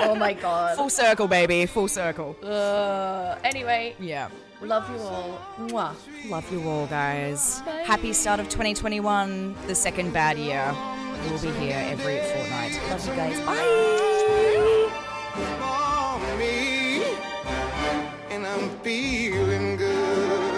Oh 0.00 0.14
my 0.14 0.32
god. 0.32 0.76
Full 0.76 0.90
circle, 0.90 1.28
baby. 1.28 1.66
Full 1.66 1.88
circle. 1.88 2.34
Uh, 2.42 3.36
anyway, 3.44 3.94
Yeah. 4.00 4.28
love 4.60 4.88
you 4.90 4.98
all. 5.02 5.38
Mwah. 5.58 5.94
Love 6.30 6.50
you 6.52 6.68
all, 6.68 6.86
guys. 6.86 7.60
Happy 7.84 8.12
start 8.12 8.40
of 8.40 8.48
2021, 8.48 9.54
the 9.66 9.74
second 9.74 10.12
bad 10.12 10.38
year. 10.38 10.74
We'll 11.28 11.40
be 11.40 11.50
here 11.60 11.76
every 11.78 12.18
fortnight. 12.18 12.80
Love 12.90 13.06
you 13.06 13.14
guys. 13.14 13.40
Bye. 13.46 14.88
for 16.20 16.36
me, 16.38 16.48
and 16.58 16.71
I'm 18.52 18.68
feeling 18.80 19.76
good. 19.78 20.52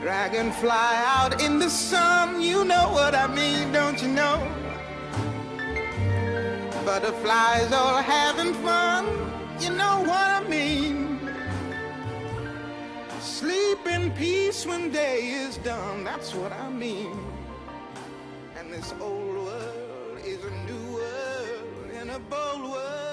Dragonfly 0.00 0.70
out 0.70 1.42
in 1.42 1.58
the 1.58 1.68
sun, 1.68 2.40
you 2.40 2.64
know 2.64 2.88
what 2.92 3.14
I 3.14 3.26
mean, 3.26 3.72
don't 3.72 4.00
you 4.00 4.08
know? 4.08 4.38
Butterflies 6.86 7.72
all 7.72 7.98
having 8.02 8.54
fun, 8.54 9.04
you 9.60 9.70
know 9.70 10.00
what 10.00 10.26
I 10.38 10.42
mean. 10.48 11.20
Sleep 13.20 13.86
in 13.86 14.12
peace 14.12 14.64
when 14.64 14.90
day 14.90 15.26
is 15.28 15.58
done, 15.58 16.04
that's 16.04 16.34
what 16.34 16.52
I 16.52 16.70
mean. 16.70 17.22
And 18.58 18.72
this 18.72 18.94
old 18.98 19.36
world 19.36 20.18
is 20.24 20.42
a 22.10 22.18
bold 22.18 22.72
word. 22.72 23.09